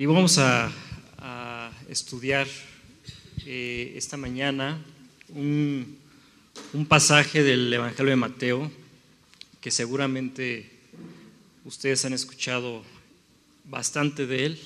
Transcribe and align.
Y 0.00 0.06
vamos 0.06 0.38
a, 0.38 0.72
estudiar 1.90 2.46
eh, 3.44 3.92
esta 3.96 4.16
mañana 4.16 4.82
un, 5.28 5.98
pasaje 6.88 7.42
del 7.42 7.70
Evangelio 7.70 8.08
de 8.08 8.16
Mateo 8.16 8.72
que 9.60 9.70
seguramente 9.70 10.70
ustedes 11.66 12.02
han 12.06 12.14
escuchado 12.14 12.82
bastante 13.64 14.26
de 14.26 14.46
él, 14.46 14.60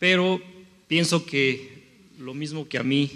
pero 0.00 0.42
pienso 0.88 1.24
que 1.24 1.84
lo 2.18 2.34
mismo 2.34 2.68
que 2.68 2.78
a 2.78 2.82
mí, 2.82 3.12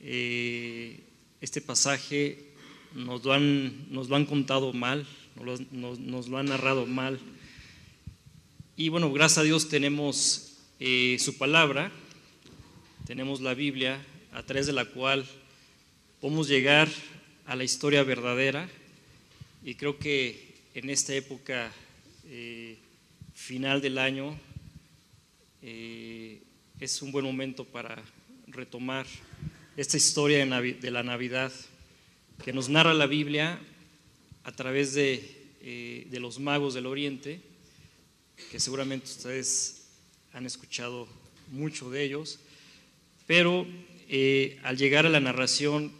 eh, 0.00 1.00
este 1.40 1.60
pasaje 1.60 2.38
nos 2.94 3.24
lo 3.24 3.32
han 3.32 4.26
contado 4.26 4.72
mal, 4.72 5.04
nos 5.72 6.28
lo, 6.28 6.38
han 6.38 6.46
narrado 6.46 6.86
mal. 6.86 7.18
Y 8.76 8.88
bueno, 8.88 9.12
gracias 9.12 9.38
a 9.38 9.42
Dios 9.42 9.68
tenemos 9.68 10.56
eh, 10.80 11.16
su 11.20 11.38
palabra, 11.38 11.92
tenemos 13.06 13.40
la 13.40 13.54
Biblia, 13.54 14.04
a 14.32 14.42
través 14.42 14.66
de 14.66 14.72
la 14.72 14.84
cual 14.84 15.24
podemos 16.20 16.48
llegar 16.48 16.88
a 17.46 17.54
la 17.54 17.64
historia 17.64 18.02
verdadera. 18.02 18.68
Y 19.64 19.76
creo 19.76 19.98
que 19.98 20.54
en 20.74 20.90
esta 20.90 21.14
época 21.14 21.72
eh, 22.26 22.76
final 23.34 23.80
del 23.80 23.98
año 23.98 24.36
eh, 25.62 26.42
es 26.80 27.00
un 27.00 27.12
buen 27.12 27.24
momento 27.24 27.64
para 27.64 28.02
retomar 28.48 29.06
esta 29.76 29.96
historia 29.96 30.44
de 30.44 30.90
la 30.90 31.02
Navidad 31.02 31.52
que 32.44 32.52
nos 32.52 32.68
narra 32.68 32.92
la 32.92 33.06
Biblia 33.06 33.60
a 34.42 34.52
través 34.52 34.94
eh, 34.96 36.06
de, 36.10 36.20
los 36.20 36.38
magos 36.38 36.74
del 36.74 36.86
Oriente, 36.86 37.40
que 38.50 38.60
seguramente 38.60 39.06
ustedes 39.06 39.82
han 40.32 40.46
escuchado 40.46 41.08
mucho 41.50 41.90
de 41.90 42.04
ellos, 42.04 42.40
pero 43.26 43.66
eh, 44.08 44.58
al 44.62 44.76
llegar 44.76 45.06
a 45.06 45.08
la 45.10 45.20
narración 45.20 45.92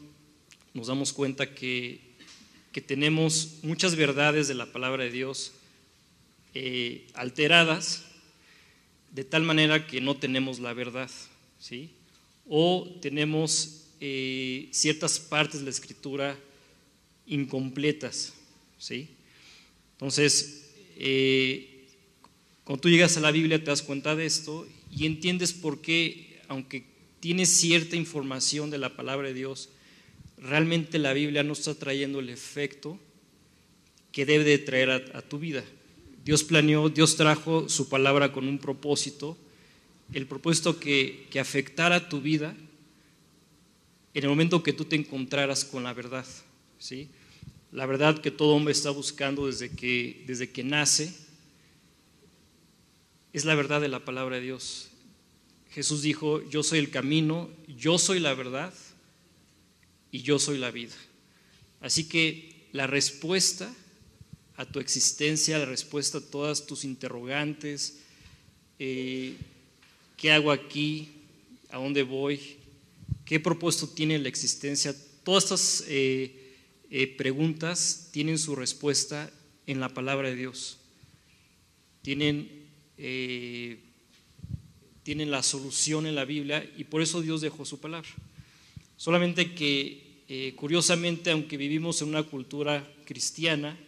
nos 0.72 0.89
damos 0.89 1.12
cuenta 1.12 1.55
que, 1.55 2.00
que 2.72 2.81
tenemos 2.81 3.61
muchas 3.62 3.97
verdades 3.97 4.48
de 4.48 4.55
la 4.55 4.72
palabra 4.72 5.05
de 5.05 5.11
Dios 5.11 5.53
eh, 6.55 7.06
alteradas 7.14 8.05
de 9.12 9.25
tal 9.25 9.42
manera 9.42 9.87
que 9.87 10.00
no 10.00 10.16
tenemos 10.16 10.59
la 10.59 10.72
verdad, 10.72 11.11
¿sí? 11.59 11.91
O 12.48 12.98
tenemos 13.00 13.81
ciertas 14.70 15.19
partes 15.19 15.61
de 15.61 15.64
la 15.64 15.70
escritura 15.70 16.37
incompletas. 17.27 18.34
¿sí? 18.78 19.09
Entonces, 19.92 20.70
eh, 20.97 21.73
cuando 22.65 22.81
tú 22.81 22.89
llegas 22.89 23.17
a 23.17 23.20
la 23.20 23.31
Biblia 23.31 23.59
te 23.59 23.67
das 23.67 23.83
cuenta 23.83 24.17
de 24.17 24.25
esto 24.25 24.67
y 24.91 25.05
entiendes 25.05 25.53
por 25.53 25.83
qué, 25.83 26.41
aunque 26.48 26.84
tienes 27.21 27.51
cierta 27.51 27.97
información 27.97 28.71
de 28.71 28.79
la 28.79 28.97
palabra 28.97 29.29
de 29.29 29.34
Dios, 29.34 29.69
realmente 30.39 30.98
la 30.98 31.12
Biblia 31.12 31.43
no 31.43 31.53
está 31.53 31.75
trayendo 31.75 32.21
el 32.21 32.31
efecto 32.31 32.98
que 34.12 34.25
debe 34.25 34.45
de 34.45 34.59
traer 34.59 34.91
a, 34.91 35.23
tu 35.23 35.39
vida. 35.39 35.62
Dios 36.25 36.43
planeó, 36.45 36.89
Dios 36.89 37.17
trajo 37.17 37.69
su 37.69 37.89
palabra 37.89 38.33
con 38.33 38.48
un 38.48 38.59
propósito, 38.59 39.37
el 40.12 40.27
propósito 40.27 40.78
que, 40.78 41.27
que 41.31 41.41
afectara 41.41 42.09
tu 42.09 42.21
vida 42.21 42.56
en 44.15 44.23
el 44.23 44.28
momento 44.28 44.62
que 44.62 44.73
tú 44.73 44.84
te 44.84 44.97
encontraras 44.97 45.65
con 45.65 45.83
la 45.83 45.93
verdad. 45.93 46.25
¿sí? 46.78 47.09
La 47.73 47.84
verdad 47.84 48.21
que 48.21 48.31
todo 48.31 48.55
hombre 48.55 48.73
está 48.73 48.91
buscando 48.91 49.49
desde 49.49 49.71
que, 49.71 50.23
desde 50.27 50.51
que 50.51 50.62
nace 50.62 51.23
es 53.35 53.45
la 53.45 53.55
verdad 53.55 53.83
de 53.83 53.89
la 53.89 54.05
palabra 54.05 54.37
de 54.37 54.43
Dios. 54.43 54.89
Jesús 55.71 56.01
dijo, 56.01 56.49
yo 56.49 56.63
soy 56.63 56.79
el 56.79 56.91
camino, 56.91 57.51
yo 57.67 57.99
soy 57.99 58.21
la 58.21 58.33
verdad 58.33 58.73
y 60.11 60.23
yo 60.23 60.39
soy 60.39 60.57
la 60.57 60.71
vida. 60.71 60.95
Así 61.81 62.09
que 62.09 62.69
la 62.73 62.87
respuesta 62.87 63.71
a 64.56 64.65
tu 64.65 64.78
existencia, 64.78 65.59
la 65.59 65.65
respuesta 65.65 66.19
a 66.19 66.21
todas 66.21 66.65
tus 66.65 66.84
interrogantes, 66.84 67.99
eh, 68.78 69.34
¿qué 70.17 70.31
hago 70.31 70.53
aquí? 70.53 71.09
¿A 71.71 71.78
dónde 71.78 72.05
voy? 72.05 72.41
¿Qué 73.25 73.41
propósito 73.41 73.89
tiene 73.89 74.19
la 74.19 74.28
existencia? 74.28 74.94
Todas 75.25 75.44
estas 75.44 75.84
eh, 75.89 76.55
eh, 76.89 77.09
preguntas 77.09 78.11
tienen 78.12 78.39
su 78.39 78.55
respuesta 78.55 79.28
en 79.67 79.81
la 79.81 79.89
palabra 79.89 80.28
de 80.28 80.37
Dios. 80.37 80.78
Tienen, 82.03 82.63
eh, 82.99 83.78
tienen 85.03 85.31
la 85.31 85.43
solución 85.43 86.06
en 86.06 86.15
la 86.15 86.25
Biblia 86.25 86.69
y 86.77 86.84
por 86.84 87.03
eso 87.03 87.21
Dios 87.21 87.41
dejó 87.41 87.65
su 87.65 87.78
palabra. 87.78 88.09
Solamente 88.97 89.55
que, 89.55 90.22
eh, 90.28 90.55
curiosamente, 90.56 91.31
aunque 91.31 91.56
vivimos 91.56 92.00
en 92.00 92.09
una 92.09 92.22
cultura 92.22 92.88
cristiana, 93.05 93.78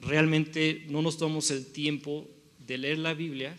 realmente 0.00 0.86
no 0.88 1.02
nos 1.02 1.18
tomamos 1.18 1.50
el 1.50 1.66
tiempo 1.66 2.28
de 2.66 2.78
leer 2.78 2.98
la 2.98 3.14
Biblia 3.14 3.56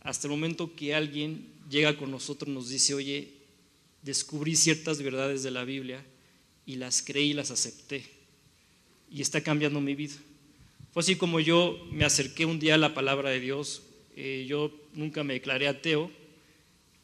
hasta 0.00 0.26
el 0.26 0.30
momento 0.30 0.74
que 0.74 0.94
alguien 0.94 1.46
llega 1.68 1.96
con 1.96 2.10
nosotros 2.10 2.48
y 2.48 2.52
nos 2.52 2.68
dice, 2.68 2.94
oye, 2.94 3.28
descubrí 4.02 4.56
ciertas 4.56 5.02
verdades 5.02 5.42
de 5.42 5.50
la 5.50 5.64
Biblia 5.64 6.02
y 6.64 6.76
las 6.76 7.02
creí 7.02 7.30
y 7.30 7.34
las 7.34 7.50
acepté. 7.50 8.04
Y 9.10 9.20
está 9.20 9.42
cambiando 9.42 9.80
mi 9.80 9.94
vida. 9.94 10.14
Fue 10.92 11.00
así 11.00 11.16
como 11.16 11.40
yo 11.40 11.78
me 11.90 12.04
acerqué 12.04 12.44
un 12.44 12.58
día 12.58 12.74
a 12.74 12.78
la 12.78 12.94
palabra 12.94 13.30
de 13.30 13.40
Dios. 13.40 13.82
Eh, 14.16 14.46
yo 14.48 14.72
nunca 14.94 15.22
me 15.22 15.34
declaré 15.34 15.68
ateo, 15.68 16.10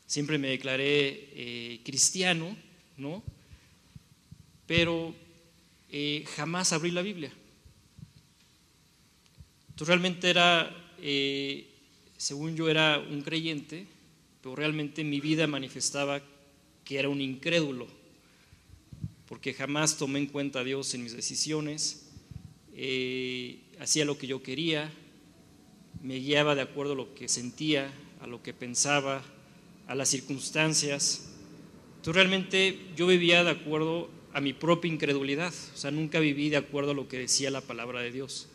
siempre 0.07 0.39
me 0.39 0.49
declaré 0.49 1.29
eh, 1.35 1.81
cristiano, 1.85 2.57
¿no? 2.97 3.23
Pero 4.67 5.15
eh, 5.91 6.25
jamás 6.35 6.73
abrí 6.73 6.91
la 6.91 7.03
Biblia. 7.03 7.33
Entonces 9.71 9.89
realmente 9.89 10.31
era, 10.31 10.75
según 12.17 12.57
yo 12.57 12.69
era 12.69 12.99
un 12.99 13.23
creyente, 13.23 13.87
pero 14.41 14.55
realmente 14.55 15.03
mi 15.03 15.21
vida 15.21 15.47
manifestaba 15.47 16.23
que 16.85 16.99
era 16.99 17.09
un 17.09 17.21
incrédulo 17.21 17.89
porque 19.29 19.55
jamás 19.55 19.97
tomé 19.97 20.19
en 20.21 20.27
cuenta 20.27 20.61
a 20.61 20.65
Dios 20.65 20.95
en 20.95 21.03
mis 21.03 21.13
decisiones, 21.13 22.07
hacía 23.81 24.05
lo 24.05 24.19
que 24.19 24.27
yo 24.27 24.43
quería, 24.43 24.93
me 26.03 26.17
guiaba 26.17 26.55
de 26.55 26.63
acuerdo 26.63 26.93
a 26.93 26.97
lo 26.97 27.15
que 27.15 27.29
sentía, 27.29 27.93
a 28.21 28.27
lo 28.27 28.43
que 28.43 28.53
pensaba, 28.53 29.23
a 29.87 29.95
las 29.95 30.09
circunstancias. 30.09 31.31
Entonces 31.97 32.15
realmente 32.15 32.79
yo 32.97 33.07
vivía 33.07 33.45
de 33.45 33.51
acuerdo 33.51 34.11
a 34.33 34.41
mi 34.41 34.53
propia 34.53 34.93
incredulidad, 34.93 35.53
o 35.73 35.77
sea, 35.77 35.91
nunca 35.91 36.19
viví 36.19 36.51
de 36.51 36.57
acuerdo 36.57 36.91
a 36.91 36.95
lo 36.95 37.09
que 37.09 37.19
decía 37.19 37.51
la 37.51 37.61
palabra 37.61 38.01
de 38.01 38.11
Dios, 38.11 38.49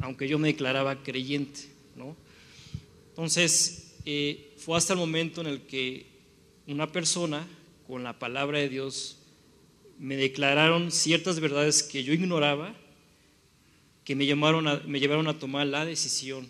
aunque 0.00 0.28
yo 0.28 0.38
me 0.38 0.48
declaraba 0.48 1.02
creyente, 1.02 1.60
¿no? 1.96 2.16
Entonces, 3.08 3.96
eh, 4.04 4.52
fue 4.58 4.76
hasta 4.76 4.92
el 4.92 4.98
momento 4.98 5.40
en 5.40 5.46
el 5.46 5.62
que 5.62 6.06
una 6.66 6.92
persona 6.92 7.46
con 7.86 8.02
la 8.02 8.18
palabra 8.18 8.58
de 8.58 8.68
Dios 8.68 9.18
me 9.98 10.16
declararon 10.16 10.90
ciertas 10.90 11.40
verdades 11.40 11.82
que 11.82 12.04
yo 12.04 12.12
ignoraba, 12.12 12.74
que 14.04 14.14
me, 14.14 14.26
llamaron 14.26 14.82
me 14.90 15.00
llevaron 15.00 15.28
a 15.28 15.38
tomar 15.38 15.66
la 15.66 15.84
decisión 15.84 16.48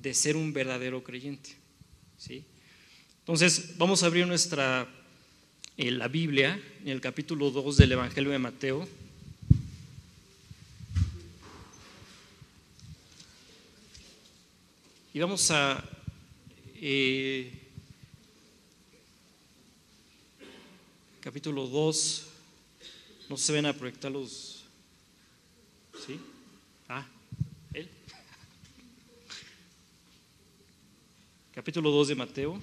de 0.00 0.14
ser 0.14 0.36
un 0.36 0.52
verdadero 0.52 1.02
creyente. 1.02 1.56
¿sí? 2.18 2.44
Entonces, 3.20 3.78
vamos 3.78 4.02
a 4.02 4.06
abrir 4.06 4.26
nuestra, 4.26 4.88
eh, 5.76 5.90
la 5.90 6.08
Biblia, 6.08 6.60
en 6.82 6.88
el 6.88 7.00
capítulo 7.00 7.50
2 7.50 7.76
del 7.76 7.92
Evangelio 7.92 8.30
de 8.30 8.38
Mateo. 8.38 8.88
Y 15.14 15.18
vamos 15.18 15.50
a 15.50 15.84
eh, 16.74 17.62
capítulo 21.20 21.68
2, 21.68 22.26
no 23.28 23.36
se 23.36 23.52
ven 23.52 23.66
a 23.66 23.72
proyectar 23.72 24.10
los... 24.10 24.64
¿Sí? 26.04 26.18
Ah, 26.88 27.06
él. 27.72 27.88
Capítulo 31.54 31.90
2 31.90 32.08
de 32.08 32.14
Mateo. 32.14 32.58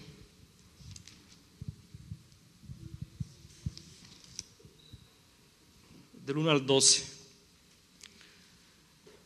Del 6.26 6.38
1 6.38 6.50
al 6.50 6.66
12. 6.66 7.06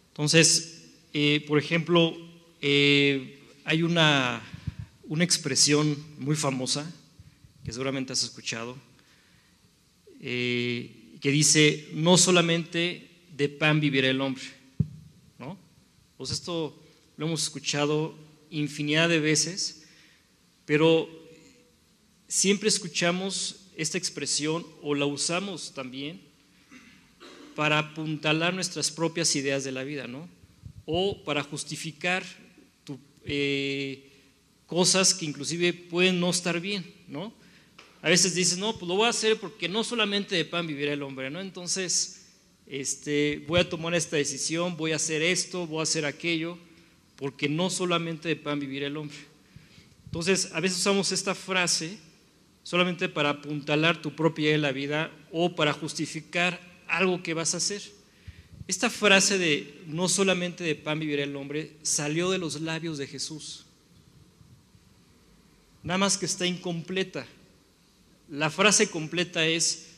Entonces, 0.09 0.91
eh, 1.13 1.45
por 1.47 1.57
ejemplo, 1.59 2.13
eh, 2.59 3.39
hay 3.63 3.83
una, 3.83 4.43
una 5.05 5.23
expresión 5.23 5.97
muy 6.19 6.35
famosa 6.35 6.93
que 7.63 7.71
seguramente 7.71 8.11
has 8.11 8.23
escuchado. 8.23 8.75
Eh, 10.19 11.15
que 11.21 11.31
dice, 11.31 11.87
no 11.93 12.17
solamente 12.17 13.09
de 13.31 13.47
pan 13.47 13.79
vivirá 13.79 14.09
el 14.09 14.19
hombre. 14.19 14.43
¿no? 15.39 15.57
Pues 16.17 16.31
esto 16.31 16.77
lo 17.15 17.27
hemos 17.27 17.43
escuchado 17.43 18.32
infinidad 18.53 19.09
de 19.09 19.19
veces, 19.19 19.83
pero 20.65 21.09
siempre 22.27 22.69
escuchamos 22.69 23.67
esta 23.75 23.97
expresión 23.97 24.65
o 24.81 24.95
la 24.95 25.05
usamos 25.05 25.73
también 25.73 26.21
para 27.55 27.79
apuntalar 27.79 28.53
nuestras 28.53 28.91
propias 28.91 29.35
ideas 29.35 29.63
de 29.63 29.71
la 29.71 29.83
vida, 29.83 30.07
¿no? 30.07 30.29
O 30.85 31.23
para 31.23 31.43
justificar 31.43 32.23
eh, 33.25 34.09
cosas 34.65 35.13
que 35.13 35.25
inclusive 35.25 35.73
pueden 35.73 36.19
no 36.19 36.29
estar 36.29 36.59
bien, 36.59 36.85
¿no? 37.07 37.33
A 38.01 38.09
veces 38.09 38.35
dices, 38.35 38.57
no, 38.57 38.73
pues 38.73 38.87
lo 38.87 38.95
voy 38.95 39.05
a 39.05 39.09
hacer 39.09 39.39
porque 39.39 39.69
no 39.69 39.83
solamente 39.83 40.35
de 40.35 40.45
pan 40.45 40.67
vivirá 40.67 40.93
el 40.93 41.03
hombre, 41.03 41.29
¿no? 41.29 41.39
Entonces, 41.39 42.25
este, 42.67 43.43
voy 43.47 43.61
a 43.61 43.69
tomar 43.69 43.93
esta 43.93 44.17
decisión, 44.17 44.75
voy 44.75 44.91
a 44.91 44.97
hacer 44.97 45.21
esto, 45.21 45.67
voy 45.67 45.79
a 45.79 45.83
hacer 45.83 46.05
aquello, 46.05 46.57
porque 47.15 47.49
no 47.49 47.69
solamente 47.69 48.27
de 48.27 48.35
pan 48.35 48.59
vivirá 48.59 48.87
el 48.87 48.97
hombre. 48.97 49.17
Entonces, 50.05 50.51
a 50.53 50.59
veces 50.59 50.79
usamos 50.79 51.11
esta 51.11 51.35
frase 51.35 51.97
solamente 52.63 53.09
para 53.09 53.29
apuntalar 53.29 54.01
tu 54.01 54.15
propia 54.15 54.57
la 54.57 54.71
vida 54.71 55.11
o 55.31 55.55
para 55.55 55.73
justificar 55.73 56.59
algo 56.87 57.21
que 57.21 57.33
vas 57.33 57.53
a 57.53 57.57
hacer. 57.57 57.81
Esta 58.67 58.89
frase 58.89 59.37
de 59.37 59.81
no 59.87 60.07
solamente 60.07 60.63
de 60.63 60.75
pan 60.75 60.99
vivirá 60.99 61.23
el 61.23 61.35
hombre 61.35 61.75
salió 61.81 62.31
de 62.31 62.37
los 62.37 62.61
labios 62.61 62.97
de 62.97 63.07
Jesús. 63.07 63.65
Nada 65.83 65.97
más 65.97 66.17
que 66.17 66.25
está 66.25 66.45
incompleta. 66.45 67.27
La 68.29 68.49
frase 68.49 68.89
completa 68.89 69.45
es, 69.45 69.89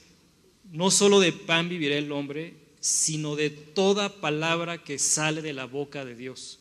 no 0.72 0.90
solo 0.90 1.20
de 1.20 1.32
pan 1.32 1.70
vivirá 1.70 1.96
el 1.96 2.12
hombre, 2.12 2.56
sino 2.80 3.36
de 3.36 3.52
toda 3.52 4.20
palabra 4.20 4.84
que 4.84 4.98
sale 4.98 5.44
de 5.44 5.54
la 5.54 5.66
boca 5.66 6.04
de 6.04 6.16
Dios. 6.16 6.60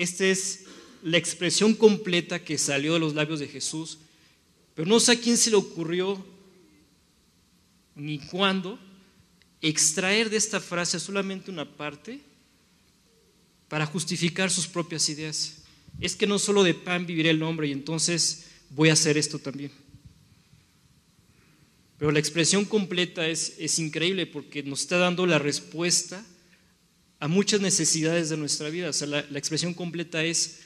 Esta 0.00 0.24
es 0.24 0.64
la 1.02 1.18
expresión 1.18 1.74
completa 1.74 2.42
que 2.42 2.58
salió 2.58 2.94
de 2.94 3.00
los 3.00 3.14
labios 3.14 3.40
de 3.40 3.48
Jesús 3.48 3.98
pero 4.80 4.88
no 4.88 4.98
sé 4.98 5.12
a 5.12 5.20
quién 5.20 5.36
se 5.36 5.50
le 5.50 5.56
ocurrió 5.56 6.24
ni 7.94 8.18
cuándo 8.18 8.78
extraer 9.60 10.30
de 10.30 10.38
esta 10.38 10.58
frase 10.58 10.98
solamente 10.98 11.50
una 11.50 11.66
parte 11.66 12.20
para 13.68 13.84
justificar 13.84 14.50
sus 14.50 14.66
propias 14.66 15.06
ideas. 15.10 15.64
Es 16.00 16.16
que 16.16 16.26
no 16.26 16.38
solo 16.38 16.62
de 16.62 16.72
pan 16.72 17.04
vivirá 17.04 17.28
el 17.28 17.42
hombre 17.42 17.68
y 17.68 17.72
entonces 17.72 18.46
voy 18.70 18.88
a 18.88 18.94
hacer 18.94 19.18
esto 19.18 19.38
también. 19.38 19.70
Pero 21.98 22.10
la 22.10 22.20
expresión 22.20 22.64
completa 22.64 23.28
es, 23.28 23.56
es 23.58 23.78
increíble 23.78 24.26
porque 24.26 24.62
nos 24.62 24.80
está 24.80 24.96
dando 24.96 25.26
la 25.26 25.38
respuesta 25.38 26.24
a 27.20 27.28
muchas 27.28 27.60
necesidades 27.60 28.30
de 28.30 28.38
nuestra 28.38 28.70
vida. 28.70 28.88
O 28.88 28.92
sea, 28.92 29.06
la, 29.06 29.38
expresión 29.38 29.74
completa 29.74 30.24
es 30.24 30.60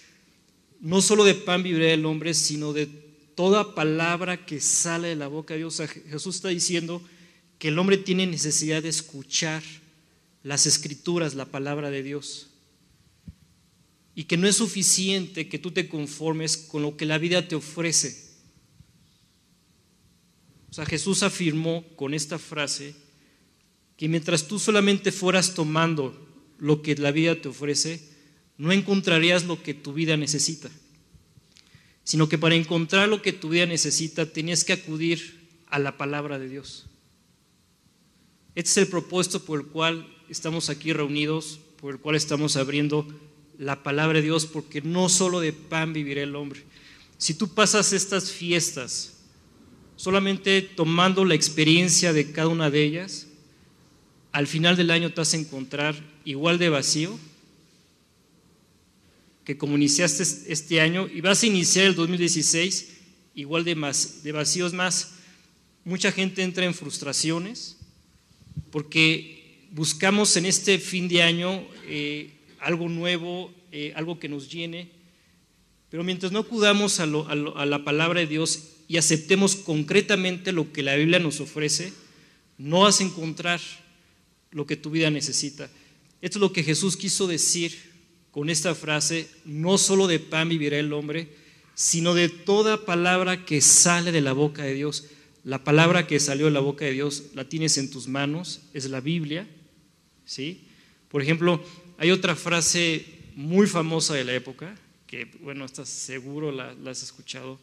no 0.81 1.03
solo 1.03 1.25
de 1.25 1.35
pan 1.35 1.63
vivirá 1.63 1.93
el 1.93 2.07
hombre, 2.07 2.33
sino 2.33 2.73
de 2.73 2.87
toda 2.87 3.75
palabra 3.75 4.47
que 4.47 4.61
sale 4.61 5.09
de 5.09 5.17
la 5.17 5.27
boca 5.27 5.55
de 5.55 5.59
Dios. 5.59 5.83
Jesús 6.09 6.37
está 6.37 6.49
diciendo 6.49 7.03
que 7.59 7.69
el 7.69 7.79
hombre 7.79 7.97
tiene 7.97 8.27
necesidad 8.27 8.83
de 8.83 8.89
escuchar 8.89 9.63
las 10.45 10.67
escrituras, 10.67 11.35
la 11.35 11.47
palabra 11.47 11.91
de 11.91 12.05
Dios. 12.05 12.51
Y 14.15 14.25
que 14.25 14.37
no 14.37 14.47
es 14.47 14.57
suficiente 14.57 15.49
que 15.49 15.59
tú 15.59 15.73
te 15.73 15.89
conformes 15.89 16.57
con 16.57 16.83
lo 16.83 16.97
que 16.97 17.05
la 17.05 17.19
vida 17.19 17.49
te 17.49 17.57
ofrece. 17.57 18.31
O 20.71 20.73
sea, 20.73 20.87
Jesús 20.87 21.25
afirmó 21.25 21.85
con 21.97 22.15
esta 22.15 22.39
frase 22.39 22.95
que 23.97 24.09
mientras 24.09 24.47
tú 24.47 24.61
solamente 24.61 25.11
fueras 25.11 25.55
tomando 25.55 26.24
lo 26.59 26.83
que 26.83 26.95
la 26.97 27.11
vida 27.11 27.41
te 27.41 27.49
ofrece, 27.49 28.01
no 28.59 28.73
encontrarías 28.73 29.45
lo 29.45 29.63
que 29.63 29.75
tu 29.75 29.93
vida 29.93 30.17
necesita 30.17 30.71
sino 32.05 32.29
que 32.29 32.39
para 32.39 32.55
encontrar 32.55 33.09
lo 33.09 33.23
que 33.23 33.33
tu 33.33 33.49
vida 33.49 33.67
necesita 33.67 34.31
tenías 34.31 34.63
que 34.63 34.75
acudir 34.75 35.49
a 35.67 35.79
la 35.79 35.97
palabra 35.97 36.39
de 36.39 36.49
Dios. 36.49 36.87
Este 38.55 38.71
es 38.71 38.77
el 38.77 38.87
propósito 38.87 39.41
por 39.41 39.61
el 39.61 39.67
cual 39.67 40.07
estamos 40.29 40.69
aquí 40.69 40.93
reunidos, 40.93 41.59
por 41.81 41.95
el 41.95 42.01
cual 42.01 42.15
estamos 42.15 42.57
abriendo 42.57 43.09
la 43.59 43.83
palabra 43.83 44.19
de 44.19 44.27
Dios, 44.27 44.47
porque 44.47 44.83
no 44.83 45.09
solo 45.09 45.41
de 45.41 45.53
pan 45.53 45.93
vivirá 45.93 46.23
el 46.23 46.37
hombre. 46.37 46.63
Si 47.17 47.35
tú 47.35 47.49
pasas 47.49 47.93
estas 47.93 48.31
fiestas 48.31 49.15
solamente 49.97 50.61
tomando 50.61 51.25
la 51.25 51.35
experiencia 51.35 52.13
de 52.13 52.33
cada 52.33 52.49
una 52.49 52.69
de 52.69 52.85
ellas, 52.85 53.29
al 54.31 54.47
final 54.47 54.77
del 54.77 54.91
año 54.91 55.11
te 55.11 55.21
vas 55.21 55.33
a 55.33 55.39
encontrar 55.39 55.97
igual 56.25 56.59
de 56.59 56.69
vacío 56.69 57.19
que 59.45 59.59
como 59.59 59.77
iniciaste 59.77 60.23
este 60.23 60.81
año 60.81 61.07
y 61.13 61.21
vas 61.21 61.43
a 61.43 61.47
iniciar 61.47 61.87
el 61.87 61.95
2016 61.95 62.95
igual 63.35 63.65
de, 63.65 63.75
más, 63.75 64.23
de 64.23 64.33
vacíos 64.33 64.73
más. 64.73 65.13
Mucha 65.85 66.11
gente 66.13 66.43
entra 66.43 66.65
en 66.65 66.75
frustraciones 66.75 67.77
porque 68.71 69.67
buscamos 69.71 70.37
en 70.37 70.47
este 70.47 70.79
fin 70.79 71.09
de 71.09 71.23
año 71.23 71.67
eh, 71.87 72.31
algo 72.59 72.89
nuevo, 72.89 73.53
eh, 73.71 73.93
algo 73.97 74.19
que 74.19 74.29
nos 74.29 74.51
llene, 74.51 74.91
pero 75.91 76.03
mientras 76.05 76.33
no 76.33 76.41
acudamos 76.41 77.01
a, 77.01 77.05
a 77.05 77.67
la 77.67 77.85
palabra 77.85 78.21
de 78.21 78.27
Dios 78.27 78.71
y 78.89 78.97
aceptemos 78.97 79.57
concretamente 79.57 80.53
lo 80.53 80.73
que 80.73 80.83
la 80.83 80.97
Biblia 80.97 81.19
nos 81.19 81.41
ofrece, 81.41 81.93
no 82.57 82.81
vas 82.81 83.01
a 83.01 83.05
encontrar 83.05 83.61
lo 84.51 84.67
que 84.67 84.77
tu 84.77 84.91
vida 84.91 85.11
necesita. 85.11 85.69
Esto 86.25 86.39
es 86.39 86.41
lo 86.41 86.55
que 86.55 86.63
Jesús 86.63 86.97
quiso 86.97 87.27
decir 87.27 87.77
con 88.31 88.49
esta 88.49 88.75
frase, 88.75 89.29
no 89.45 89.77
solo 89.77 90.07
de 90.07 90.19
pan 90.19 90.49
vivirá 90.49 90.79
el 90.79 90.95
hombre, 90.95 91.29
sino 91.75 92.15
de 92.15 92.31
toda 92.31 92.87
palabra 92.87 93.45
que 93.45 93.61
sale 93.61 94.11
de 94.11 94.23
la 94.23 94.33
boca 94.33 94.63
de 94.63 94.73
Dios. 94.73 95.05
La 95.45 95.65
palabra 95.65 96.07
que 96.07 96.19
salió 96.19 96.47
de 96.47 96.53
la 96.53 96.61
boca 96.61 96.87
de 96.87 96.93
Dios 96.93 97.25
la 97.35 97.47
tienes 97.47 97.77
en 97.77 97.91
tus 97.91 98.09
manos, 98.09 98.63
es 98.73 98.87
la 98.87 99.03
Biblia. 99.03 99.47
¿sí? 100.25 100.65
Por 101.11 101.21
ejemplo, 101.21 101.63
hay 101.99 102.11
otra 102.11 102.35
frase 102.35 103.05
muy 103.37 103.67
famosa 103.67 104.15
de 104.15 104.25
la 104.25 104.33
época, 104.33 104.75
que 105.07 105.27
bueno, 105.43 105.67
estás 105.67 105.91
seguro 105.91 106.53
la, 106.53 106.73
la 106.73 106.93
has 106.93 107.03
escuchado, 107.03 107.61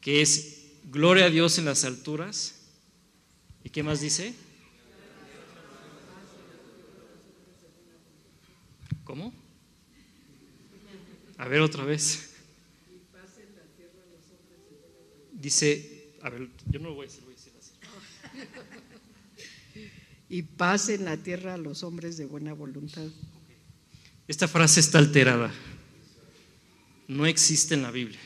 que 0.00 0.20
es 0.20 0.64
Gloria 0.90 1.26
a 1.26 1.30
Dios 1.30 1.58
en 1.58 1.66
las 1.66 1.84
alturas. 1.84 2.56
¿Y 3.62 3.70
qué 3.70 3.84
más 3.84 4.00
dice? 4.00 4.34
¿Cómo? 9.06 9.32
A 11.38 11.46
ver 11.46 11.60
otra 11.60 11.84
vez. 11.84 12.34
Dice, 15.32 16.16
a 16.22 16.28
ver, 16.28 16.48
yo 16.68 16.80
no 16.80 16.88
lo 16.88 16.96
voy 16.96 17.06
a 17.06 17.08
decir, 17.08 17.22
voy 17.22 17.34
a 17.34 17.36
decir 17.36 17.52
así. 17.56 17.72
Y 20.28 20.42
paz 20.42 20.88
en 20.88 21.04
la 21.04 21.16
tierra 21.16 21.54
a 21.54 21.56
los 21.56 21.84
hombres 21.84 22.16
de 22.16 22.26
buena 22.26 22.52
voluntad. 22.52 23.06
Esta 24.26 24.48
frase 24.48 24.80
está 24.80 24.98
alterada. 24.98 25.54
No 27.06 27.26
existe 27.26 27.74
en 27.74 27.82
la 27.82 27.92
Biblia. 27.92 28.18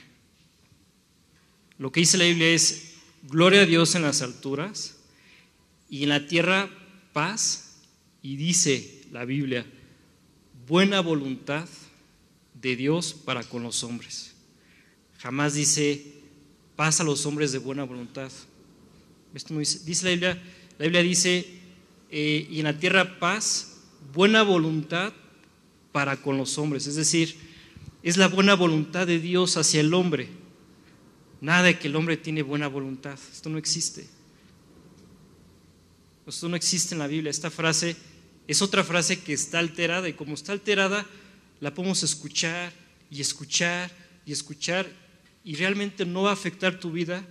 Lo 1.76 1.92
que 1.92 2.00
dice 2.00 2.16
la 2.16 2.24
Biblia 2.24 2.48
es, 2.48 2.94
gloria 3.24 3.62
a 3.62 3.66
Dios 3.66 3.94
en 3.96 4.02
las 4.02 4.22
alturas 4.22 4.96
y 5.90 6.04
en 6.04 6.08
la 6.08 6.26
tierra 6.26 6.70
paz. 7.12 7.82
Y 8.22 8.36
dice 8.36 9.02
la 9.10 9.26
Biblia, 9.26 9.66
buena 10.70 11.00
voluntad 11.00 11.68
de 12.54 12.76
Dios 12.76 13.12
para 13.12 13.42
con 13.42 13.64
los 13.64 13.82
hombres. 13.82 14.34
Jamás 15.18 15.54
dice, 15.54 16.00
pasa 16.76 17.02
a 17.02 17.06
los 17.06 17.26
hombres 17.26 17.50
de 17.50 17.58
buena 17.58 17.82
voluntad. 17.82 18.30
Esto 19.34 19.58
dice, 19.58 19.80
dice 19.84 20.04
la 20.04 20.10
Biblia, 20.12 20.42
la 20.78 20.84
Biblia 20.84 21.02
dice, 21.02 21.44
eh, 22.08 22.46
y 22.48 22.60
en 22.60 22.64
la 22.66 22.78
tierra 22.78 23.18
paz, 23.18 23.78
buena 24.14 24.44
voluntad 24.44 25.12
para 25.90 26.22
con 26.22 26.38
los 26.38 26.56
hombres. 26.56 26.86
Es 26.86 26.94
decir, 26.94 27.34
es 28.04 28.16
la 28.16 28.28
buena 28.28 28.54
voluntad 28.54 29.08
de 29.08 29.18
Dios 29.18 29.56
hacia 29.56 29.80
el 29.80 29.92
hombre. 29.92 30.28
Nada 31.40 31.64
de 31.64 31.80
que 31.80 31.88
el 31.88 31.96
hombre 31.96 32.16
tiene 32.16 32.42
buena 32.42 32.68
voluntad. 32.68 33.18
Esto 33.32 33.50
no 33.50 33.58
existe. 33.58 34.06
Esto 36.28 36.48
no 36.48 36.54
existe 36.54 36.94
en 36.94 37.00
la 37.00 37.08
Biblia. 37.08 37.30
Esta 37.30 37.50
frase 37.50 37.96
es 38.50 38.62
otra 38.62 38.82
frase 38.82 39.20
que 39.20 39.32
está 39.32 39.60
alterada 39.60 40.08
y 40.08 40.14
como 40.14 40.34
está 40.34 40.50
alterada, 40.50 41.06
la 41.60 41.72
podemos 41.72 42.02
escuchar 42.02 42.72
y 43.08 43.20
escuchar 43.20 43.92
y 44.26 44.32
escuchar 44.32 44.90
y 45.44 45.54
realmente 45.54 46.04
no 46.04 46.22
va 46.22 46.30
a 46.30 46.32
afectar 46.32 46.80
tu 46.80 46.90
vida 46.90 47.24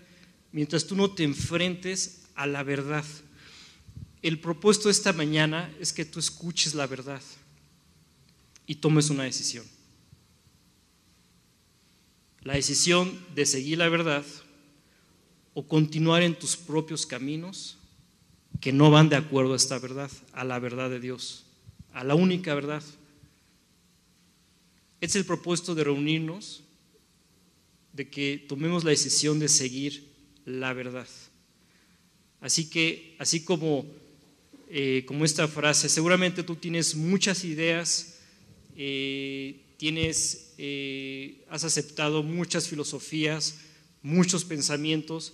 mientras 0.54 0.88
tú 0.88 0.96
no 0.96 1.12
te 1.12 1.26
enfrentes 1.26 2.22
a 2.36 2.48
la 2.48 2.64
verdad. 2.64 3.04
El 4.22 4.40
propósito 4.40 4.88
de 4.88 4.94
esta 4.94 5.12
mañana 5.12 5.70
es 5.82 5.92
que 5.92 6.06
tú 6.06 6.20
escuches 6.20 6.74
la 6.74 6.88
verdad 6.88 7.22
y 8.66 8.76
tomes 8.76 9.10
una 9.10 9.24
decisión. 9.24 9.66
La 12.44 12.54
decisión 12.54 13.20
de 13.36 13.46
seguir 13.46 13.78
la 13.78 13.90
verdad 13.90 14.24
o 15.54 15.68
continuar 15.68 16.24
en 16.24 16.40
tus 16.40 16.56
propios 16.56 17.06
caminos 17.06 17.79
que 18.60 18.74
no 18.74 18.92
van 18.92 19.10
de 19.10 19.16
acuerdo 19.16 19.54
a 19.54 19.58
esta 19.58 19.80
verdad, 19.80 20.12
a 20.34 20.44
la 20.44 20.60
verdad 20.60 20.90
de 20.90 21.00
Dios, 21.00 21.46
a 21.94 22.04
la 22.04 22.16
única 22.16 22.54
verdad. 22.54 22.84
es 25.02 25.16
el 25.16 25.24
propósito 25.26 25.76
de 25.76 25.86
reunirnos, 25.86 26.64
de 27.94 28.10
que 28.10 28.46
tomemos 28.50 28.84
la 28.84 28.90
decisión 28.90 29.40
de 29.40 29.48
seguir 29.48 30.10
la 30.46 30.74
verdad. 30.74 31.08
Así 32.42 32.70
que, 32.70 33.16
así 33.18 33.44
como, 33.44 33.86
eh, 34.70 35.04
como 35.08 35.26
esta 35.26 35.48
frase, 35.48 35.90
seguramente 35.90 36.44
tú 36.44 36.56
tienes 36.56 36.96
muchas 36.96 37.44
ideas, 37.44 38.20
eh, 38.76 39.62
tienes, 39.78 40.54
eh, 40.58 41.46
has 41.50 41.64
aceptado 41.64 42.24
muchas 42.24 42.68
filosofías, 42.68 43.60
muchos 44.02 44.46
pensamientos, 44.46 45.34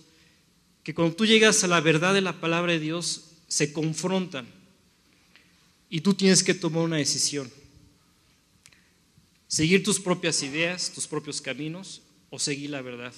que 0.86 0.94
cuando 0.94 1.16
tú 1.16 1.26
llegas 1.26 1.64
a 1.64 1.66
la 1.66 1.80
verdad 1.80 2.14
de 2.14 2.20
la 2.20 2.40
palabra 2.40 2.70
de 2.70 2.78
Dios, 2.78 3.24
se 3.48 3.72
confrontan 3.72 4.46
y 5.90 6.00
tú 6.00 6.14
tienes 6.14 6.44
que 6.44 6.54
tomar 6.54 6.84
una 6.84 6.98
decisión. 6.98 7.50
Seguir 9.48 9.82
tus 9.82 9.98
propias 9.98 10.44
ideas, 10.44 10.92
tus 10.94 11.08
propios 11.08 11.40
caminos 11.40 12.02
o 12.30 12.38
seguir 12.38 12.70
la 12.70 12.82
verdad. 12.82 13.12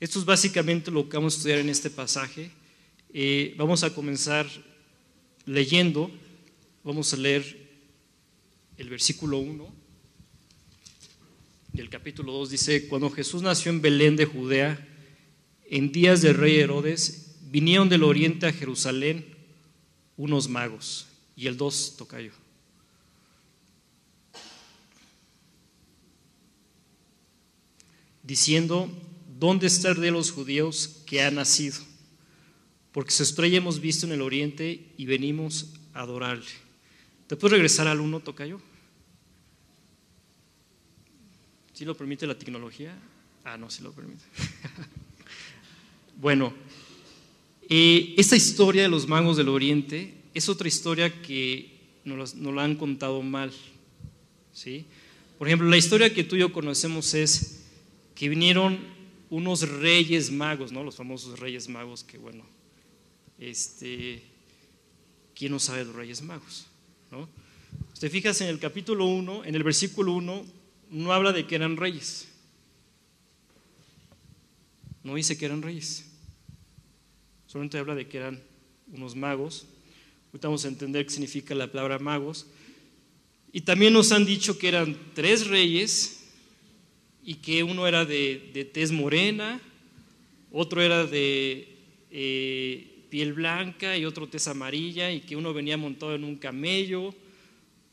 Esto 0.00 0.18
es 0.18 0.24
básicamente 0.24 0.90
lo 0.90 1.06
que 1.10 1.18
vamos 1.18 1.34
a 1.34 1.36
estudiar 1.36 1.58
en 1.58 1.68
este 1.68 1.90
pasaje. 1.90 2.50
Eh, 3.12 3.54
vamos 3.58 3.84
a 3.84 3.94
comenzar 3.94 4.46
leyendo, 5.44 6.10
vamos 6.84 7.12
a 7.12 7.18
leer 7.18 7.68
el 8.78 8.88
versículo 8.88 9.36
1 9.36 9.74
del 11.74 11.90
capítulo 11.90 12.32
2. 12.32 12.48
Dice, 12.48 12.88
cuando 12.88 13.10
Jesús 13.10 13.42
nació 13.42 13.72
en 13.72 13.82
Belén 13.82 14.16
de 14.16 14.24
Judea, 14.24 14.88
en 15.70 15.92
días 15.92 16.22
del 16.22 16.34
rey 16.34 16.56
Herodes, 16.56 17.36
vinieron 17.42 17.88
del 17.88 18.02
oriente 18.02 18.46
a 18.46 18.52
Jerusalén 18.52 19.34
unos 20.16 20.48
magos. 20.48 21.06
Y 21.36 21.46
el 21.46 21.56
2, 21.56 21.96
tocayo. 21.96 22.32
Diciendo, 28.22 28.90
¿dónde 29.38 29.68
está 29.68 29.90
el 29.90 30.00
de 30.00 30.10
los 30.10 30.32
judíos 30.32 31.02
que 31.06 31.22
ha 31.22 31.30
nacido? 31.30 31.76
Porque 32.92 33.12
su 33.12 33.22
estrella 33.22 33.58
hemos 33.58 33.80
visto 33.80 34.06
en 34.06 34.12
el 34.12 34.22
oriente 34.22 34.92
y 34.96 35.06
venimos 35.06 35.74
a 35.94 36.00
adorarle. 36.00 36.50
¿Te 37.26 37.36
puedes 37.36 37.52
regresar 37.52 37.86
al 37.86 38.00
1, 38.00 38.20
tocayo? 38.20 38.60
¿Sí 41.72 41.84
lo 41.84 41.96
permite 41.96 42.26
la 42.26 42.36
tecnología? 42.36 42.98
Ah, 43.44 43.56
no, 43.56 43.70
sí 43.70 43.82
lo 43.82 43.92
permite. 43.92 44.24
bueno, 46.18 46.52
eh, 47.68 48.14
esta 48.16 48.34
historia 48.34 48.82
de 48.82 48.88
los 48.88 49.06
magos 49.06 49.36
del 49.36 49.48
oriente 49.48 50.14
es 50.34 50.48
otra 50.48 50.66
historia 50.66 51.22
que 51.22 51.78
nos, 52.04 52.34
la 52.34 52.64
han 52.64 52.74
contado 52.74 53.22
mal. 53.22 53.52
¿sí? 54.52 54.84
Por 55.38 55.46
ejemplo, 55.46 55.68
la 55.68 55.76
historia 55.76 56.12
que 56.12 56.24
tú 56.24 56.34
y 56.34 56.40
yo 56.40 56.52
conocemos 56.52 57.14
es 57.14 57.66
que 58.16 58.28
vinieron 58.28 58.78
unos 59.30 59.68
reyes 59.68 60.32
magos, 60.32 60.72
¿no? 60.72 60.82
los 60.82 60.96
famosos 60.96 61.38
reyes 61.38 61.68
magos 61.68 62.02
que, 62.02 62.18
bueno, 62.18 62.44
este, 63.38 64.22
¿quién 65.36 65.52
no 65.52 65.60
sabe 65.60 65.80
de 65.80 65.84
los 65.84 65.94
reyes 65.94 66.20
magos? 66.22 66.66
¿no? 67.12 67.28
Te 68.00 68.10
fijas 68.10 68.40
en 68.40 68.48
el 68.48 68.58
capítulo 68.58 69.06
1, 69.06 69.44
en 69.44 69.54
el 69.54 69.62
versículo 69.62 70.14
1, 70.14 70.44
no 70.90 71.12
habla 71.12 71.32
de 71.32 71.46
que 71.46 71.54
eran 71.54 71.76
reyes. 71.76 72.26
No 75.04 75.14
dice 75.14 75.38
que 75.38 75.46
eran 75.46 75.62
reyes. 75.62 76.07
Solamente 77.48 77.78
habla 77.78 77.96
de 77.96 78.06
que 78.06 78.18
eran 78.18 78.40
unos 78.92 79.16
magos 79.16 79.66
Ahorita 80.28 80.48
vamos 80.48 80.64
a 80.66 80.68
entender 80.68 81.06
qué 81.06 81.10
significa 81.10 81.54
la 81.54 81.72
palabra 81.72 81.98
magos. 81.98 82.46
Y 83.50 83.62
también 83.62 83.94
nos 83.94 84.12
han 84.12 84.26
dicho 84.26 84.58
que 84.58 84.68
eran 84.68 84.94
tres 85.14 85.46
reyes 85.46 86.34
y 87.24 87.36
que 87.36 87.62
uno 87.62 87.86
era 87.86 88.04
de, 88.04 88.70
tez 88.74 88.92
morena, 88.92 89.58
otro 90.52 90.82
era 90.82 91.06
de 91.06 91.76
eh, 92.10 93.04
piel 93.08 93.32
blanca 93.32 93.96
y 93.96 94.04
otro 94.04 94.28
tez 94.28 94.48
amarilla 94.48 95.10
y 95.10 95.20
que 95.20 95.34
uno 95.34 95.54
venía 95.54 95.78
montado 95.78 96.14
en 96.14 96.24
un 96.24 96.36
camello, 96.36 97.14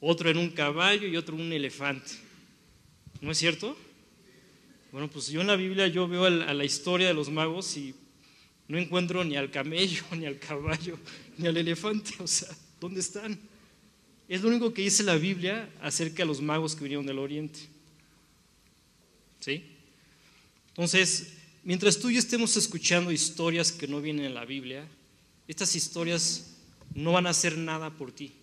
otro 0.01 0.29
en 0.29 0.37
un 0.37 0.49
caballo 0.49 1.07
y 1.07 1.15
otro 1.15 1.35
en 1.35 1.43
un 1.43 1.53
elefante. 1.53 2.11
¿No 3.21 3.31
es 3.31 3.37
cierto? 3.37 3.77
Bueno, 4.91 5.09
pues 5.09 5.29
yo 5.29 5.39
en 5.39 5.47
la 5.47 5.55
Biblia 5.55 5.87
yo 5.87 6.05
veo 6.05 6.25
a 6.25 6.53
la 6.53 6.65
historia 6.65 7.07
de 7.07 7.13
los 7.13 7.29
magos 7.29 7.77
y 7.77 7.95
no 8.67 8.77
encuentro 8.77 9.23
ni 9.23 9.37
al 9.37 9.51
camello, 9.51 10.03
ni 10.15 10.25
al 10.25 10.39
caballo, 10.39 10.97
ni 11.37 11.47
al 11.47 11.57
elefante. 11.57 12.13
O 12.19 12.27
sea, 12.27 12.49
¿dónde 12.79 12.99
están? 12.99 13.39
Es 14.27 14.41
lo 14.41 14.49
único 14.49 14.73
que 14.73 14.81
dice 14.81 15.03
la 15.03 15.15
Biblia 15.15 15.69
acerca 15.81 16.23
de 16.23 16.25
los 16.25 16.41
magos 16.41 16.75
que 16.75 16.83
vinieron 16.83 17.05
del 17.05 17.19
oriente. 17.19 17.59
¿Sí? 19.39 19.63
Entonces, 20.69 21.33
mientras 21.63 21.99
tú 21.99 22.09
y 22.09 22.13
yo 22.13 22.19
estemos 22.19 22.57
escuchando 22.57 23.11
historias 23.11 23.71
que 23.71 23.87
no 23.87 24.01
vienen 24.01 24.25
en 24.25 24.33
la 24.33 24.45
Biblia, 24.45 24.87
estas 25.47 25.75
historias 25.75 26.55
no 26.95 27.11
van 27.11 27.27
a 27.27 27.31
hacer 27.31 27.57
nada 27.57 27.91
por 27.91 28.11
ti. 28.11 28.33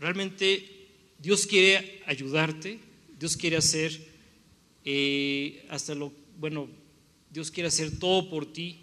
Realmente 0.00 0.88
Dios 1.18 1.46
quiere 1.46 2.02
ayudarte, 2.06 2.80
Dios 3.18 3.36
quiere 3.36 3.56
hacer 3.56 4.12
eh, 4.84 5.64
hasta 5.70 5.94
lo 5.94 6.12
bueno, 6.38 6.68
Dios 7.30 7.50
quiere 7.50 7.68
hacer 7.68 7.98
todo 7.98 8.30
por 8.30 8.52
ti, 8.52 8.80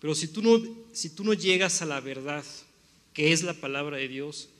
pero 0.00 0.14
si 0.14 0.28
tú 0.28 0.42
no, 0.42 0.60
si 0.92 1.10
tú 1.10 1.24
no 1.24 1.34
llegas 1.34 1.82
a 1.82 1.86
la 1.86 2.00
verdad, 2.00 2.44
que 3.12 3.32
es 3.32 3.42
la 3.42 3.54
palabra 3.54 3.96
de 3.96 4.08
Dios, 4.08 4.50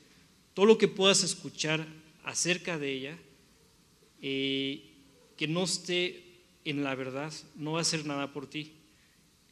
todo 0.55 0.67
lo 0.67 0.79
que 0.79 0.89
puedas 0.89 1.23
escuchar 1.23 1.87
acerca 2.25 2.79
de 2.79 2.93
ella, 2.93 3.19
eh, 4.21 4.83
que 5.37 5.47
no 5.47 5.65
esté 5.65 6.25
en 6.65 6.83
la 6.83 6.95
verdad, 6.95 7.33
no 7.55 7.73
va 7.73 7.79
a 7.79 7.83
hacer 7.83 8.05
nada 8.05 8.33
por 8.33 8.49
ti. 8.49 8.73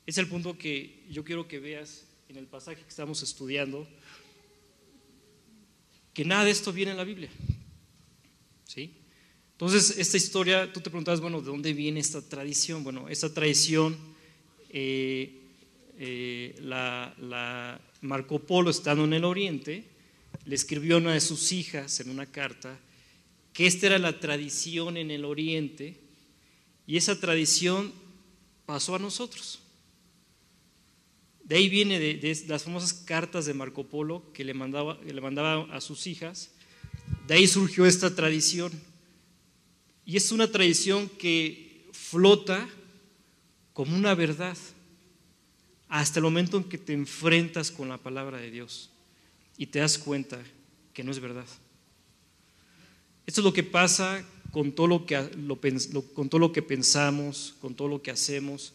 Es 0.06 0.18
el 0.18 0.28
punto 0.28 0.58
que 0.58 1.04
yo 1.08 1.24
quiero 1.24 1.46
que 1.46 1.60
veas 1.60 2.04
en 2.28 2.36
el 2.36 2.46
pasaje 2.46 2.82
que 2.82 2.88
estamos 2.88 3.22
estudiando, 3.22 3.86
que 6.12 6.24
nada 6.24 6.44
de 6.44 6.50
esto 6.50 6.72
viene 6.72 6.90
en 6.90 6.96
la 6.96 7.04
Biblia. 7.04 7.30
¿Sí? 8.64 8.92
Entonces, 9.56 9.96
esta 9.96 10.18
historia, 10.18 10.70
tú 10.70 10.80
te 10.80 10.90
preguntabas, 10.90 11.20
bueno, 11.20 11.40
¿de 11.40 11.46
dónde 11.46 11.72
viene 11.72 11.98
esta 11.98 12.20
tradición? 12.20 12.84
Bueno, 12.84 13.08
esta 13.08 13.32
tradición 13.32 13.96
eh, 14.68 15.32
eh, 15.98 16.54
la, 16.60 17.80
Marco 18.02 18.38
Polo, 18.38 18.68
estando 18.68 19.04
en 19.04 19.14
el 19.14 19.24
Oriente, 19.24 19.84
le 20.44 20.54
escribió 20.54 20.96
a 20.96 20.98
una 20.98 21.14
de 21.14 21.22
sus 21.22 21.52
hijas 21.52 22.00
en 22.00 22.10
una 22.10 22.26
carta 22.26 22.78
que 23.54 23.66
esta 23.66 23.86
era 23.86 23.98
la 23.98 24.20
tradición 24.20 24.98
en 24.98 25.10
el 25.10 25.24
Oriente 25.24 25.98
y 26.86 26.98
esa 26.98 27.18
tradición 27.18 27.94
pasó 28.66 28.94
a 28.94 28.98
nosotros. 28.98 29.60
De 31.44 31.56
ahí 31.56 31.70
viene 31.70 31.98
de, 31.98 32.44
las 32.46 32.64
famosas 32.64 32.92
cartas 32.92 33.46
de 33.46 33.54
Marco 33.54 33.84
Polo 33.84 34.30
que 34.34 34.44
le 34.44 34.52
mandaba, 34.52 35.00
que 35.00 35.14
le 35.14 35.20
mandaba 35.22 35.62
a 35.74 35.80
sus 35.80 36.06
hijas. 36.06 36.50
De 37.26 37.36
ahí 37.36 37.46
surgió 37.46 37.86
esta 37.86 38.14
tradición. 38.14 38.70
Y 40.06 40.16
es 40.16 40.30
una 40.30 40.50
tradición 40.50 41.08
que 41.08 41.88
flota 41.92 42.68
como 43.72 43.96
una 43.96 44.14
verdad 44.14 44.56
hasta 45.88 46.20
el 46.20 46.24
momento 46.24 46.56
en 46.56 46.64
que 46.64 46.78
te 46.78 46.92
enfrentas 46.92 47.72
con 47.72 47.88
la 47.88 47.98
palabra 47.98 48.38
de 48.38 48.50
Dios 48.50 48.90
y 49.58 49.66
te 49.66 49.80
das 49.80 49.98
cuenta 49.98 50.40
que 50.94 51.02
no 51.02 51.10
es 51.10 51.18
verdad. 51.18 51.44
Esto 53.26 53.40
es 53.40 53.44
lo 53.44 53.52
que 53.52 53.64
pasa 53.64 54.24
con 54.52 54.72
todo 54.72 54.86
lo 54.86 55.06
que, 55.06 55.28
con 56.14 56.28
todo 56.28 56.38
lo 56.38 56.52
que 56.52 56.62
pensamos, 56.62 57.56
con 57.60 57.74
todo 57.74 57.88
lo 57.88 58.00
que 58.00 58.12
hacemos. 58.12 58.72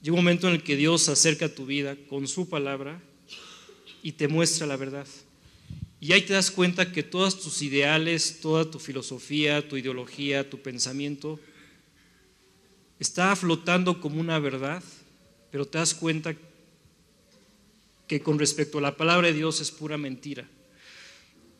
Llega 0.00 0.14
un 0.14 0.24
momento 0.24 0.46
en 0.46 0.54
el 0.54 0.62
que 0.62 0.76
Dios 0.76 1.08
acerca 1.08 1.46
a 1.46 1.54
tu 1.54 1.66
vida 1.66 1.96
con 2.08 2.28
su 2.28 2.48
palabra 2.48 3.02
y 4.02 4.12
te 4.12 4.28
muestra 4.28 4.66
la 4.66 4.76
verdad. 4.76 5.06
Y 6.06 6.12
ahí 6.12 6.22
te 6.22 6.34
das 6.34 6.52
cuenta 6.52 6.92
que 6.92 7.02
todos 7.02 7.40
tus 7.40 7.62
ideales, 7.62 8.38
toda 8.40 8.70
tu 8.70 8.78
filosofía, 8.78 9.68
tu 9.68 9.76
ideología, 9.76 10.48
tu 10.48 10.62
pensamiento, 10.62 11.40
está 13.00 13.34
flotando 13.34 14.00
como 14.00 14.20
una 14.20 14.38
verdad, 14.38 14.84
pero 15.50 15.66
te 15.66 15.78
das 15.78 15.94
cuenta 15.94 16.36
que 18.06 18.20
con 18.20 18.38
respecto 18.38 18.78
a 18.78 18.82
la 18.82 18.96
palabra 18.96 19.26
de 19.26 19.34
Dios 19.34 19.60
es 19.60 19.72
pura 19.72 19.98
mentira. 19.98 20.48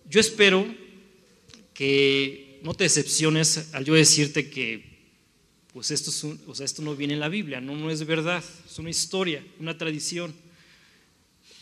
Yo 0.09 0.21
espero 0.21 0.65
que 1.75 2.61
no 2.63 2.73
te 2.73 2.85
decepciones 2.85 3.75
al 3.75 3.85
yo 3.85 3.95
decirte 3.95 4.49
que 4.49 4.97
pues 5.73 5.91
esto, 5.91 6.13
es 6.53 6.61
esto 6.61 6.83
no 6.83 6.95
viene 6.95 7.15
en 7.15 7.21
la 7.21 7.29
Biblia, 7.29 7.61
no, 7.61 7.75
no 7.75 7.91
es 7.91 8.07
verdad, 8.07 8.45
es 8.65 8.79
una 8.79 8.91
historia, 8.91 9.45
una 9.59 9.77
tradición. 9.77 10.33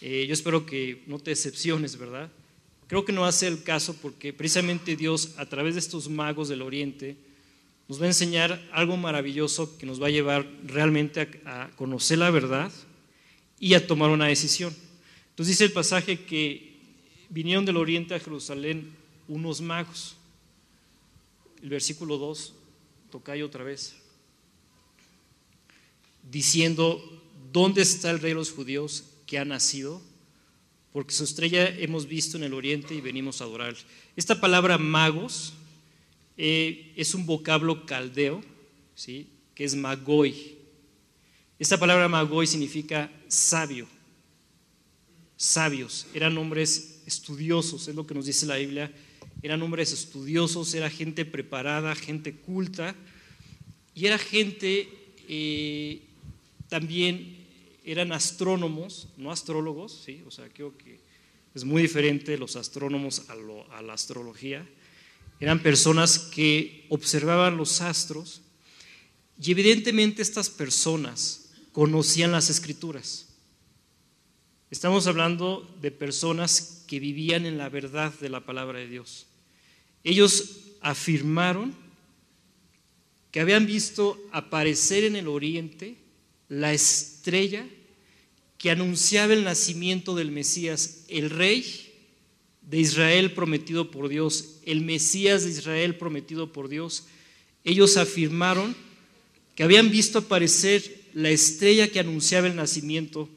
Eh, 0.03 0.26
yo 0.29 0.35
espero 0.35 0.67
que 0.67 1.03
no 1.07 1.19
te 1.19 1.31
decepciones, 1.31 1.97
¿verdad? 1.97 2.31
Creo 2.87 3.05
que 3.05 3.12
no 3.12 3.25
hace 3.25 3.47
el 3.47 3.62
caso 3.62 3.97
porque 4.00 4.33
precisamente 4.33 4.97
Dios, 4.97 5.35
a 5.38 5.47
través 5.47 5.75
de 5.75 5.81
estos 5.81 6.09
magos 6.09 6.49
del 6.49 6.62
Oriente, 6.62 7.17
nos 7.88 8.00
va 8.00 8.05
a 8.05 8.09
enseñar 8.09 8.67
algo 8.73 8.97
maravilloso 8.97 9.76
que 9.79 9.87
nos 9.87 10.03
va 10.03 10.07
a 10.07 10.11
llevar 10.11 10.47
realmente 10.64 11.43
a, 11.45 11.71
conocer 11.76 12.19
la 12.19 12.31
verdad 12.31 12.73
y 13.59 13.75
a 13.75 13.87
tomar 13.87 14.11
una 14.11 14.26
decisión. 14.26 14.75
Entonces 15.31 15.55
dice 15.55 15.64
el 15.64 15.73
pasaje 15.73 16.25
que 16.25 16.75
vinieron 17.29 17.64
del 17.64 17.76
Oriente 17.76 18.14
a 18.14 18.21
Jerusalén 18.21 18.95
unos 19.29 19.61
magos. 19.61 20.17
El 21.62 21.71
versículo 21.71 22.19
2, 22.19 22.55
toca 23.11 23.33
otra 23.43 23.64
vez, 23.64 23.95
diciendo, 26.31 27.03
¿dónde 27.53 27.83
está 27.83 28.11
el 28.11 28.21
rey 28.21 28.33
de 28.33 28.37
los 28.37 28.50
judíos 28.50 29.05
que 29.26 29.38
ha 29.38 29.45
nacido? 29.45 30.03
Porque 30.94 31.12
su 31.12 31.24
estrella 31.24 31.68
hemos 31.80 32.06
visto 32.06 32.36
en 32.36 32.44
el 32.44 32.54
oriente 32.54 32.94
y 32.94 33.00
venimos 33.00 33.40
a 33.40 33.44
adorar. 33.44 33.74
Esta 34.14 34.40
palabra 34.40 34.78
magos 34.78 35.54
eh, 36.36 36.92
es 36.94 37.14
un 37.14 37.26
vocablo 37.26 37.84
caldeo, 37.84 38.44
¿sí? 38.94 39.26
que 39.56 39.64
es 39.64 39.74
magoi. 39.74 40.54
Esta 41.58 41.78
palabra 41.78 42.08
magoi 42.08 42.46
significa 42.46 43.10
sabio, 43.26 43.88
sabios, 45.36 46.06
eran 46.14 46.38
hombres 46.38 47.02
estudiosos, 47.06 47.88
es 47.88 47.94
lo 47.96 48.06
que 48.06 48.14
nos 48.14 48.26
dice 48.26 48.46
la 48.46 48.54
Biblia, 48.54 48.92
eran 49.42 49.62
hombres 49.62 49.92
estudiosos, 49.92 50.74
era 50.74 50.88
gente 50.90 51.24
preparada, 51.24 51.96
gente 51.96 52.34
culta, 52.34 52.94
y 53.96 54.06
era 54.06 54.16
gente 54.16 54.88
eh, 55.28 56.02
también, 56.68 57.43
eran 57.85 58.12
astrónomos, 58.12 59.09
no 59.17 59.31
astrólogos, 59.31 60.03
¿sí? 60.05 60.23
o 60.26 60.31
sea, 60.31 60.49
creo 60.49 60.76
que 60.76 61.00
es 61.55 61.64
muy 61.64 61.83
diferente 61.83 62.37
los 62.38 62.57
astrónomos 62.57 63.26
a 63.29 63.83
la 63.83 63.93
astrología, 63.93 64.67
eran 65.38 65.62
personas 65.62 66.19
que 66.19 66.87
observaban 66.88 67.57
los 67.57 67.81
astros, 67.81 68.41
y 69.41 69.50
evidentemente 69.50 70.23
estas 70.23 70.49
personas 70.49 71.50
conocían 71.73 72.33
las 72.33 72.50
escrituras. 72.50 73.29
Estamos 74.71 75.07
hablando 75.07 75.69
de 75.81 75.91
personas 75.91 76.85
que 76.87 77.00
vivían 77.00 77.47
en 77.47 77.59
la 77.59 77.69
verdad 77.69 78.12
de 78.21 78.29
la 78.29 78.45
palabra 78.45 78.79
de 78.79 78.88
Dios. 78.88 79.26
Ellos 80.03 80.61
afirmaron 80.81 81.75
que 83.31 83.41
habían 83.41 83.67
visto 83.67 84.21
aparecer 84.33 85.05
en 85.05 85.17
el 85.17 85.29
oriente 85.29 85.97
la 86.61 86.73
estrella 86.73 87.66
que 88.58 88.70
anunciaba 88.70 89.34
el 89.34 89.44
nacimiento 89.44 90.14
del 90.14 90.30
Mesías, 90.30 91.04
el 91.08 91.30
rey 91.30 91.92
de 92.62 92.78
Israel 92.78 93.32
prometido 93.32 93.90
por 93.90 94.08
Dios, 94.08 94.61
el 94.64 94.80
Mesías 94.80 95.44
de 95.44 95.50
Israel 95.50 95.96
prometido 95.96 96.52
por 96.52 96.68
Dios. 96.68 97.06
Ellos 97.64 97.96
afirmaron 97.96 98.76
que 99.54 99.64
habían 99.64 99.90
visto 99.90 100.18
aparecer 100.20 101.02
la 101.12 101.30
estrella 101.30 101.90
que 101.90 102.00
anunciaba 102.00 102.46
el 102.46 102.56
nacimiento 102.56 103.28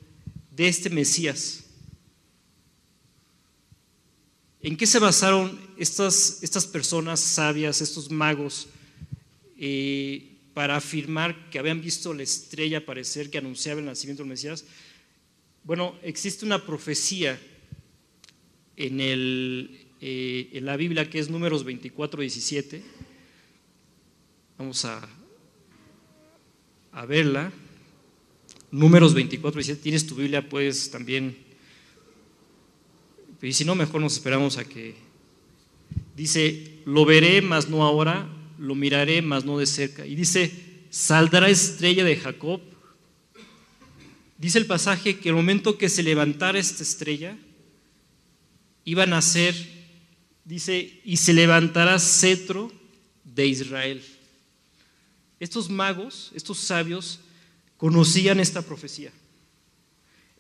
de 0.52 0.68
este 0.68 0.90
Mesías. 0.90 1.64
¿En 4.62 4.78
qué 4.78 4.86
se 4.86 5.00
basaron 5.00 5.60
estas, 5.78 6.40
estas 6.42 6.66
personas 6.68 7.20
sabias, 7.20 7.82
estos 7.82 8.12
magos, 8.12 8.68
eh, 9.58 10.37
para 10.58 10.76
afirmar 10.76 11.52
que 11.52 11.60
habían 11.60 11.82
visto 11.82 12.16
la 12.16 12.24
estrella 12.24 12.80
aparecer 12.80 13.30
que 13.30 13.38
anunciaba 13.38 13.80
el 13.80 13.86
nacimiento 13.86 14.24
del 14.24 14.32
Mesías? 14.32 14.66
Bueno, 15.64 15.94
existe 16.02 16.48
una 16.48 16.66
profecía 16.66 17.40
en, 18.76 18.98
eh, 19.00 20.60
la 20.64 20.76
Biblia 20.76 21.08
que 21.08 21.20
es 21.20 21.30
números 21.30 21.64
24, 21.64 22.22
17. 22.22 22.82
Vamos 24.58 24.84
a, 24.84 25.08
a 26.92 27.06
verla. 27.06 27.54
Números 28.72 29.14
24, 29.14 29.60
17. 29.60 29.84
Tienes 29.84 30.08
tu 30.08 30.16
Biblia, 30.16 30.50
puedes 30.50 30.90
también. 30.90 31.38
Y 33.44 33.54
si 33.54 33.64
no, 33.64 33.76
mejor 33.76 34.02
nos 34.02 34.14
esperamos 34.14 34.58
a 34.58 34.66
que. 34.66 34.96
Dice: 36.16 36.82
Lo 36.86 37.06
veré, 37.06 37.44
mas 37.44 37.70
no 37.70 37.84
ahora, 37.84 38.28
lo 38.58 38.76
miraré, 38.76 39.22
mas 39.22 39.46
no 39.46 39.58
de 39.58 39.66
cerca. 39.66 40.06
Y 40.06 40.16
dice: 40.16 40.52
Saldrá 40.90 41.50
estrella 41.50 42.04
de 42.04 42.16
Jacob. 42.16 42.62
Dice 44.38 44.60
el 44.60 44.66
pasaje 44.66 45.18
que 45.18 45.30
el 45.30 45.36
momento 45.36 45.78
que 45.78 45.90
se 45.90 46.04
levantara 46.04 46.60
esta 46.60 46.84
estrella, 46.84 47.38
iba 48.86 49.04
a 49.04 49.08
nacer, 49.08 49.56
dice, 50.46 51.02
y 51.04 51.18
se 51.18 51.34
levantará 51.34 52.00
cetro 52.00 52.72
de 53.24 53.48
Israel. 53.48 54.04
Estos 55.40 55.70
magos, 55.70 56.32
estos 56.36 56.60
sabios, 56.60 57.20
conocían 57.78 58.40
esta 58.40 58.62
profecía. 58.62 59.12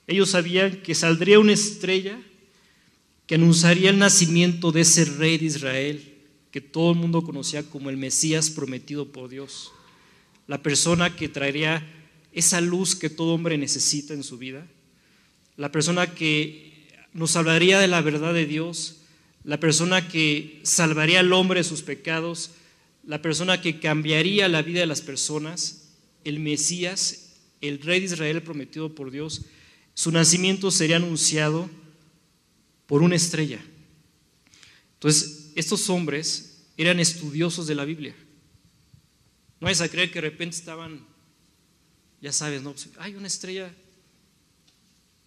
Ellos 0.07 0.29
sabían 0.29 0.81
que 0.81 0.95
saldría 0.95 1.39
una 1.39 1.53
estrella 1.53 2.19
que 3.25 3.35
anunciaría 3.35 3.89
el 3.89 3.99
nacimiento 3.99 4.71
de 4.71 4.81
ese 4.81 5.05
rey 5.05 5.37
de 5.37 5.45
Israel, 5.45 6.16
que 6.57 6.61
todo 6.61 6.93
el 6.93 6.97
mundo 6.97 7.21
conocía 7.21 7.61
como 7.61 7.91
el 7.91 7.97
Mesías 7.97 8.49
prometido 8.49 9.11
por 9.11 9.29
Dios, 9.29 9.71
la 10.47 10.63
persona 10.63 11.15
que 11.15 11.29
traería 11.29 11.87
esa 12.33 12.61
luz 12.61 12.95
que 12.95 13.11
todo 13.11 13.35
hombre 13.35 13.59
necesita 13.59 14.15
en 14.15 14.23
su 14.23 14.39
vida, 14.39 14.65
la 15.55 15.71
persona 15.71 16.15
que 16.15 16.87
nos 17.13 17.35
hablaría 17.35 17.77
de 17.77 17.87
la 17.87 18.01
verdad 18.01 18.33
de 18.33 18.47
Dios, 18.47 19.01
la 19.43 19.59
persona 19.59 20.07
que 20.07 20.59
salvaría 20.63 21.19
al 21.19 21.31
hombre 21.31 21.59
de 21.59 21.63
sus 21.63 21.83
pecados, 21.83 22.49
la 23.05 23.21
persona 23.21 23.61
que 23.61 23.79
cambiaría 23.79 24.47
la 24.47 24.63
vida 24.63 24.79
de 24.79 24.87
las 24.87 25.01
personas, 25.01 25.89
el 26.23 26.39
Mesías 26.39 27.35
el 27.61 27.79
rey 27.83 27.99
de 27.99 28.07
Israel 28.07 28.41
prometido 28.41 28.95
por 28.95 29.11
Dios, 29.11 29.43
su 29.93 30.09
nacimiento 30.11 30.71
sería 30.71 30.95
anunciado 30.95 31.69
por 32.87 33.03
una 33.03 33.15
estrella. 33.15 33.63
Entonces, 34.95 35.51
estos 35.53 35.87
hombres 35.91 36.46
eran 36.77 36.99
estudiosos 36.99 37.67
de 37.67 37.75
la 37.75 37.85
Biblia. 37.85 38.15
No 39.59 39.67
es 39.67 39.81
a 39.81 39.89
creer 39.89 40.09
que 40.09 40.21
de 40.21 40.29
repente 40.29 40.55
estaban, 40.55 41.05
ya 42.21 42.31
sabes, 42.31 42.61
no, 42.61 42.71
pues, 42.71 42.89
hay 42.99 43.15
una 43.15 43.27
estrella. 43.27 43.73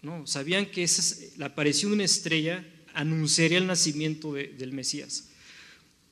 No, 0.03 0.27
sabían 0.27 0.67
que 0.67 0.85
esa, 0.85 1.17
la 1.37 1.47
aparición 1.47 1.91
de 1.91 1.97
una 1.97 2.05
estrella 2.05 2.65
anunciaría 2.95 3.59
el 3.59 3.67
nacimiento 3.67 4.33
del 4.33 4.73
Mesías. 4.73 5.29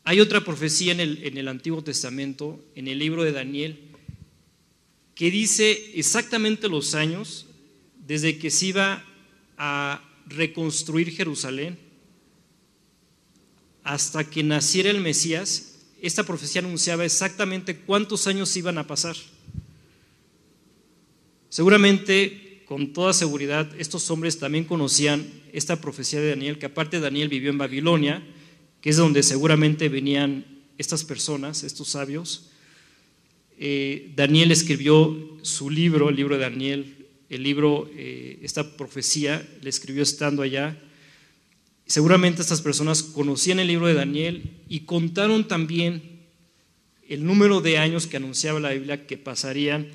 Hay 0.05 0.21
otra 0.21 0.45
profecía 0.45 0.93
en 0.93 1.39
el 1.39 1.49
Antiguo 1.49 1.83
Testamento, 1.83 2.65
en 2.75 2.89
el 2.89 2.99
libro 2.99 3.25
de 3.25 3.33
Daniel, 3.33 3.79
que 5.15 5.31
dice 5.31 5.93
exactamente 5.95 6.69
los 6.69 6.95
años 6.95 7.47
desde 8.07 8.39
que 8.39 8.51
se 8.51 8.67
iba 8.67 9.05
a 9.57 10.03
reconstruir 10.27 11.11
Jerusalén 11.11 11.88
hasta 13.89 14.23
que 14.29 14.43
naciera 14.43 14.91
el 14.91 15.01
Mesías. 15.01 15.79
Esta 16.03 16.23
profecía 16.23 16.61
anunciaba 16.61 17.07
exactamente 17.07 17.75
cuántos 17.75 18.27
años 18.27 18.55
iban 18.55 18.77
a 18.77 18.87
pasar. 18.87 19.17
Seguramente, 21.49 22.65
con 22.67 22.93
toda 22.93 23.15
seguridad, 23.15 23.67
estos 23.79 24.11
hombres 24.11 24.39
también 24.39 24.67
conocían 24.67 25.27
esta 25.55 25.81
profecía 25.81 26.21
de 26.21 26.29
Daniel, 26.29 26.59
que 26.59 26.67
aparte 26.67 27.01
Daniel 27.01 27.31
vivió 27.31 27.49
en 27.49 27.57
Babilonia, 27.57 28.23
que 28.83 28.91
es 28.91 28.99
donde 28.99 29.23
seguramente 29.23 29.89
venían 29.89 30.45
estas 30.77 31.03
personas, 31.03 31.65
estos 31.65 31.89
sabios. 31.89 32.51
Eh, 33.59 34.13
Daniel 34.15 34.53
escribió 34.53 35.39
su 35.41 35.71
libro, 35.71 36.11
el 36.11 36.17
libro 36.17 36.37
de 36.37 36.43
Daniel, 36.43 37.07
el 37.31 37.43
libro, 37.43 37.91
eh, 37.97 38.39
esta 38.43 38.77
profecía, 38.77 39.49
le 39.63 39.71
escribió 39.71 40.03
estando 40.03 40.43
allá. 40.43 40.79
Seguramente 41.89 42.43
estas 42.43 42.61
personas 42.61 43.03
conocían 43.03 43.59
el 43.59 43.69
libro 43.69 43.87
de 43.87 43.95
Daniel 43.95 44.51
y 44.69 44.81
contaron 44.81 45.49
también 45.49 46.21
el 47.09 47.25
número 47.25 47.63
de 47.63 47.79
años 47.79 48.07
que 48.07 48.19
anunciaba 48.19 48.61
la 48.61 48.73
Biblia 48.73 49.07
que 49.07 49.17
pasarían 49.17 49.89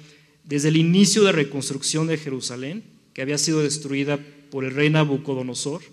desde 0.43 0.69
el 0.69 0.77
inicio 0.77 1.23
de 1.23 1.31
reconstrucción 1.31 2.07
de 2.07 2.17
Jerusalén, 2.17 2.83
que 3.13 3.21
había 3.21 3.37
sido 3.37 3.61
destruida 3.61 4.19
por 4.49 4.65
el 4.65 4.71
rey 4.71 4.89
Nabucodonosor, 4.89 5.83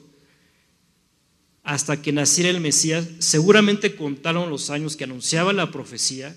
hasta 1.64 2.00
que 2.00 2.12
naciera 2.12 2.48
el 2.48 2.62
Mesías. 2.62 3.06
Seguramente 3.18 3.94
contaron 3.94 4.48
los 4.48 4.70
años 4.70 4.96
que 4.96 5.04
anunciaba 5.04 5.52
la 5.52 5.70
profecía 5.70 6.34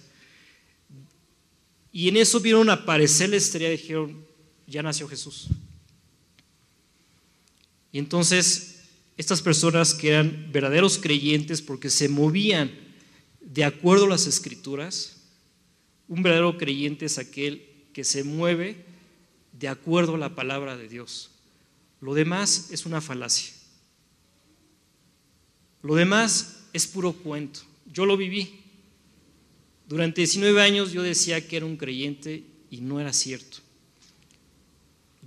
y 1.94 2.10
en 2.10 2.18
eso 2.18 2.42
vieron 2.42 2.70
aparecer 2.70 3.30
la 3.30 3.38
estrella 3.38 3.70
y 3.70 3.78
dijeron, 3.78 4.26
ya 4.68 4.84
nació 4.84 5.08
Jesús. 5.08 5.48
Y 7.94 8.00
entonces 8.00 8.73
estas 9.18 9.42
personas 9.42 9.94
que 9.94 10.10
eran 10.10 10.50
verdaderos 10.52 10.98
creyentes 10.98 11.62
porque 11.62 11.90
se 11.90 12.10
movían 12.10 12.72
de 13.42 13.64
acuerdo 13.64 14.06
a 14.06 14.10
las 14.10 14.26
escrituras, 14.26 15.18
un 16.08 16.24
verdadero 16.24 16.58
creyente 16.58 17.06
es 17.06 17.18
aquel 17.18 17.66
que 17.94 18.04
se 18.04 18.24
mueve 18.24 18.86
de 19.52 19.68
acuerdo 19.68 20.16
a 20.16 20.18
la 20.18 20.36
palabra 20.36 20.76
de 20.76 20.88
Dios. 20.88 21.32
Lo 22.02 22.14
demás 22.14 22.70
es 22.72 22.86
una 22.86 23.02
falacia. 23.02 23.54
Lo 25.82 25.96
demás 25.96 26.66
es 26.74 26.88
puro 26.88 27.14
cuento. 27.14 27.62
Yo 27.92 28.06
lo 28.06 28.18
viví. 28.18 28.62
Durante 29.88 30.22
19 30.22 30.62
años 30.62 30.92
yo 30.92 31.04
decía 31.04 31.48
que 31.48 31.58
era 31.58 31.66
un 31.66 31.78
creyente 31.78 32.44
y 32.72 32.82
no 32.82 33.00
era 33.00 33.14
cierto. 33.14 33.63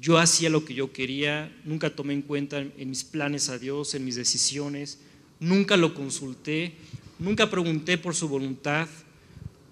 Yo 0.00 0.18
hacía 0.18 0.50
lo 0.50 0.64
que 0.64 0.74
yo 0.74 0.92
quería, 0.92 1.54
nunca 1.64 1.94
tomé 1.94 2.12
en 2.12 2.22
cuenta 2.22 2.60
en 2.60 2.90
mis 2.90 3.04
planes 3.04 3.48
a 3.48 3.58
Dios, 3.58 3.94
en 3.94 4.04
mis 4.04 4.16
decisiones, 4.16 4.98
nunca 5.40 5.76
lo 5.76 5.94
consulté, 5.94 6.74
nunca 7.18 7.50
pregunté 7.50 7.96
por 7.96 8.14
su 8.14 8.28
voluntad, 8.28 8.88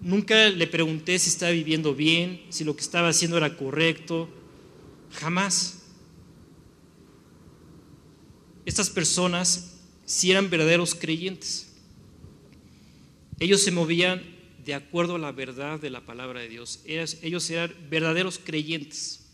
nunca 0.01 0.49
le 0.49 0.67
pregunté 0.67 1.19
si 1.19 1.29
estaba 1.29 1.51
viviendo 1.51 1.93
bien, 1.93 2.41
si 2.49 2.63
lo 2.63 2.75
que 2.75 2.81
estaba 2.81 3.09
haciendo 3.09 3.37
era 3.37 3.55
correcto, 3.55 4.29
jamás. 5.11 5.83
Estas 8.65 8.89
personas 8.89 9.75
si 10.05 10.31
eran 10.31 10.49
verdaderos 10.49 10.95
creyentes. 10.95 11.73
Ellos 13.39 13.61
se 13.61 13.71
movían 13.71 14.23
de 14.63 14.73
acuerdo 14.73 15.15
a 15.15 15.19
la 15.19 15.31
verdad 15.31 15.79
de 15.79 15.89
la 15.89 16.05
palabra 16.05 16.39
de 16.39 16.49
Dios. 16.49 16.79
Ellos 16.85 17.49
eran 17.49 17.73
verdaderos 17.89 18.39
creyentes. 18.39 19.24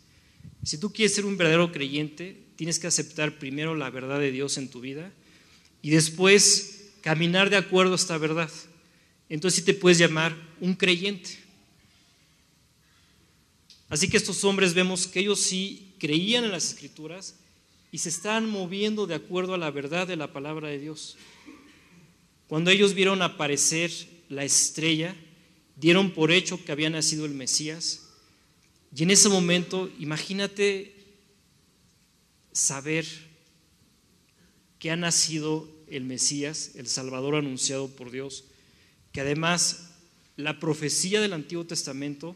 Si 0.64 0.78
tú 0.78 0.94
quieres 0.94 1.16
ser 1.16 1.26
un 1.26 1.38
verdadero 1.38 1.72
creyente, 1.72 2.38
tienes 2.56 2.78
que 2.78 2.88
aceptar 2.88 3.40
primero 3.40 3.76
la 3.76 3.90
verdad 3.90 4.20
de 4.20 4.32
Dios 4.32 4.58
en 4.58 4.70
tu 4.70 4.82
vida 4.82 5.12
y 5.82 5.90
después 5.90 6.92
caminar 7.02 7.50
de 7.50 7.58
acuerdo 7.58 7.94
a 7.94 7.96
esta 7.96 8.18
verdad. 8.18 8.52
Entonces 9.30 9.60
sí 9.60 9.66
te 9.66 9.74
puedes 9.74 9.98
llamar 9.98 10.36
un 10.60 10.76
creyente. 10.76 11.40
Así 13.90 14.08
que 14.10 14.18
estos 14.18 14.44
hombres 14.44 14.74
vemos 14.74 15.08
que 15.08 15.20
ellos 15.20 15.42
sí 15.42 15.94
creían 16.00 16.44
en 16.44 16.52
las 16.52 16.66
escrituras 16.66 17.36
y 17.92 17.98
se 17.98 18.10
estaban 18.10 18.50
moviendo 18.50 19.08
de 19.08 19.16
acuerdo 19.16 19.54
a 19.54 19.58
la 19.58 19.72
verdad 19.72 20.08
de 20.08 20.16
la 20.16 20.32
palabra 20.32 20.70
de 20.70 20.80
Dios. 20.80 21.18
Cuando 22.48 22.70
ellos 22.70 22.94
vieron 22.94 23.22
aparecer 23.22 23.92
la 24.30 24.46
estrella, 24.46 25.16
dieron 25.76 26.12
por 26.12 26.32
hecho 26.32 26.64
que 26.64 26.72
había 26.72 26.90
nacido 26.90 27.26
el 27.26 27.34
Mesías. 27.34 28.11
Y 28.96 29.04
en 29.04 29.12
ese 29.12 29.30
momento, 29.30 29.90
imagínate 30.00 30.94
saber 32.52 33.06
que 34.80 34.92
ha 34.92 34.96
nacido 34.96 35.70
el 35.88 36.04
Mesías, 36.04 36.72
el 36.76 36.88
Salvador 36.88 37.36
anunciado 37.36 37.88
por 37.88 38.12
Dios, 38.12 38.46
que 39.12 39.22
además 39.22 39.92
la 40.36 40.60
profecía 40.60 41.22
del 41.22 41.34
Antiguo 41.34 41.66
Testamento 41.66 42.36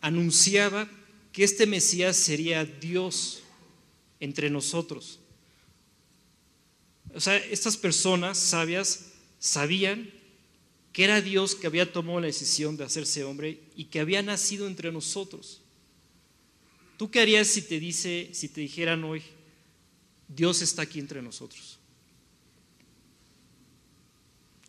anunciaba 0.00 0.88
que 1.32 1.44
este 1.44 1.66
Mesías 1.66 2.16
sería 2.16 2.64
Dios 2.64 3.42
entre 4.20 4.48
nosotros. 4.48 5.18
O 7.14 7.20
sea, 7.20 7.36
estas 7.36 7.76
personas 7.76 8.38
sabias 8.38 9.12
sabían 9.38 10.10
que 10.92 11.04
era 11.04 11.20
Dios 11.20 11.54
que 11.54 11.66
había 11.66 11.92
tomado 11.92 12.20
la 12.20 12.26
decisión 12.26 12.76
de 12.76 12.84
hacerse 12.84 13.24
hombre 13.24 13.60
y 13.74 13.84
que 13.86 14.00
había 14.00 14.22
nacido 14.22 14.66
entre 14.66 14.92
nosotros. 14.92 15.62
¿Tú 16.96 17.10
qué 17.10 17.20
harías 17.20 17.48
si 17.48 17.62
te 17.62 17.78
dice, 17.78 18.30
si 18.32 18.48
te 18.48 18.62
dijeran 18.62 19.04
hoy, 19.04 19.22
Dios 20.28 20.62
está 20.62 20.82
aquí 20.82 20.98
entre 20.98 21.20
nosotros? 21.20 21.78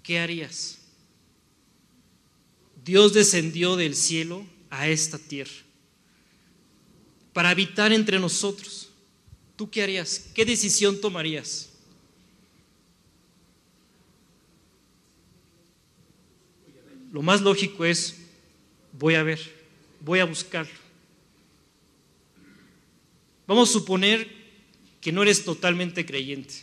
¿Qué 0.04 0.20
harías? 0.20 0.80
Dios 2.84 3.14
descendió 3.14 3.76
del 3.76 3.96
cielo 3.96 4.46
a 4.70 4.88
esta 4.88 5.18
tierra 5.18 5.52
para 7.34 7.50
habitar 7.50 7.92
entre 7.94 8.20
nosotros. 8.20 8.90
¿Tú 9.56 9.70
qué 9.70 9.84
harías? 9.84 10.32
¿Qué 10.34 10.46
decisión 10.46 11.00
tomarías? 11.00 11.70
Lo 17.12 17.22
más 17.22 17.42
lógico 17.42 17.86
es, 17.86 18.16
voy 18.94 19.16
a 19.16 19.24
ver, 19.24 19.40
voy 20.02 20.20
a 20.20 20.26
buscarlo. 20.26 20.87
Vamos 23.48 23.70
a 23.70 23.74
suponer 23.74 24.28
que 25.00 25.14
no 25.14 25.24
eres 25.24 25.46
totalmente 25.46 26.06
creyente, 26.06 26.54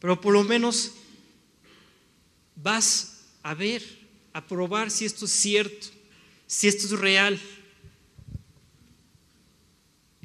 pero 0.00 0.20
por 0.20 0.34
lo 0.34 0.42
menos 0.42 0.94
vas 2.56 3.26
a 3.44 3.54
ver, 3.54 3.82
a 4.32 4.44
probar 4.44 4.90
si 4.90 5.04
esto 5.04 5.26
es 5.26 5.30
cierto, 5.30 5.86
si 6.46 6.66
esto 6.66 6.86
es 6.86 6.92
real. 6.92 7.40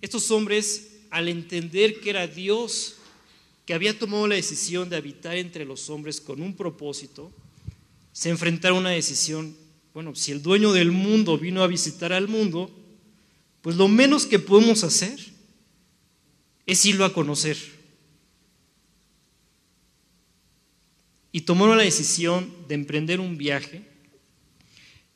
Estos 0.02 0.32
hombres, 0.32 1.02
al 1.12 1.30
entender 1.30 2.00
que 2.00 2.10
era 2.10 2.28
Dios 2.28 2.96
que 3.66 3.74
había 3.74 3.98
tomado 3.98 4.28
la 4.28 4.36
decisión 4.36 4.90
de 4.90 4.98
habitar 4.98 5.38
entre 5.38 5.64
los 5.64 5.90
hombres 5.90 6.20
con 6.20 6.42
un 6.42 6.56
propósito, 6.56 7.32
se 8.12 8.30
enfrentaron 8.30 8.78
a 8.78 8.82
una 8.82 8.90
decisión, 8.90 9.56
bueno, 9.94 10.16
si 10.16 10.32
el 10.32 10.42
dueño 10.42 10.74
del 10.74 10.92
mundo 10.92 11.38
vino 11.38 11.62
a 11.62 11.68
visitar 11.68 12.12
al 12.14 12.28
mundo, 12.28 12.72
pues 13.62 13.76
lo 13.76 13.88
menos 13.88 14.26
que 14.26 14.40
podemos 14.40 14.84
hacer 14.84 15.33
es 16.66 16.86
irlo 16.86 17.06
a 17.06 17.14
conocer. 17.14 17.58
Y 21.32 21.42
tomaron 21.42 21.78
la 21.78 21.84
decisión 21.84 22.54
de 22.68 22.76
emprender 22.76 23.20
un 23.20 23.38
viaje 23.38 23.84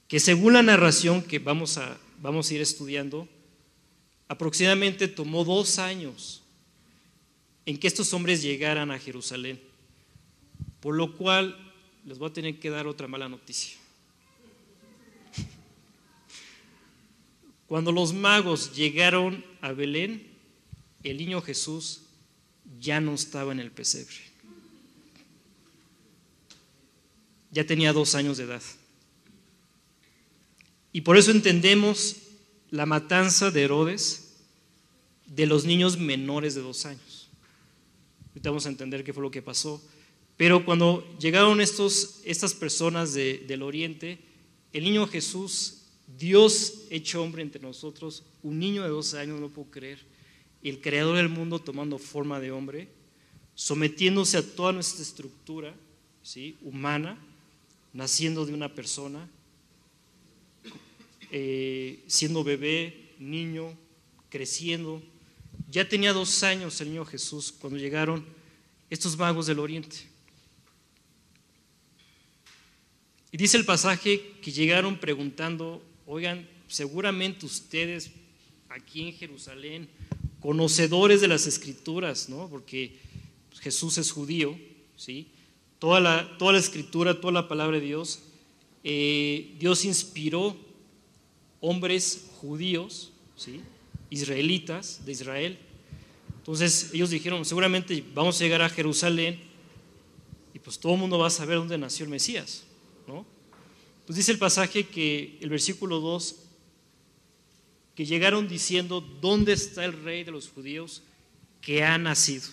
que 0.07 0.19
según 0.19 0.53
la 0.53 0.63
narración 0.63 1.21
que 1.21 1.39
vamos 1.39 1.77
a, 1.77 1.97
vamos 2.21 2.49
a 2.49 2.53
ir 2.53 2.61
estudiando, 2.61 3.27
aproximadamente 4.27 5.07
tomó 5.07 5.43
dos 5.43 5.79
años 5.79 6.41
en 7.65 7.77
que 7.77 7.87
estos 7.87 8.13
hombres 8.13 8.41
llegaran 8.41 8.91
a 8.91 8.99
Jerusalén, 8.99 9.59
por 10.79 10.95
lo 10.95 11.15
cual 11.17 11.55
les 12.05 12.17
voy 12.17 12.29
a 12.29 12.33
tener 12.33 12.59
que 12.59 12.69
dar 12.69 12.87
otra 12.87 13.07
mala 13.07 13.27
noticia. 13.27 13.77
Cuando 17.67 17.91
los 17.91 18.13
magos 18.13 18.73
llegaron 18.73 19.43
a 19.59 19.73
Belén, 19.73 20.36
el 21.03 21.17
niño 21.17 21.41
Jesús 21.41 22.01
ya 22.79 22.99
no 22.99 23.13
estaba 23.13 23.51
en 23.51 23.59
el 23.59 23.71
pesebre. 23.71 24.15
Ya 27.51 27.65
tenía 27.65 27.93
dos 27.93 28.15
años 28.15 28.37
de 28.37 28.43
edad. 28.43 28.61
Y 30.91 31.01
por 31.01 31.17
eso 31.17 31.31
entendemos 31.31 32.17
la 32.69 32.85
matanza 32.85 33.51
de 33.51 33.63
Herodes 33.63 34.35
de 35.25 35.45
los 35.45 35.65
niños 35.65 35.97
menores 35.97 36.55
de 36.55 36.61
dos 36.61 36.85
años. 36.85 37.29
Ahorita 38.29 38.49
vamos 38.49 38.65
a 38.65 38.69
entender 38.69 39.03
qué 39.03 39.13
fue 39.13 39.23
lo 39.23 39.31
que 39.31 39.41
pasó. 39.41 39.81
Pero 40.37 40.63
cuando 40.63 41.17
llegaron 41.19 41.59
estos, 41.61 42.21
estas 42.23 42.53
personas 42.53 43.13
del 43.13 43.63
oriente, 43.63 44.19
el 44.71 44.83
niño 44.83 45.07
Jesús, 45.07 45.83
Dios 46.17 46.83
hecho 46.89 47.23
hombre 47.23 47.41
entre 47.41 47.61
nosotros, 47.61 48.23
un 48.43 48.59
niño 48.59 48.83
de 48.83 48.89
dos 48.89 49.15
años, 49.15 49.39
no 49.39 49.49
puedo 49.49 49.71
creer, 49.71 49.99
el 50.63 50.81
creador 50.81 51.17
del 51.17 51.29
mundo 51.29 51.59
tomando 51.59 51.97
forma 51.97 52.39
de 52.39 52.51
hombre, 52.51 52.89
sometiéndose 53.55 54.37
a 54.37 54.55
toda 54.55 54.71
nuestra 54.71 55.01
estructura 55.01 55.73
¿sí? 56.23 56.57
humana, 56.61 57.17
naciendo 57.93 58.45
de 58.45 58.53
una 58.53 58.73
persona, 58.73 59.29
eh, 61.31 62.03
siendo 62.07 62.43
bebé, 62.43 63.13
niño, 63.19 63.77
creciendo. 64.29 65.01
Ya 65.69 65.87
tenía 65.87 66.13
dos 66.13 66.43
años 66.43 66.79
el 66.81 66.89
niño 66.89 67.05
Jesús 67.05 67.51
cuando 67.51 67.79
llegaron 67.79 68.25
estos 68.89 69.17
magos 69.17 69.47
del 69.47 69.59
oriente. 69.59 69.97
Y 73.31 73.37
dice 73.37 73.57
el 73.57 73.65
pasaje 73.65 74.35
que 74.41 74.51
llegaron 74.51 74.97
preguntando, 74.97 75.83
oigan, 76.05 76.47
seguramente 76.67 77.45
ustedes 77.45 78.11
aquí 78.69 79.07
en 79.07 79.13
Jerusalén, 79.13 79.89
conocedores 80.41 81.21
de 81.21 81.27
las 81.27 81.47
escrituras, 81.47 82.29
¿no? 82.29 82.47
Porque 82.49 82.97
Jesús 83.59 83.97
es 83.97 84.11
judío, 84.11 84.57
¿sí? 84.95 85.27
Toda 85.79 85.99
la, 85.99 86.37
toda 86.37 86.53
la 86.53 86.59
escritura, 86.59 87.19
toda 87.19 87.33
la 87.33 87.47
palabra 87.47 87.79
de 87.79 87.85
Dios, 87.85 88.21
eh, 88.83 89.55
Dios 89.59 89.85
inspiró 89.85 90.55
hombres 91.59 92.27
judíos, 92.39 93.11
¿sí? 93.35 93.61
israelitas 94.09 95.05
de 95.05 95.11
Israel. 95.11 95.57
Entonces 96.37 96.91
ellos 96.93 97.09
dijeron, 97.09 97.43
seguramente 97.45 98.03
vamos 98.13 98.39
a 98.39 98.43
llegar 98.43 98.61
a 98.61 98.69
Jerusalén 98.69 99.39
y 100.53 100.59
pues 100.59 100.79
todo 100.79 100.93
el 100.93 100.99
mundo 100.99 101.19
va 101.19 101.27
a 101.27 101.31
saber 101.31 101.57
dónde 101.57 101.77
nació 101.77 102.05
el 102.05 102.11
Mesías. 102.11 102.63
Pues 104.05 104.15
dice 104.15 104.31
el 104.31 104.37
pasaje 104.37 104.87
que 104.87 105.37
el 105.41 105.49
versículo 105.49 105.99
2, 105.99 106.35
que 107.97 108.05
llegaron 108.05 108.47
diciendo, 108.47 109.01
¿dónde 109.01 109.53
está 109.53 109.83
el 109.83 109.91
rey 110.03 110.23
de 110.23 110.29
los 110.29 110.49
judíos 110.49 111.01
que 111.61 111.83
ha 111.83 111.97
nacido? 111.97 112.45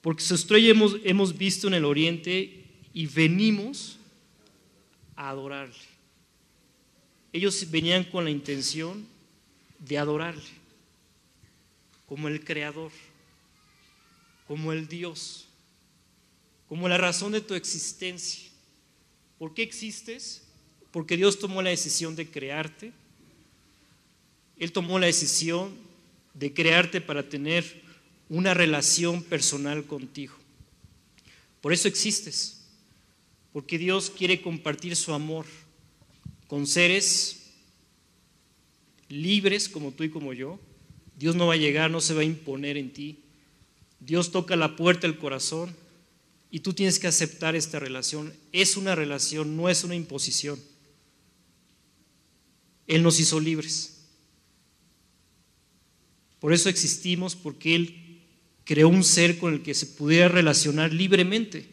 Porque 0.00 0.24
su 0.24 0.34
estrella 0.34 0.70
hemos, 0.70 0.96
hemos 1.04 1.38
visto 1.38 1.68
en 1.68 1.74
el 1.74 1.84
oriente 1.84 2.64
y 2.92 3.06
venimos 3.06 3.98
a 5.14 5.28
adorarle. 5.28 5.76
Ellos 7.32 7.70
venían 7.70 8.02
con 8.02 8.24
la 8.24 8.32
intención 8.32 9.06
de 9.78 9.96
adorarle 9.96 10.42
como 12.06 12.26
el 12.26 12.44
creador, 12.44 12.90
como 14.48 14.72
el 14.72 14.88
Dios, 14.88 15.46
como 16.68 16.88
la 16.88 16.98
razón 16.98 17.30
de 17.30 17.42
tu 17.42 17.54
existencia. 17.54 18.50
¿Por 19.38 19.54
qué 19.54 19.62
existes? 19.62 20.42
Porque 20.90 21.16
Dios 21.16 21.38
tomó 21.38 21.62
la 21.62 21.70
decisión 21.70 22.16
de 22.16 22.28
crearte. 22.28 22.92
Él 24.60 24.72
tomó 24.72 24.98
la 24.98 25.06
decisión 25.06 25.74
de 26.34 26.52
crearte 26.52 27.00
para 27.00 27.28
tener 27.28 27.82
una 28.28 28.54
relación 28.54 29.22
personal 29.24 29.84
contigo. 29.84 30.34
Por 31.60 31.72
eso 31.72 31.88
existes. 31.88 32.58
Porque 33.52 33.78
Dios 33.78 34.10
quiere 34.10 34.40
compartir 34.40 34.94
su 34.94 35.12
amor 35.12 35.44
con 36.46 36.66
seres 36.66 37.50
libres 39.08 39.68
como 39.68 39.90
tú 39.90 40.04
y 40.04 40.10
como 40.10 40.32
yo. 40.32 40.60
Dios 41.18 41.34
no 41.34 41.48
va 41.48 41.54
a 41.54 41.58
llegar, 41.58 41.90
no 41.90 42.00
se 42.00 42.14
va 42.14 42.20
a 42.20 42.24
imponer 42.24 42.76
en 42.76 42.92
ti. 42.92 43.18
Dios 43.98 44.30
toca 44.30 44.56
la 44.56 44.76
puerta 44.76 45.06
del 45.06 45.18
corazón 45.18 45.74
y 46.50 46.60
tú 46.60 46.72
tienes 46.72 46.98
que 46.98 47.06
aceptar 47.08 47.56
esta 47.56 47.78
relación. 47.78 48.32
Es 48.52 48.76
una 48.76 48.94
relación, 48.94 49.56
no 49.56 49.68
es 49.68 49.84
una 49.84 49.96
imposición. 49.96 50.60
Él 52.86 53.02
nos 53.02 53.20
hizo 53.20 53.40
libres. 53.40 53.99
Por 56.40 56.52
eso 56.52 56.68
existimos, 56.68 57.36
porque 57.36 57.74
Él 57.74 58.20
creó 58.64 58.88
un 58.88 59.04
ser 59.04 59.38
con 59.38 59.54
el 59.54 59.62
que 59.62 59.74
se 59.74 59.86
pudiera 59.86 60.28
relacionar 60.28 60.92
libremente. 60.92 61.68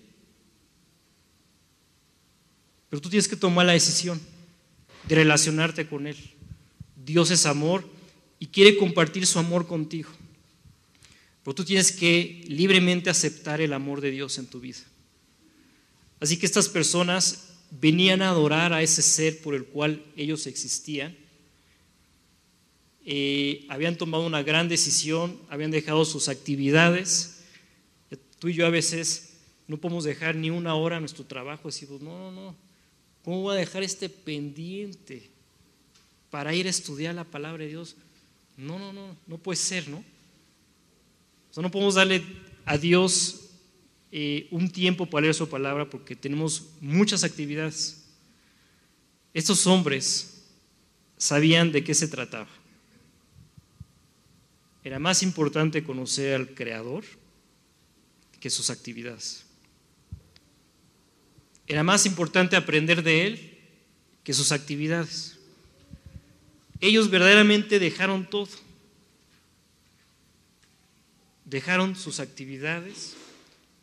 Pero 2.89 3.01
tú 3.01 3.09
tienes 3.09 3.27
que 3.27 3.35
tomar 3.35 3.65
la 3.65 3.73
decisión 3.73 4.19
de 5.07 5.15
relacionarte 5.15 5.87
con 5.87 6.07
Él. 6.07 6.17
Dios 6.95 7.31
es 7.31 7.45
amor 7.45 7.87
y 8.39 8.47
quiere 8.47 8.77
compartir 8.77 9.25
su 9.25 9.39
amor 9.39 9.67
contigo. 9.67 10.09
Pero 11.43 11.55
tú 11.55 11.63
tienes 11.63 11.91
que 11.91 12.43
libremente 12.47 13.09
aceptar 13.09 13.61
el 13.61 13.73
amor 13.73 14.01
de 14.01 14.11
Dios 14.11 14.37
en 14.37 14.47
tu 14.47 14.59
vida. 14.59 14.79
Así 16.19 16.37
que 16.37 16.45
estas 16.45 16.67
personas 16.67 17.53
venían 17.71 18.21
a 18.21 18.29
adorar 18.29 18.73
a 18.73 18.81
ese 18.81 19.01
ser 19.01 19.41
por 19.41 19.55
el 19.55 19.65
cual 19.65 20.03
ellos 20.15 20.47
existían. 20.47 21.15
Habían 23.69 23.97
tomado 23.97 24.25
una 24.25 24.43
gran 24.43 24.67
decisión, 24.67 25.39
habían 25.49 25.71
dejado 25.71 26.03
sus 26.05 26.27
actividades. 26.27 27.43
Tú 28.39 28.49
y 28.49 28.53
yo 28.53 28.65
a 28.65 28.69
veces 28.69 29.37
no 29.67 29.77
podemos 29.77 30.03
dejar 30.03 30.35
ni 30.35 30.49
una 30.49 30.75
hora 30.75 30.99
nuestro 30.99 31.25
trabajo. 31.25 31.69
Decimos, 31.69 32.01
no, 32.01 32.31
no, 32.31 32.31
no, 32.31 32.55
¿cómo 33.23 33.41
voy 33.41 33.55
a 33.55 33.59
dejar 33.59 33.83
este 33.83 34.09
pendiente 34.09 35.29
para 36.29 36.53
ir 36.53 36.67
a 36.67 36.69
estudiar 36.69 37.15
la 37.15 37.23
palabra 37.23 37.63
de 37.63 37.69
Dios? 37.69 37.95
No, 38.57 38.77
no, 38.79 38.91
no, 38.91 39.15
no 39.27 39.37
puede 39.37 39.57
ser, 39.57 39.87
¿no? 39.87 40.03
no 41.61 41.71
podemos 41.71 41.95
darle 41.95 42.23
a 42.65 42.77
Dios 42.77 43.49
eh, 44.11 44.47
un 44.51 44.69
tiempo 44.69 45.05
para 45.05 45.23
leer 45.23 45.33
su 45.33 45.49
palabra 45.49 45.89
porque 45.89 46.15
tenemos 46.15 46.67
muchas 46.81 47.23
actividades. 47.23 48.05
Estos 49.33 49.65
hombres 49.67 50.43
sabían 51.17 51.71
de 51.71 51.83
qué 51.83 51.93
se 51.93 52.07
trataba. 52.07 52.47
Era 54.87 54.99
más 54.99 55.21
importante 55.21 55.83
conocer 55.83 56.33
al 56.33 56.53
Creador 56.55 57.03
que 58.39 58.49
sus 58.49 58.69
actividades. 58.69 59.45
Era 61.67 61.83
más 61.83 62.05
importante 62.05 62.55
aprender 62.55 63.03
de 63.03 63.27
Él 63.27 63.57
que 64.23 64.31
sus 64.31 64.53
actividades. 64.53 65.39
Ellos 66.79 67.09
verdaderamente 67.09 67.79
dejaron 67.79 68.29
todo 68.29 68.47
dejaron 71.43 71.97
sus 71.97 72.21
actividades, 72.21 73.17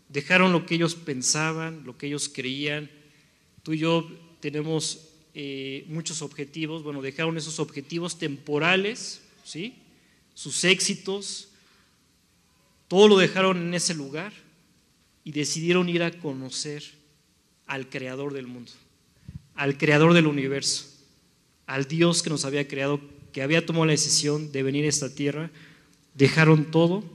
dejaron 0.09 0.53
lo 0.53 0.65
que 0.65 0.77
ellos 0.77 0.95
pensaban, 0.95 1.85
lo 1.85 1.99
que 1.99 2.07
ellos 2.07 2.31
creían. 2.31 2.91
Tú 3.63 3.75
y 3.75 3.79
yo 3.81 4.11
tenemos 4.41 5.11
eh, 5.35 5.85
muchos 5.89 6.23
objetivos, 6.23 6.83
bueno, 6.83 7.03
dejaron 7.03 7.37
esos 7.37 7.61
objetivos 7.61 8.19
temporales, 8.19 9.21
¿sí? 9.45 9.84
Sus 10.35 10.65
éxitos, 10.65 11.49
todo 12.89 13.09
lo 13.09 13.17
dejaron 13.17 13.57
en 13.59 13.75
ese 13.75 13.95
lugar 13.95 14.33
y 15.25 15.33
decidieron 15.33 15.89
ir 15.89 16.03
a 16.03 16.13
conocer 16.19 16.85
al 17.67 17.89
creador 17.89 18.35
del 18.35 18.47
mundo, 18.47 18.73
al 19.55 19.79
creador 19.79 20.13
del 20.13 20.27
universo, 20.27 20.87
al 21.67 21.87
Dios 21.87 22.23
que 22.23 22.31
nos 22.31 22.45
había 22.45 22.69
creado, 22.69 23.01
que 23.33 23.43
había 23.43 23.65
tomado 23.65 23.87
la 23.87 23.93
decisión 23.93 24.53
de 24.53 24.63
venir 24.63 24.85
a 24.85 24.89
esta 24.89 25.15
tierra, 25.15 25.51
dejaron 26.15 26.71
todo 26.71 27.15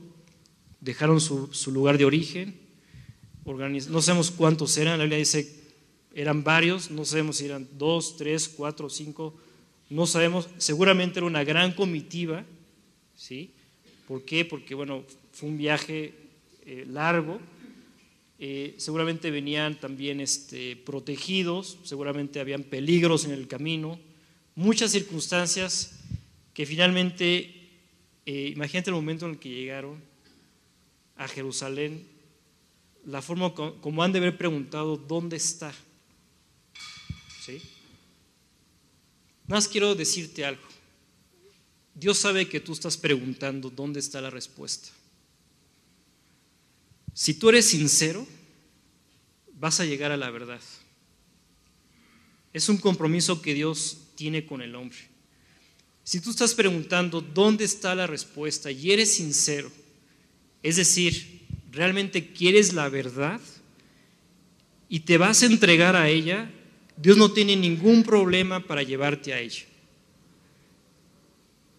dejaron 0.82 1.20
su, 1.20 1.50
lugar 1.72 1.98
de 1.98 2.06
origen, 2.06 2.56
no 3.46 4.02
sabemos 4.02 4.32
cuántos 4.32 4.78
eran, 4.78 4.98
la 4.98 5.04
Biblia 5.06 5.18
dice 5.18 5.58
eran 6.16 6.44
varios, 6.44 6.90
no 6.90 7.06
sabemos 7.06 7.38
si 7.38 7.46
eran 7.46 7.68
dos, 7.78 8.18
tres, 8.18 8.48
cuatro, 8.50 8.90
cinco, 8.90 9.34
no 9.90 10.08
sabemos, 10.08 10.50
seguramente 10.58 11.20
era 11.20 11.28
una 11.28 11.44
gran 11.44 11.74
comitiva, 11.74 12.44
¿sí? 13.20 13.52
¿Por 14.08 14.24
qué? 14.24 14.46
Porque, 14.46 14.74
bueno, 14.74 15.04
fue 15.34 15.50
un 15.50 15.58
viaje 15.58 16.14
eh, 16.66 16.86
largo, 16.88 17.40
eh, 18.40 18.74
seguramente 18.78 19.30
venían 19.30 19.78
también 19.80 20.22
este, 20.22 20.78
protegidos, 20.78 21.78
seguramente 21.84 22.40
habían 22.40 22.64
peligros 22.64 23.26
en 23.26 23.32
el 23.32 23.48
camino, 23.48 24.00
muchas 24.56 24.92
circunstancias 24.92 26.00
que 26.54 26.66
finalmente, 26.66 27.54
eh, 28.26 28.54
imagínate 28.56 28.90
el 28.90 28.96
momento 28.96 29.26
en 29.26 29.34
el 29.34 29.40
que 29.40 29.50
llegaron, 29.50 30.02
a 31.18 31.28
Jerusalén, 31.28 32.08
la 33.06 33.22
forma 33.22 33.54
como 33.54 34.02
han 34.02 34.14
de 34.14 34.20
haber 34.20 34.38
preguntado, 34.38 34.96
¿dónde 34.96 35.36
está? 35.36 35.74
¿Sí? 37.42 37.62
Más 39.48 39.68
quiero 39.68 39.96
decirte 39.96 40.46
algo. 40.46 40.79
Dios 41.96 42.18
sabe 42.18 42.48
que 42.48 42.60
tú 42.60 42.74
estás 42.74 42.98
preguntando 42.98 43.70
dónde 43.70 44.00
está 44.00 44.22
la 44.22 44.30
respuesta. 44.30 44.90
Si 47.14 47.34
tú 47.34 47.50
eres 47.50 47.66
sincero, 47.66 48.26
vas 49.54 49.80
a 49.80 49.86
llegar 49.86 50.12
a 50.12 50.18
la 50.18 50.30
verdad. 50.30 50.62
Es 52.54 52.70
un 52.70 52.78
compromiso 52.78 53.42
que 53.42 53.54
Dios 53.54 53.98
tiene 54.16 54.46
con 54.46 54.62
el 54.62 54.76
hombre. 54.76 54.98
Si 56.04 56.20
tú 56.22 56.32
estás 56.32 56.56
preguntando 56.56 57.22
dónde 57.22 57.66
está 57.66 57.94
la 57.94 58.08
respuesta 58.08 58.72
y 58.72 58.92
eres 58.92 59.14
sincero, 59.14 59.72
es 60.64 60.78
decir, 60.78 61.46
realmente 61.72 62.32
quieres 62.32 62.74
la 62.74 62.90
verdad 62.90 63.40
y 64.88 65.02
te 65.02 65.18
vas 65.18 65.44
a 65.44 65.46
entregar 65.46 65.96
a 65.96 66.10
ella, 66.10 66.52
Dios 66.98 67.16
no 67.18 67.32
tiene 67.32 67.56
ningún 67.56 68.04
problema 68.04 68.66
para 68.66 68.84
llevarte 68.84 69.34
a 69.34 69.40
ella. 69.40 69.66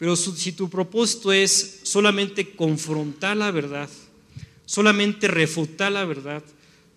Pero 0.00 0.16
si 0.16 0.52
tu 0.52 0.70
propósito 0.70 1.30
es 1.30 1.80
solamente 1.82 2.56
confrontar 2.56 3.36
la 3.36 3.50
verdad, 3.50 3.90
solamente 4.64 5.28
refutar 5.28 5.92
la 5.92 6.06
verdad, 6.06 6.42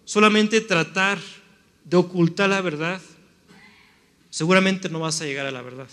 solamente 0.06 0.62
tratar 0.62 1.20
de 1.84 1.98
ocultar 1.98 2.50
la 2.50 2.62
verdad, 2.62 3.02
seguramente 4.30 4.88
no 4.88 5.02
vas 5.02 5.20
a 5.20 5.26
llegar 5.26 5.46
a 5.46 5.52
la 5.52 5.62
verdad. 5.62 5.89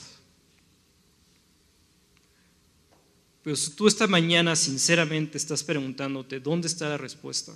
Pero 3.43 3.57
si 3.57 3.73
tú 3.73 3.89
esta 3.89 4.07
mañana 4.07 4.55
sinceramente 4.55 5.37
estás 5.37 5.65
preguntándote, 5.65 6.39
¿dónde 6.39 6.69
está 6.69 6.89
la 6.89 6.97
respuesta 6.97 7.53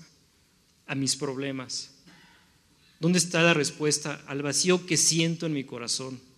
a 0.85 0.97
mis 0.97 1.15
problemas? 1.15 1.93
¿Dónde 2.99 3.19
está 3.19 3.41
la 3.41 3.55
respuesta 3.55 4.21
al 4.27 4.43
vacío 4.43 4.85
que 4.85 4.97
siento 4.97 5.47
en 5.47 5.53
mi 5.53 5.63
corazón? 5.63 6.34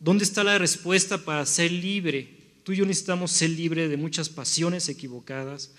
¿Dónde 0.00 0.24
está 0.24 0.44
la 0.44 0.58
respuesta 0.58 1.18
para 1.18 1.44
ser 1.44 1.72
libre? 1.72 2.38
Tú 2.62 2.72
y 2.72 2.76
yo 2.76 2.86
necesitamos 2.86 3.32
ser 3.32 3.50
libre 3.50 3.88
de 3.88 3.96
muchas 3.96 4.28
pasiones 4.28 4.88
equivocadas, 4.88 5.72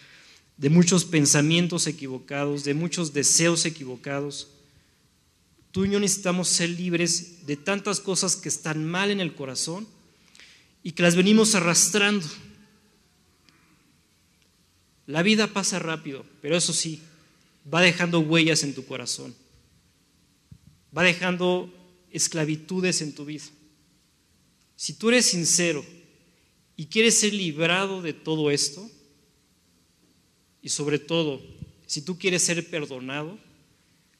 de 0.57 0.69
muchos 0.69 1.05
pensamientos 1.05 1.87
equivocados, 1.87 2.63
de 2.63 2.73
muchos 2.73 3.13
deseos 3.13 3.65
equivocados. 3.65 4.49
Tú 5.71 5.85
y 5.85 5.91
yo 5.91 5.99
necesitamos 5.99 6.49
ser 6.49 6.69
libres 6.71 7.45
de 7.45 7.55
tantas 7.55 7.99
cosas 7.99 8.35
que 8.35 8.49
están 8.49 8.85
mal 8.85 9.11
en 9.11 9.21
el 9.21 9.35
corazón 9.35 9.87
y 10.83 10.91
que 10.91 11.03
las 11.03 11.15
venimos 11.15 11.55
arrastrando. 11.55 12.27
La 15.07 15.23
vida 15.23 15.47
pasa 15.47 15.79
rápido, 15.79 16.25
pero 16.41 16.57
eso 16.57 16.73
sí, 16.73 17.01
va 17.71 17.81
dejando 17.81 18.19
huellas 18.19 18.63
en 18.63 18.73
tu 18.73 18.85
corazón. 18.85 19.33
Va 20.95 21.03
dejando 21.03 21.73
esclavitudes 22.11 23.01
en 23.01 23.13
tu 23.13 23.25
vida. 23.25 23.45
Si 24.79 24.93
tú 24.93 25.09
eres 25.09 25.25
sincero 25.25 25.85
y 26.77 26.85
quieres 26.85 27.19
ser 27.19 27.33
librado 27.33 28.01
de 28.01 28.13
todo 28.13 28.49
esto, 28.49 28.89
y 30.61 30.69
sobre 30.69 30.99
todo, 30.99 31.41
si 31.85 32.01
tú 32.01 32.17
quieres 32.17 32.43
ser 32.43 32.65
perdonado, 32.69 33.37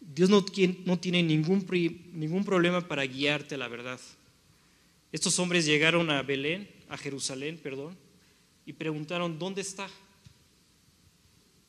Dios 0.02 0.30
no, 0.30 0.44
tiene 0.44 1.24
ningún, 1.24 1.64
problema 2.44 2.86
para 2.86 3.06
guiarte 3.06 3.56
a 3.56 3.58
la 3.58 3.70
verdad. 3.70 4.02
Estos 5.14 5.40
hombres 5.40 5.66
llegaron 5.66 6.10
a 6.10 6.24
Belén, 6.24 6.70
a 6.90 6.98
Jerusalén, 6.98 7.58
perdón, 7.64 7.96
y 8.66 8.74
preguntaron, 8.74 9.40
¿dónde 9.40 9.62
está? 9.62 9.90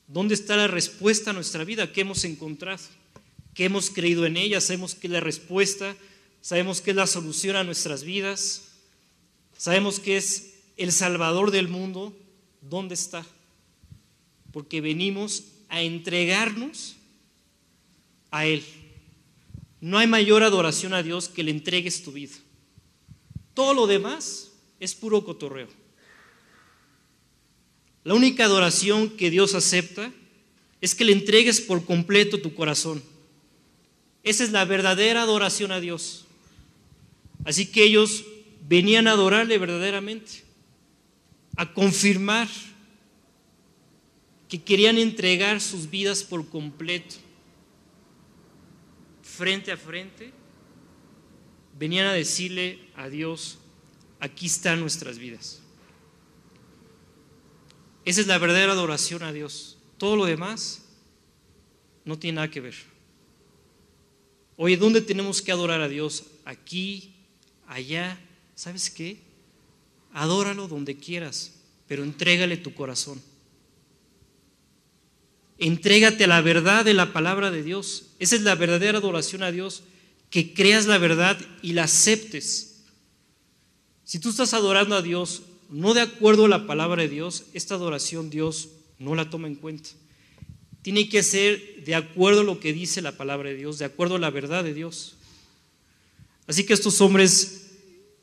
¿Dónde 0.09 0.35
está 0.35 0.57
la 0.57 0.67
respuesta 0.67 1.31
a 1.31 1.35
nuestra 1.35 1.63
vida? 1.63 1.93
¿Qué 1.93 2.01
hemos 2.01 2.25
encontrado? 2.25 2.83
¿Qué 3.55 3.67
hemos 3.67 3.89
creído 3.89 4.27
en 4.27 4.37
ella? 4.37 4.61
Sabemos 4.61 4.97
que 4.97 5.07
es 5.07 5.13
la 5.13 5.21
respuesta, 5.21 5.95
sabemos 6.41 6.81
que 6.81 6.91
es 6.91 6.97
la 6.97 7.07
solución 7.07 7.55
a 7.55 7.63
nuestras 7.63 8.03
vidas, 8.03 8.67
sabemos 9.61 10.01
que 10.01 10.17
es 10.17 10.55
el 10.79 10.91
Salvador 10.91 11.51
del 11.51 11.69
mundo. 11.69 12.17
¿Dónde 12.63 12.95
está? 12.95 13.27
Porque 14.53 14.81
venimos 14.81 15.45
a 15.69 15.83
entregarnos 15.83 16.97
a 18.31 18.47
Él. 18.47 18.65
No 19.83 19.99
hay 19.99 20.07
mayor 20.07 20.45
adoración 20.45 20.95
a 20.95 21.03
Dios 21.03 21.29
que 21.29 21.43
le 21.43 21.51
entregues 21.51 22.03
tu 22.03 22.11
vida. 22.11 22.35
Todo 23.53 23.75
lo 23.75 23.87
demás 23.87 24.51
es 24.81 24.95
puro 24.95 25.27
cotorreo. 25.27 25.69
La 28.03 28.15
única 28.15 28.47
adoración 28.47 29.11
que 29.11 29.29
Dios 29.29 29.55
acepta 29.55 30.11
es 30.81 30.95
que 30.95 31.05
le 31.05 31.13
entregues 31.13 31.61
por 31.61 31.85
completo 31.85 32.41
tu 32.41 32.55
corazón. 32.55 33.03
Esa 34.23 34.43
es 34.43 34.53
la 34.53 34.65
verdadera 34.65 35.21
adoración 35.21 35.71
a 35.71 35.81
Dios. 35.81 36.25
Así 37.45 37.67
que 37.67 37.85
ellos 37.85 38.25
venían 38.71 39.09
a 39.09 39.13
adorarle 39.13 39.59
verdaderamente, 39.59 40.45
a 41.57 41.75
confirmar 41.75 42.47
que 44.49 44.63
querían 44.63 44.97
entregar 44.97 45.61
sus 45.61 45.91
vidas 45.91 46.23
por 46.23 46.49
completo, 46.49 47.17
frente 49.23 49.73
a 49.73 49.77
frente, 49.77 50.33
venían 51.77 52.07
a 52.07 52.13
decirle 52.13 52.79
a 52.95 53.09
Dios, 53.09 53.59
aquí 54.21 54.47
están 54.47 54.79
nuestras 54.79 55.19
vidas. 55.19 55.61
Esa 58.05 58.21
es 58.21 58.29
la 58.29 58.39
verdadera 58.39 58.71
adoración 58.71 59.25
a 59.25 59.33
Dios. 59.33 59.79
Todo 59.99 60.15
lo 60.15 60.27
demás 60.27 60.85
no 62.05 62.21
tiene 62.21 62.37
nada 62.37 62.51
que 62.51 62.61
ver. 62.61 62.77
Oye, 64.57 64.77
¿dónde 64.77 65.01
tenemos 65.01 65.43
que 65.43 65.51
adorar 65.51 65.81
a 65.81 65.89
Dios? 65.89 66.27
Aquí, 66.45 67.17
allá. 67.67 68.17
¿Sabes 68.61 68.91
qué? 68.91 69.17
Adóralo 70.13 70.69
donde 70.69 70.99
quieras, 70.99 71.53
pero 71.89 72.05
entrégale 72.05 72.59
tu 72.59 72.75
corazón. 72.75 73.19
Entrégate 75.57 76.25
a 76.25 76.27
la 76.27 76.43
verdad 76.43 76.85
de 76.85 76.93
la 76.93 77.15
palabra 77.15 77.51
de 77.51 77.63
Dios. 77.63 78.09
Esa 78.19 78.37
es 78.37 78.43
la 78.43 78.57
verdadera 78.57 78.99
adoración 78.99 79.43
a 79.43 79.51
Dios, 79.51 79.85
que 80.29 80.53
creas 80.53 80.85
la 80.85 80.99
verdad 80.99 81.39
y 81.63 81.73
la 81.73 81.85
aceptes. 81.85 82.83
Si 84.05 84.19
tú 84.19 84.29
estás 84.29 84.53
adorando 84.53 84.95
a 84.95 85.01
Dios 85.01 85.45
no 85.71 85.95
de 85.95 86.03
acuerdo 86.03 86.45
a 86.45 86.51
la 86.51 86.67
palabra 86.67 87.01
de 87.01 87.09
Dios, 87.09 87.45
esta 87.55 87.77
adoración 87.77 88.29
Dios 88.29 88.69
no 88.99 89.15
la 89.15 89.31
toma 89.31 89.49
en 89.49 89.55
cuenta. 89.55 89.89
Tiene 90.83 91.09
que 91.09 91.23
ser 91.23 91.83
de 91.87 91.95
acuerdo 91.95 92.43
a 92.43 92.45
lo 92.45 92.61
que 92.61 92.75
dice 92.75 93.01
la 93.01 93.17
palabra 93.17 93.49
de 93.49 93.57
Dios, 93.57 93.79
de 93.79 93.87
acuerdo 93.87 94.17
a 94.17 94.19
la 94.19 94.29
verdad 94.29 94.65
de 94.65 94.75
Dios. 94.75 95.15
Así 96.47 96.67
que 96.67 96.75
estos 96.75 97.01
hombres 97.01 97.69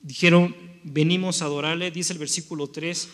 dijeron, 0.01 0.55
venimos 0.83 1.41
a 1.41 1.45
adorarle, 1.45 1.91
dice 1.91 2.13
el 2.13 2.19
versículo 2.19 2.69
3. 2.69 3.09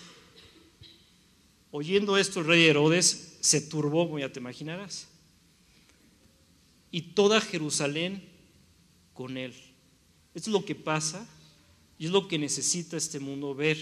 Oyendo 1.71 2.17
esto, 2.17 2.39
el 2.39 2.47
rey 2.47 2.65
Herodes 2.65 3.37
se 3.41 3.61
turbó, 3.61 4.05
como 4.05 4.19
ya 4.19 4.31
te 4.31 4.39
imaginarás. 4.39 5.07
Y 6.91 7.01
toda 7.13 7.41
Jerusalén 7.41 8.23
con 9.13 9.37
él. 9.37 9.53
Esto 10.33 10.49
es 10.49 10.53
lo 10.53 10.65
que 10.65 10.75
pasa 10.75 11.27
y 11.97 12.05
es 12.05 12.11
lo 12.11 12.27
que 12.27 12.37
necesita 12.37 12.97
este 12.97 13.19
mundo 13.19 13.55
ver, 13.55 13.77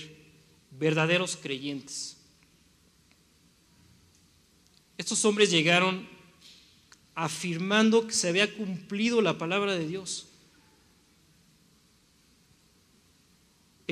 verdaderos 0.72 1.38
creyentes. 1.38 2.18
Estos 4.98 5.26
hombres 5.26 5.50
llegaron 5.50 6.08
afirmando 7.16 8.08
que 8.08 8.14
se 8.14 8.30
había 8.30 8.56
cumplido 8.56 9.22
la 9.22 9.38
palabra 9.38 9.74
de 9.76 9.88
Dios. 9.88 10.28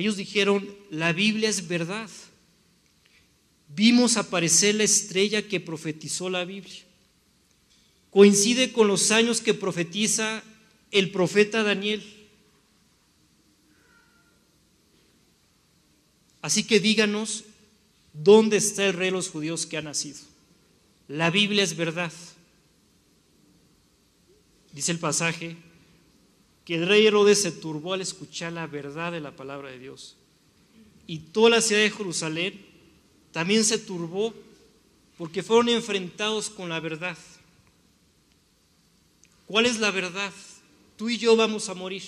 Ellos 0.00 0.16
dijeron, 0.16 0.68
la 0.90 1.12
Biblia 1.12 1.48
es 1.48 1.68
verdad 1.68 2.10
vimos 3.74 4.16
aparecer 4.16 4.74
la 4.74 4.84
estrella 4.84 5.46
que 5.46 5.60
profetizó 5.60 6.28
la 6.28 6.44
Biblia. 6.44 6.82
Coincide 8.10 8.72
con 8.72 8.88
los 8.88 9.10
años 9.10 9.40
que 9.40 9.54
profetiza 9.54 10.42
el 10.90 11.10
profeta 11.10 11.62
Daniel. 11.62 12.02
Así 16.42 16.64
que 16.64 16.80
díganos 16.80 17.44
dónde 18.12 18.56
está 18.56 18.86
el 18.86 18.94
rey 18.94 19.06
de 19.06 19.12
los 19.12 19.28
judíos 19.28 19.66
que 19.66 19.76
ha 19.76 19.82
nacido. 19.82 20.18
La 21.06 21.30
Biblia 21.30 21.62
es 21.62 21.76
verdad. 21.76 22.12
Dice 24.72 24.92
el 24.92 24.98
pasaje 24.98 25.56
que 26.70 26.76
el 26.76 26.86
rey 26.86 27.04
Herodes 27.04 27.42
se 27.42 27.50
turbó 27.50 27.94
al 27.94 28.00
escuchar 28.00 28.52
la 28.52 28.68
verdad 28.68 29.10
de 29.10 29.18
la 29.18 29.34
palabra 29.34 29.70
de 29.70 29.80
Dios. 29.80 30.14
Y 31.04 31.18
toda 31.18 31.50
la 31.50 31.60
ciudad 31.60 31.82
de 31.82 31.90
Jerusalén 31.90 32.64
también 33.32 33.64
se 33.64 33.76
turbó 33.76 34.32
porque 35.18 35.42
fueron 35.42 35.68
enfrentados 35.68 36.48
con 36.48 36.68
la 36.68 36.78
verdad. 36.78 37.18
¿Cuál 39.48 39.66
es 39.66 39.80
la 39.80 39.90
verdad? 39.90 40.32
Tú 40.96 41.08
y 41.08 41.18
yo 41.18 41.34
vamos 41.34 41.68
a 41.68 41.74
morir. 41.74 42.04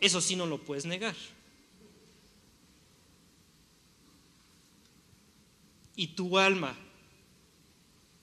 Eso 0.00 0.20
sí 0.20 0.36
no 0.36 0.46
lo 0.46 0.58
puedes 0.58 0.86
negar. 0.86 1.16
¿Y 5.96 6.06
tu 6.06 6.38
alma? 6.38 6.78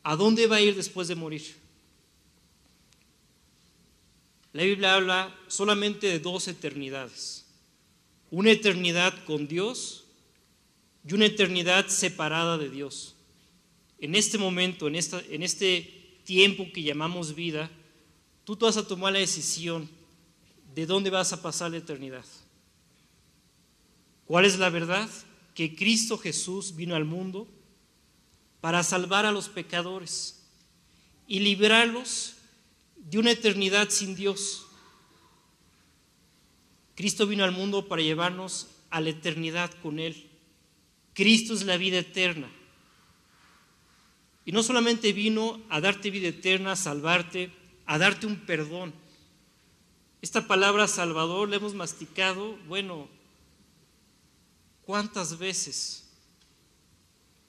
¿A 0.04 0.16
dónde 0.16 0.48
va 0.48 0.56
a 0.56 0.62
ir 0.62 0.74
después 0.74 1.10
de 1.10 1.16
morir? 1.16 1.61
La 4.54 4.64
Biblia 4.64 4.96
habla 4.96 5.36
solamente 5.48 6.08
de 6.08 6.20
dos 6.20 6.48
eternidades. 6.48 7.46
Una 8.30 8.52
eternidad 8.52 9.14
con 9.26 9.48
Dios 9.48 10.06
y 11.08 11.14
una 11.14 11.26
eternidad 11.26 11.88
separada 11.88 12.58
de 12.58 12.70
Dios. 12.70 13.16
En 14.00 14.16
este 14.16 14.38
momento, 14.38 14.88
en, 14.88 14.96
esta, 14.96 15.22
en 15.30 15.44
este 15.44 16.20
tiempo 16.26 16.68
que 16.74 16.84
llamamos 16.84 17.36
vida, 17.36 17.70
tú 18.44 18.58
vas 18.58 18.78
a 18.78 18.88
tomar 18.88 19.14
la 19.14 19.20
decisión 19.20 19.90
de 20.76 20.86
dónde 20.86 21.10
vas 21.10 21.32
a 21.34 21.42
pasar 21.42 21.72
la 21.72 21.78
eternidad. 21.78 22.26
¿Cuál 24.26 24.46
es 24.46 24.58
la 24.58 24.70
verdad? 24.70 25.10
Que 25.54 25.76
Cristo 25.76 26.18
Jesús 26.18 26.76
vino 26.76 26.96
al 26.96 27.06
mundo 27.06 27.48
para 28.62 28.84
salvar 28.84 29.26
a 29.26 29.32
los 29.32 29.50
pecadores 29.50 30.44
y 31.28 31.40
librarlos 31.40 32.36
de 33.10 33.20
una 33.20 33.32
eternidad 33.32 33.90
sin 33.90 34.16
Dios. 34.16 34.68
Cristo 36.96 37.26
vino 37.26 37.44
al 37.44 37.52
mundo 37.52 37.88
para 37.88 38.02
llevarnos 38.02 38.68
a 38.90 39.02
la 39.02 39.10
eternidad 39.10 39.72
con 39.82 40.00
Él. 40.00 40.30
Cristo 41.14 41.54
es 41.54 41.64
la 41.64 41.78
vida 41.78 42.00
eterna. 42.00 42.50
Y 44.46 44.52
no 44.52 44.64
solamente 44.64 45.14
vino 45.14 45.62
a 45.70 45.82
darte 45.82 46.12
vida 46.12 46.30
eterna, 46.30 46.74
a 46.74 46.76
salvarte, 46.76 47.52
a 47.86 47.98
darte 47.98 48.26
un 48.26 48.38
perdón. 48.38 48.94
Esta 50.22 50.48
palabra 50.48 50.88
Salvador 50.88 51.50
la 51.50 51.56
hemos 51.56 51.74
masticado, 51.74 52.58
bueno, 52.68 53.08
¿cuántas 54.84 55.38
veces? 55.38 56.08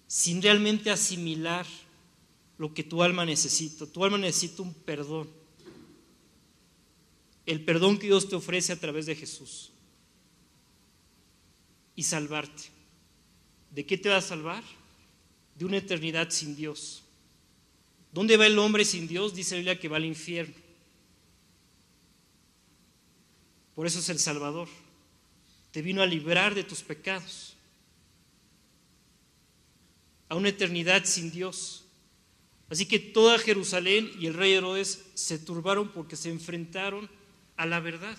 Sin 0.07 0.43
realmente 0.43 0.91
asimilar 0.91 1.67
lo 2.59 2.73
que 2.73 2.83
tu 2.83 3.03
alma 3.03 3.25
necesita. 3.25 3.87
Tu 3.87 4.05
alma 4.05 4.19
necesita 4.19 4.63
un 4.63 4.73
perdón. 4.73 5.42
El 7.47 7.65
perdón 7.65 7.99
que 7.99 8.07
Dios 8.07 8.29
te 8.29 8.37
ofrece 8.37 8.73
a 8.73 8.81
través 8.81 9.07
de 9.07 9.17
Jesús. 9.17 9.73
Y 11.97 12.05
salvarte. 12.05 12.65
¿De 13.71 13.85
qué 13.85 13.99
te 13.99 14.09
va 14.09 14.19
a 14.19 14.23
salvar? 14.23 14.63
De 15.57 15.65
una 15.65 15.79
eternidad 15.79 16.31
sin 16.31 16.55
Dios. 16.55 17.03
¿Dónde 18.13 18.37
va 18.37 18.47
el 18.47 18.59
hombre 18.59 18.85
sin 18.85 19.09
Dios? 19.09 19.35
Dice 19.35 19.55
la 19.55 19.59
Biblia 19.59 19.81
que 19.81 19.89
va 19.89 19.97
al 19.97 20.05
infierno. 20.05 20.55
Por 23.75 23.87
eso 23.87 23.99
es 23.99 24.09
el 24.11 24.19
Salvador. 24.19 24.69
Te 25.71 25.81
vino 25.81 26.03
a 26.03 26.07
librar 26.07 26.55
de 26.55 26.65
tus 26.65 26.83
pecados. 26.83 27.55
A 30.29 30.37
una 30.37 30.51
eternidad 30.51 31.05
sin 31.05 31.31
Dios. 31.31 31.85
Así 32.69 32.87
que 32.87 32.99
toda 32.99 33.39
Jerusalén 33.39 34.11
y 34.19 34.27
el 34.27 34.35
rey 34.35 34.53
Herodes 34.53 35.05
se 35.15 35.39
turbaron 35.39 35.91
porque 35.91 36.17
se 36.17 36.31
enfrentaron 36.31 37.11
a 37.57 37.67
la 37.67 37.81
verdad. 37.81 38.17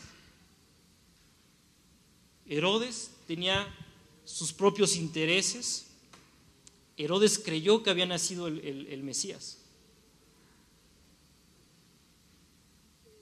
Herodes 2.46 3.12
tenía 3.28 3.68
sus 4.26 4.54
propios 4.54 4.96
intereses, 4.96 5.88
Herodes 6.98 7.40
creyó 7.40 7.82
que 7.82 7.90
había 7.90 8.06
nacido 8.06 8.48
el, 8.48 9.04
Mesías. 9.04 9.58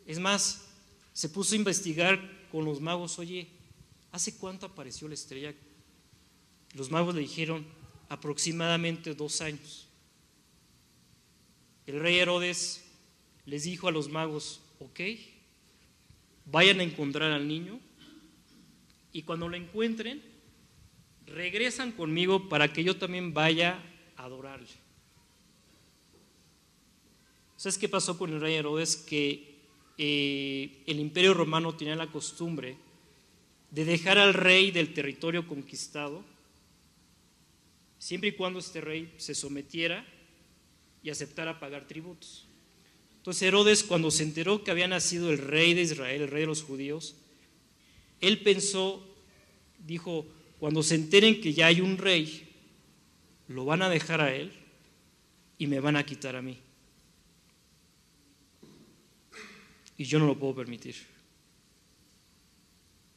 Es 0.06 0.20
más, 0.20 0.66
se 1.14 1.30
puso 1.30 1.56
a 1.56 1.58
investigar 1.58 2.20
con 2.52 2.66
los 2.66 2.82
magos, 2.82 3.18
oye, 3.18 3.48
¿hace 4.12 4.36
cuánto 4.38 4.66
apareció 4.66 5.08
la 5.08 5.14
estrella? 5.14 5.54
Los 6.74 6.92
magos 6.92 7.16
le 7.16 7.22
dijeron, 7.22 7.66
aproximadamente 8.10 9.16
dos 9.16 9.40
años. 9.40 9.88
El 11.86 12.00
rey 12.02 12.20
Herodes 12.20 12.84
les 13.46 13.64
dijo 13.64 13.88
a 13.88 13.92
los 13.92 14.10
magos, 14.10 14.60
ok, 14.80 15.00
vayan 16.46 16.80
a 16.80 16.84
encontrar 16.84 17.32
al 17.32 17.48
niño 17.48 17.80
y 19.14 19.24
cuando 19.24 19.50
lo 19.50 19.58
encuentren, 19.58 20.22
regresan 21.26 21.92
conmigo 21.92 22.50
para 22.50 22.72
que 22.72 22.84
yo 22.84 22.98
también 22.98 23.34
vaya 23.34 23.84
a 24.16 24.24
adorarle. 24.24 24.68
¿Sabes 27.58 27.78
qué 27.78 27.90
pasó 27.90 28.18
con 28.18 28.34
el 28.34 28.42
rey 28.42 28.56
Herodes? 28.56 28.96
Que 28.96 29.60
eh, 29.98 30.84
el 30.88 31.00
imperio 31.00 31.34
romano 31.34 31.76
tenía 31.76 31.96
la 31.96 32.08
costumbre 32.08 32.78
de 33.70 33.86
dejar 33.86 34.18
al 34.18 34.34
rey 34.34 34.72
del 34.72 34.94
territorio 34.94 35.48
conquistado, 35.48 36.24
siempre 38.00 38.30
y 38.30 38.34
cuando 38.34 38.60
este 38.60 38.82
rey 38.82 39.14
se 39.18 39.36
sometiera 39.36 40.06
y 41.04 41.10
aceptara 41.10 41.60
pagar 41.60 41.88
tributos. 41.88 42.48
Entonces 43.22 43.44
Herodes, 43.44 43.84
cuando 43.84 44.10
se 44.10 44.24
enteró 44.24 44.64
que 44.64 44.72
había 44.72 44.88
nacido 44.88 45.30
el 45.30 45.38
rey 45.38 45.76
de 45.76 45.84
Israel, 45.84 46.24
el 46.24 46.28
rey 46.28 46.42
de 46.42 46.48
los 46.48 46.64
judíos, 46.64 47.14
él 48.20 48.42
pensó, 48.42 49.08
dijo, 49.86 50.26
cuando 50.60 50.82
se 50.82 50.96
enteren 50.96 51.40
que 51.40 51.54
ya 51.54 51.68
hay 51.68 51.82
un 51.82 52.00
rey, 52.00 52.50
lo 53.48 53.64
van 53.64 53.84
a 53.84 53.90
dejar 53.90 54.22
a 54.22 54.34
él 54.34 54.52
y 55.60 55.68
me 55.68 55.80
van 55.80 55.98
a 55.98 56.04
quitar 56.04 56.36
a 56.36 56.42
mí. 56.42 56.58
Y 60.00 60.06
yo 60.06 60.18
no 60.18 60.26
lo 60.26 60.40
puedo 60.40 60.56
permitir. 60.56 60.96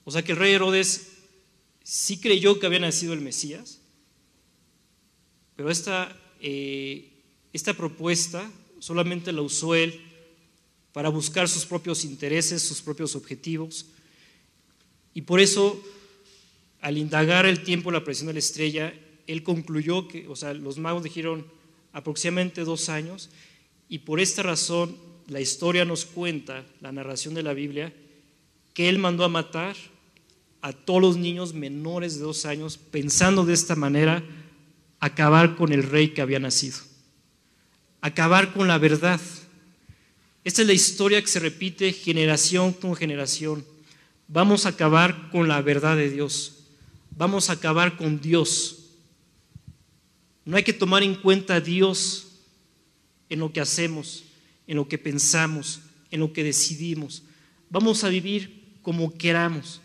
O 0.05 0.11
sea 0.11 0.21
que 0.21 0.33
el 0.33 0.39
rey 0.39 0.53
Herodes 0.53 1.13
sí 1.83 2.21
creyó 2.21 2.61
que 2.61 2.67
había 2.67 2.79
nacido 2.79 3.15
el 3.15 3.23
Mesías, 3.23 3.81
pero 5.57 5.71
esta, 5.71 6.15
eh, 6.43 7.11
esta 7.55 7.73
propuesta 7.73 8.51
solamente 8.85 9.33
la 9.33 9.41
usó 9.41 9.75
él 9.75 9.99
para 10.93 11.09
buscar 11.09 11.49
sus 11.49 11.65
propios 11.65 12.05
intereses, 12.05 12.61
sus 12.61 12.83
propios 12.83 13.17
objetivos. 13.17 13.87
Y 15.15 15.23
por 15.23 15.41
eso, 15.41 15.83
al 16.83 16.99
indagar 16.99 17.47
el 17.47 17.65
tiempo, 17.65 17.91
la 17.91 18.05
presión 18.05 18.27
de 18.27 18.35
la 18.35 18.41
estrella, 18.41 18.93
él 19.27 19.43
concluyó 19.43 20.07
que, 20.07 20.29
o 20.29 20.37
sea, 20.37 20.53
los 20.53 20.77
magos 20.77 21.03
dijeron 21.03 21.47
aproximadamente 21.95 22.63
dos 22.63 22.91
años, 22.91 23.31
y 23.89 24.01
por 24.01 24.21
esta 24.21 24.43
razón 24.43 24.99
la 25.29 25.41
historia 25.41 25.87
nos 25.87 26.05
cuenta, 26.05 26.67
la 26.83 26.93
narración 26.93 27.33
de 27.33 27.43
la 27.43 27.55
Biblia, 27.55 27.95
que 28.75 28.91
él 28.91 28.99
mandó 28.99 29.25
a 29.25 29.31
matar 29.31 29.77
a 30.61 30.75
todos 30.75 31.01
los 31.01 31.17
niños 31.17 31.55
menores 31.55 32.17
de 32.17 32.25
dos 32.25 32.45
años, 32.45 32.77
pensando 32.77 33.47
de 33.47 33.55
esta 33.55 33.77
manera 33.77 34.23
acabar 35.01 35.57
con 35.57 35.73
el 35.73 35.85
rey 35.85 36.09
que 36.09 36.21
había 36.21 36.39
nacido 36.39 36.77
acabar 38.05 38.53
con 38.53 38.69
la 38.69 38.77
verdad. 38.77 39.19
Esta 40.45 40.61
es 40.61 40.67
la 40.67 40.75
historia 40.75 41.23
que 41.23 41.27
se 41.27 41.41
repite 41.41 41.91
generación 41.91 42.75
con 42.75 42.95
generación. 42.95 43.65
Vamos 44.29 44.67
a 44.67 44.71
acabar 44.71 45.31
con 45.31 45.49
la 45.49 45.63
verdad 45.63 45.97
de 45.97 46.11
Dios. 46.11 46.67
Vamos 47.17 47.49
a 47.49 47.55
acabar 47.55 47.97
con 47.97 48.21
Dios. 48.21 48.91
No 50.45 50.59
hay 50.59 50.65
que 50.65 50.75
tomar 50.75 51.03
en 51.03 51.15
cuenta 51.15 51.55
a 51.55 51.61
Dios 51.63 52.27
en 53.31 53.39
lo 53.39 53.55
que 53.55 53.63
hacemos, 53.63 54.25
en 54.67 54.77
lo 54.77 54.87
que 54.87 54.99
pensamos, 54.99 55.81
en 56.11 56.21
lo 56.21 56.31
que 56.35 56.45
decidimos. 56.45 57.23
Vamos 57.71 58.05
a 58.05 58.11
vivir 58.11 58.75
como 58.83 59.17
queramos. 59.17 59.81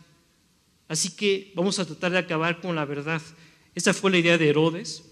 Así 0.89 1.11
que 1.11 1.53
vamos 1.55 1.79
a 1.79 1.85
tratar 1.85 2.11
de 2.11 2.17
acabar 2.17 2.59
con 2.59 2.75
la 2.75 2.83
verdad. 2.83 3.21
Esa 3.75 3.93
fue 3.93 4.11
la 4.11 4.17
idea 4.17 4.37
de 4.37 4.49
Herodes. 4.49 5.03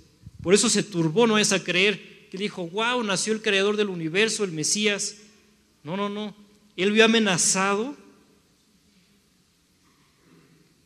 Por 0.43 0.53
eso 0.53 0.69
se 0.69 0.83
turbó, 0.83 1.25
no 1.25 1.37
es 1.37 1.53
a 1.53 1.63
creer 1.63 2.16
que 2.29 2.37
dijo, 2.37 2.67
wow, 2.67 3.03
nació 3.03 3.33
el 3.33 3.41
creador 3.41 3.77
del 3.77 3.89
universo, 3.89 4.43
el 4.43 4.51
Mesías. 4.51 5.17
No, 5.83 5.95
no, 5.95 6.09
no. 6.09 6.35
Él 6.75 6.91
vio 6.91 7.05
amenazado 7.05 7.95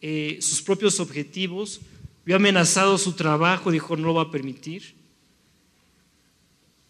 eh, 0.02 0.38
sus 0.42 0.62
propios 0.62 1.00
objetivos, 1.00 1.82
vio 2.26 2.36
amenazado 2.36 2.98
su 2.98 3.14
trabajo, 3.14 3.72
dijo, 3.72 3.98
no 3.98 4.08
lo 4.08 4.14
va 4.14 4.24
a 4.24 4.32
permitir. 4.32 4.96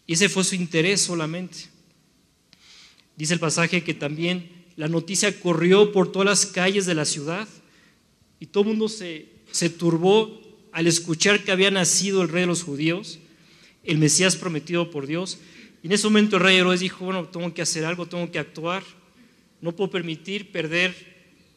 Y 0.06 0.14
ese 0.14 0.28
fue 0.28 0.44
su 0.44 0.54
interés 0.54 1.00
solamente. 1.00 1.68
Dice 3.16 3.34
el 3.34 3.40
pasaje 3.40 3.82
que 3.84 3.94
también 3.94 4.50
la 4.76 4.88
noticia 4.88 5.38
corrió 5.40 5.92
por 5.92 6.10
todas 6.10 6.26
las 6.26 6.46
calles 6.46 6.86
de 6.86 6.94
la 6.94 7.04
ciudad 7.04 7.48
y 8.40 8.46
todo 8.46 8.64
el 8.64 8.70
mundo 8.70 8.88
se, 8.88 9.28
se 9.50 9.70
turbó 9.70 10.40
al 10.72 10.86
escuchar 10.86 11.44
que 11.44 11.52
había 11.52 11.70
nacido 11.70 12.22
el 12.22 12.28
rey 12.28 12.42
de 12.42 12.46
los 12.46 12.62
judíos 12.62 13.18
el 13.84 13.98
Mesías 13.98 14.36
prometido 14.36 14.90
por 14.90 15.06
Dios. 15.06 15.38
Y 15.82 15.86
en 15.86 15.92
ese 15.92 16.06
momento 16.06 16.36
el 16.36 16.42
rey 16.42 16.56
Herodes 16.56 16.80
dijo, 16.80 17.04
bueno, 17.04 17.28
tengo 17.28 17.52
que 17.52 17.62
hacer 17.62 17.84
algo, 17.84 18.06
tengo 18.06 18.30
que 18.30 18.38
actuar, 18.38 18.82
no 19.60 19.74
puedo 19.74 19.90
permitir 19.90 20.52
perder 20.52 20.94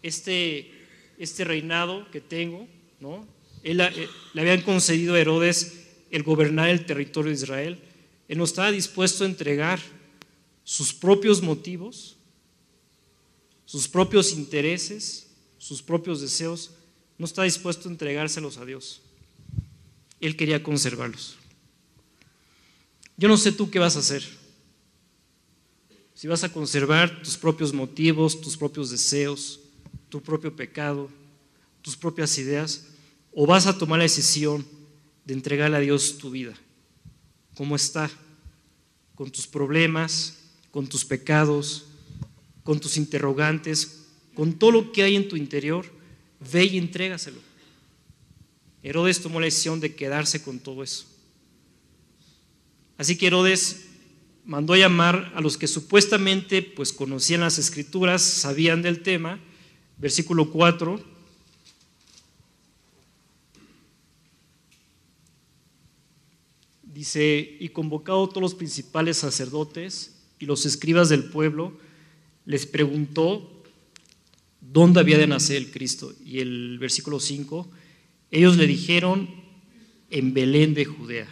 este, 0.02 0.72
este 1.18 1.44
reinado 1.44 2.10
que 2.12 2.22
tengo, 2.22 2.68
¿no? 3.00 3.28
Él, 3.64 3.82
eh, 3.82 4.08
le 4.34 4.42
habían 4.42 4.62
concedido 4.62 5.16
a 5.16 5.20
Herodes 5.20 5.88
el 6.12 6.24
gobernar 6.24 6.70
el 6.70 6.86
territorio 6.86 7.30
de 7.30 7.36
Israel. 7.36 7.80
Él 8.28 8.38
no 8.38 8.44
estaba 8.44 8.72
dispuesto 8.72 9.24
a 9.24 9.28
entregar 9.28 9.80
sus 10.64 10.94
propios 10.94 11.42
motivos, 11.42 12.18
sus 13.66 13.88
propios 13.88 14.34
intereses, 14.34 15.32
sus 15.58 15.82
propios 15.82 16.22
deseos, 16.22 16.72
no 17.18 17.26
está 17.26 17.44
dispuesto 17.44 17.88
a 17.88 17.92
entregárselos 17.92 18.58
a 18.58 18.66
Dios. 18.66 19.02
Él 20.20 20.36
quería 20.36 20.62
conservarlos. 20.62 21.38
Yo 23.18 23.28
no 23.28 23.38
sé 23.38 23.52
tú 23.52 23.70
qué 23.70 23.80
vas 23.80 23.96
a 23.96 24.00
hacer. 24.00 24.24
Si 26.14 26.28
vas 26.28 26.44
a 26.44 26.52
conservar 26.52 27.22
tus 27.22 27.38
propios 27.38 27.74
motivos, 27.74 28.40
tus 28.40 28.58
propios 28.58 28.90
deseos, 28.90 29.60
tu 30.10 30.22
propio 30.22 30.56
pecado, 30.56 31.10
tus 31.82 31.96
propias 31.96 32.38
ideas, 32.38 32.88
o 33.34 33.46
vas 33.46 33.68
a 33.68 33.78
tomar 33.78 34.00
la 34.00 34.04
decisión 34.04 34.66
de 35.26 35.34
entregarle 35.34 35.78
a 35.78 35.82
Dios 35.82 36.18
tu 36.18 36.32
vida, 36.32 36.54
como 37.56 37.76
está, 37.76 38.10
con 39.14 39.30
tus 39.30 39.48
problemas, 39.48 40.38
con 40.72 40.88
tus 40.88 41.04
pecados, 41.04 41.86
con 42.64 42.80
tus 42.80 42.98
interrogantes, 42.98 44.06
con 44.34 44.54
todo 44.54 44.72
lo 44.72 44.92
que 44.92 45.04
hay 45.04 45.16
en 45.16 45.28
tu 45.28 45.36
interior, 45.36 45.86
ve 46.52 46.66
y 46.66 46.78
entrégaselo. 46.78 47.40
Herodes 48.84 49.22
tomó 49.22 49.40
la 49.40 49.46
decisión 49.46 49.80
de 49.80 49.96
quedarse 49.96 50.42
con 50.42 50.60
todo 50.60 50.84
eso. 50.84 51.06
Así 52.98 53.18
que 53.18 53.28
Herodes 53.28 53.86
mandó 54.46 54.74
a 54.74 54.78
llamar 54.78 55.34
a 55.36 55.42
los 55.42 55.58
que 55.58 55.68
supuestamente 55.68 56.62
pues 56.62 56.94
conocían 56.94 57.42
las 57.42 57.58
escrituras, 57.58 58.22
sabían 58.22 58.82
del 58.82 59.02
tema, 59.02 59.40
versículo 59.98 60.52
4. 60.52 61.16
Dice, 66.84 67.58
y 67.60 67.70
convocado 67.70 68.30
todos 68.30 68.42
los 68.42 68.56
principales 68.56 69.18
sacerdotes 69.18 70.16
y 70.40 70.46
los 70.46 70.66
escribas 70.66 71.10
del 71.10 71.26
pueblo, 71.26 71.78
les 72.46 72.66
preguntó 72.66 73.64
dónde 74.62 75.02
había 75.02 75.18
de 75.18 75.28
nacer 75.28 75.58
el 75.58 75.72
Cristo. 75.72 76.14
Y 76.24 76.40
el 76.40 76.80
versículo 76.80 77.20
5, 77.20 77.70
ellos 78.32 78.56
le 78.56 78.68
dijeron, 78.68 79.44
en 80.10 80.34
Belén 80.34 80.74
de 80.74 80.86
Judea 80.86 81.28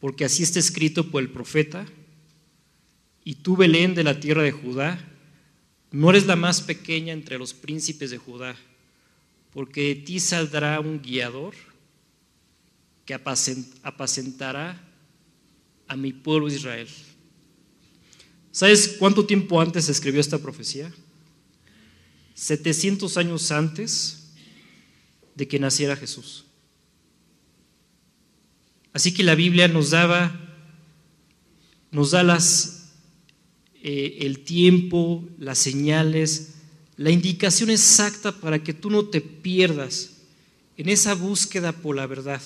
porque 0.00 0.24
así 0.24 0.42
está 0.42 0.58
escrito 0.58 1.10
por 1.10 1.22
el 1.22 1.30
profeta, 1.30 1.86
y 3.22 3.34
tú, 3.36 3.56
Belén 3.56 3.94
de 3.94 4.02
la 4.02 4.18
tierra 4.18 4.42
de 4.42 4.52
Judá, 4.52 4.98
no 5.92 6.10
eres 6.10 6.26
la 6.26 6.36
más 6.36 6.62
pequeña 6.62 7.12
entre 7.12 7.38
los 7.38 7.52
príncipes 7.52 8.10
de 8.10 8.18
Judá, 8.18 8.56
porque 9.52 9.88
de 9.88 9.94
ti 9.96 10.20
saldrá 10.20 10.80
un 10.80 11.02
guiador 11.02 11.54
que 13.04 13.14
apacentará 13.14 14.80
a 15.86 15.96
mi 15.96 16.12
pueblo 16.12 16.48
Israel. 16.48 16.88
¿Sabes 18.52 18.96
cuánto 18.98 19.26
tiempo 19.26 19.60
antes 19.60 19.86
se 19.86 19.92
escribió 19.92 20.20
esta 20.20 20.38
profecía? 20.38 20.92
700 22.34 23.16
años 23.16 23.50
antes 23.50 24.32
de 25.34 25.46
que 25.46 25.58
naciera 25.58 25.96
Jesús. 25.96 26.46
Así 28.92 29.12
que 29.14 29.22
la 29.22 29.34
Biblia 29.34 29.68
nos 29.68 29.90
daba, 29.90 30.38
nos 31.90 32.10
da 32.10 32.22
las, 32.22 32.90
eh, 33.82 34.18
el 34.22 34.40
tiempo, 34.40 35.24
las 35.38 35.58
señales, 35.58 36.54
la 36.96 37.10
indicación 37.10 37.70
exacta 37.70 38.32
para 38.32 38.62
que 38.62 38.74
tú 38.74 38.90
no 38.90 39.06
te 39.06 39.20
pierdas 39.20 40.10
en 40.76 40.88
esa 40.88 41.14
búsqueda 41.14 41.72
por 41.72 41.96
la 41.96 42.06
verdad. 42.06 42.42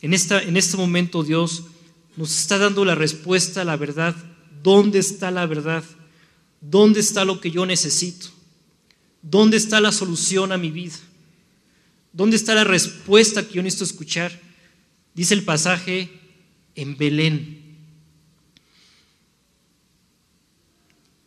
En, 0.00 0.14
en 0.14 0.56
este 0.56 0.76
momento 0.76 1.22
Dios 1.22 1.64
nos 2.16 2.38
está 2.38 2.58
dando 2.58 2.84
la 2.84 2.94
respuesta 2.94 3.62
a 3.62 3.64
la 3.64 3.76
verdad. 3.76 4.14
¿Dónde 4.62 5.00
está 5.00 5.30
la 5.30 5.46
verdad? 5.46 5.84
¿Dónde 6.60 7.00
está 7.00 7.24
lo 7.24 7.40
que 7.40 7.50
yo 7.50 7.66
necesito? 7.66 8.28
¿Dónde 9.20 9.56
está 9.56 9.80
la 9.80 9.92
solución 9.92 10.52
a 10.52 10.58
mi 10.58 10.70
vida? 10.70 10.96
¿Dónde 12.12 12.36
está 12.36 12.54
la 12.54 12.64
respuesta 12.64 13.46
que 13.46 13.54
yo 13.54 13.62
necesito 13.62 13.84
escuchar? 13.84 14.43
Dice 15.14 15.34
el 15.34 15.44
pasaje 15.44 16.10
en 16.74 16.96
Belén. 16.96 17.62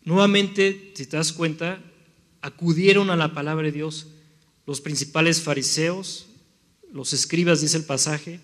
Nuevamente, 0.04 0.92
si 0.96 1.06
te 1.06 1.18
das 1.18 1.32
cuenta, 1.32 1.82
acudieron 2.42 3.10
a 3.10 3.16
la 3.16 3.34
palabra 3.34 3.66
de 3.66 3.72
Dios 3.72 4.08
los 4.66 4.82
principales 4.82 5.42
fariseos, 5.42 6.28
los 6.92 7.14
escribas, 7.14 7.62
dice 7.62 7.78
el 7.78 7.86
pasaje, 7.86 8.42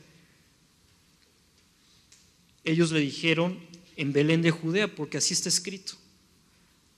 ellos 2.63 2.91
le 2.91 3.01
dijeron 3.01 3.59
en 3.97 4.13
Belén 4.13 4.41
de 4.41 4.51
Judea, 4.51 4.95
porque 4.95 5.17
así 5.17 5.33
está 5.33 5.49
escrito. 5.49 5.93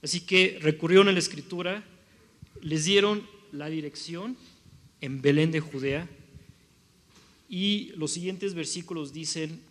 Así 0.04 0.20
que 0.20 0.60
recurrieron 0.62 1.08
a 1.08 1.12
la 1.12 1.20
escritura, 1.20 1.84
les 2.62 2.86
dieron 2.86 3.28
la 3.52 3.70
dirección 3.70 4.38
en 5.02 5.24
Belén 5.24 5.52
de 5.52 5.60
Judea 5.60 6.08
y 7.50 7.92
los 7.96 8.12
siguientes 8.12 8.54
versículos 8.54 9.14
dicen, 9.14 9.62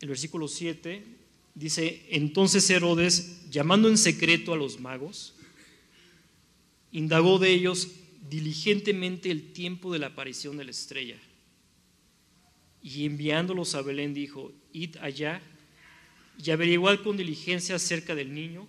el 0.00 0.08
versículo 0.08 0.48
7 0.48 1.04
dice, 1.54 2.06
entonces 2.10 2.68
Herodes, 2.70 3.50
llamando 3.50 3.88
en 3.88 3.96
secreto 3.96 4.52
a 4.52 4.56
los 4.56 4.80
magos, 4.80 5.34
indagó 6.90 7.38
de 7.38 7.50
ellos 7.50 7.88
diligentemente 8.28 9.30
el 9.30 9.52
tiempo 9.52 9.92
de 9.92 9.98
la 9.98 10.08
aparición 10.08 10.56
de 10.56 10.64
la 10.64 10.70
estrella. 10.70 11.16
Y 12.82 13.06
enviándolos 13.06 13.74
a 13.74 13.82
Belén 13.82 14.12
dijo, 14.12 14.52
id 14.72 14.96
allá 15.00 15.40
y 16.42 16.50
averiguad 16.50 17.00
con 17.00 17.16
diligencia 17.16 17.76
acerca 17.76 18.14
del 18.14 18.34
niño, 18.34 18.66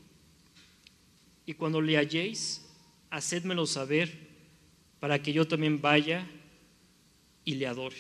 y 1.46 1.54
cuando 1.54 1.82
le 1.82 1.98
halléis, 1.98 2.62
hacedmelo 3.10 3.66
saber, 3.66 4.32
para 5.00 5.22
que 5.22 5.34
yo 5.34 5.48
también 5.48 5.82
vaya 5.82 6.30
y 7.46 7.56
le 7.56 7.68
adore. 7.68 7.98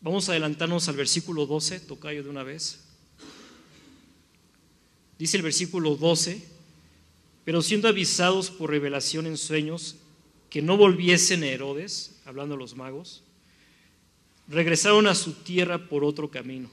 Vamos 0.00 0.28
a 0.28 0.32
adelantarnos 0.32 0.88
al 0.88 0.96
versículo 0.96 1.46
12, 1.46 1.80
tocayo 1.80 2.22
de 2.22 2.28
una 2.28 2.42
vez. 2.42 2.80
Dice 5.18 5.36
el 5.36 5.44
versículo 5.44 5.94
12, 5.94 6.42
pero 7.44 7.62
siendo 7.62 7.88
avisados 7.88 8.50
por 8.50 8.70
revelación 8.70 9.26
en 9.26 9.36
sueños 9.36 9.96
que 10.50 10.60
no 10.60 10.76
volviesen 10.76 11.44
a 11.44 11.46
Herodes, 11.46 12.16
hablando 12.24 12.56
de 12.56 12.60
los 12.60 12.76
magos, 12.76 13.22
regresaron 14.48 15.06
a 15.06 15.14
su 15.14 15.32
tierra 15.32 15.88
por 15.88 16.04
otro 16.04 16.30
camino. 16.30 16.68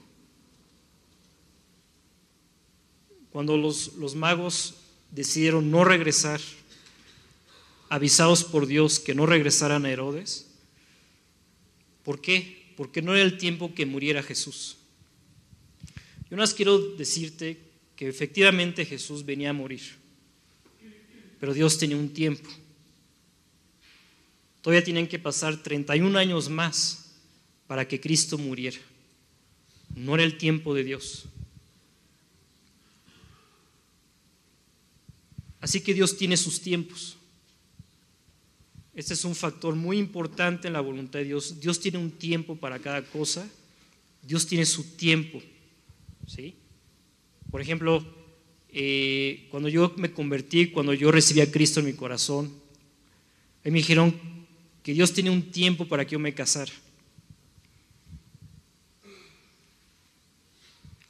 Cuando 3.30 3.56
los, 3.56 3.94
los 3.94 4.16
magos 4.16 4.74
decidieron 5.12 5.70
no 5.70 5.84
regresar, 5.84 6.40
avisados 7.90 8.44
por 8.44 8.66
Dios 8.66 8.98
que 8.98 9.14
no 9.14 9.26
regresaran 9.26 9.84
a 9.84 9.90
Herodes, 9.90 10.46
¿por 12.02 12.22
qué? 12.22 12.72
Porque 12.78 13.02
no 13.02 13.14
era 13.14 13.22
el 13.22 13.36
tiempo 13.36 13.74
que 13.74 13.84
muriera 13.84 14.22
Jesús. 14.22 14.78
Yo 16.30 16.38
más 16.38 16.54
quiero 16.54 16.78
decirte 16.78 17.58
que 17.96 18.08
efectivamente 18.08 18.86
Jesús 18.86 19.26
venía 19.26 19.50
a 19.50 19.52
morir 19.52 20.00
pero 21.40 21.54
Dios 21.54 21.78
tenía 21.78 21.96
un 21.96 22.10
tiempo. 22.10 22.48
Todavía 24.60 24.84
tienen 24.84 25.08
que 25.08 25.18
pasar 25.18 25.56
31 25.56 26.16
años 26.18 26.50
más 26.50 27.14
para 27.66 27.88
que 27.88 27.98
Cristo 27.98 28.36
muriera. 28.36 28.76
No 29.96 30.14
era 30.14 30.22
el 30.22 30.36
tiempo 30.36 30.74
de 30.74 30.84
Dios. 30.84 31.24
Así 35.62 35.80
que 35.80 35.94
Dios 35.94 36.16
tiene 36.18 36.36
sus 36.36 36.60
tiempos. 36.60 37.16
Este 39.00 39.14
es 39.14 39.24
un 39.24 39.34
factor 39.34 39.74
muy 39.76 39.96
importante 39.96 40.66
en 40.66 40.74
la 40.74 40.82
voluntad 40.82 41.20
de 41.20 41.24
Dios. 41.24 41.58
Dios 41.58 41.80
tiene 41.80 41.96
un 41.96 42.10
tiempo 42.10 42.56
para 42.56 42.78
cada 42.78 43.00
cosa. 43.00 43.48
Dios 44.20 44.46
tiene 44.46 44.66
su 44.66 44.94
tiempo. 44.94 45.40
¿sí? 46.26 46.54
Por 47.50 47.62
ejemplo, 47.62 48.04
eh, 48.68 49.46
cuando 49.50 49.70
yo 49.70 49.94
me 49.96 50.12
convertí, 50.12 50.66
cuando 50.66 50.92
yo 50.92 51.10
recibí 51.10 51.40
a 51.40 51.50
Cristo 51.50 51.80
en 51.80 51.86
mi 51.86 51.94
corazón, 51.94 52.52
me 53.64 53.70
dijeron 53.70 54.14
que 54.82 54.92
Dios 54.92 55.14
tiene 55.14 55.30
un 55.30 55.50
tiempo 55.50 55.88
para 55.88 56.04
que 56.04 56.12
yo 56.12 56.18
me 56.18 56.34
casara. 56.34 56.72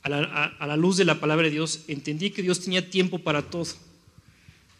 A 0.02 0.08
la, 0.08 0.44
a 0.60 0.66
la, 0.68 0.76
luz 0.76 0.96
de 0.96 1.04
la 1.04 1.18
palabra 1.18 1.46
de 1.48 1.54
Dios, 1.54 1.86
entendí 1.88 2.30
que 2.30 2.42
Dios 2.42 2.60
tenía 2.60 2.88
tiempo 2.88 3.18
para 3.18 3.50
todo. 3.50 3.66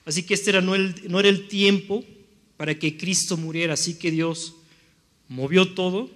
Así 0.05 0.23
que 0.23 0.35
este 0.35 0.51
era, 0.51 0.61
no, 0.61 0.77
el, 0.77 1.11
no 1.11 1.19
era 1.19 1.29
el 1.29 1.49
tiempo 1.49 2.05
para 2.61 2.79
que 2.79 2.99
Cristo 2.99 3.39
muriera, 3.39 3.73
así 3.73 3.95
que 3.95 4.11
Dios 4.11 4.53
movió 5.29 5.73
todo 5.73 6.11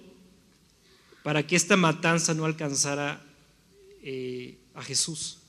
para 1.23 1.47
que 1.47 1.55
esta 1.55 1.75
matanza 1.75 2.35
no 2.35 2.45
alcanzara 2.45 3.19
eh, 4.03 4.55
a 4.75 4.83
Jesús. 4.83 5.39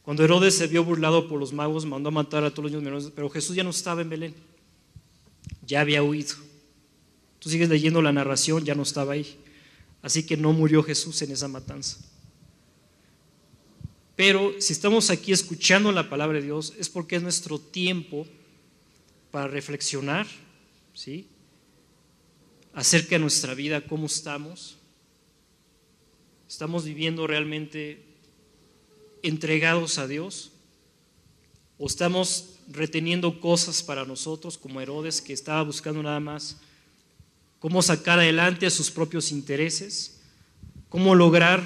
Cuando 0.00 0.24
Herodes 0.24 0.56
se 0.56 0.66
vio 0.66 0.82
burlado 0.82 1.28
por 1.28 1.38
los 1.38 1.52
magos, 1.52 1.84
mandó 1.84 2.08
a 2.08 2.12
matar 2.12 2.42
a 2.42 2.48
todos 2.48 2.62
los 2.62 2.72
niños 2.72 2.84
menores, 2.84 3.12
pero 3.14 3.28
Jesús 3.28 3.54
ya 3.54 3.62
no 3.62 3.68
estaba 3.68 4.00
en 4.00 4.08
Belén, 4.08 4.34
ya 5.66 5.82
había 5.82 6.02
huido. 6.02 6.36
Tú 7.38 7.50
sigues 7.50 7.68
leyendo 7.68 8.00
la 8.00 8.12
narración, 8.14 8.64
ya 8.64 8.74
no 8.74 8.84
estaba 8.84 9.12
ahí. 9.12 9.36
Así 10.00 10.22
que 10.24 10.38
no 10.38 10.54
murió 10.54 10.82
Jesús 10.82 11.20
en 11.20 11.32
esa 11.32 11.48
matanza. 11.48 11.98
Pero 14.16 14.54
si 14.58 14.72
estamos 14.72 15.10
aquí 15.10 15.32
escuchando 15.32 15.92
la 15.92 16.08
palabra 16.08 16.38
de 16.38 16.46
Dios, 16.46 16.72
es 16.78 16.88
porque 16.88 17.16
es 17.16 17.22
nuestro 17.22 17.58
tiempo 17.58 18.26
para 19.30 19.48
reflexionar, 19.48 20.26
¿sí? 20.94 21.28
Acerca 22.72 23.10
de 23.10 23.20
nuestra 23.20 23.54
vida, 23.54 23.80
cómo 23.86 24.06
estamos. 24.06 24.78
¿Estamos 26.48 26.84
viviendo 26.84 27.26
realmente 27.26 28.04
entregados 29.22 29.98
a 29.98 30.06
Dios? 30.06 30.52
¿O 31.78 31.86
estamos 31.86 32.58
reteniendo 32.68 33.40
cosas 33.40 33.82
para 33.82 34.04
nosotros 34.04 34.58
como 34.58 34.80
Herodes 34.80 35.20
que 35.20 35.32
estaba 35.32 35.62
buscando 35.62 36.02
nada 36.02 36.20
más 36.20 36.58
cómo 37.58 37.82
sacar 37.82 38.18
adelante 38.18 38.66
a 38.66 38.70
sus 38.70 38.90
propios 38.90 39.32
intereses? 39.32 40.20
¿Cómo 40.88 41.14
lograr 41.14 41.62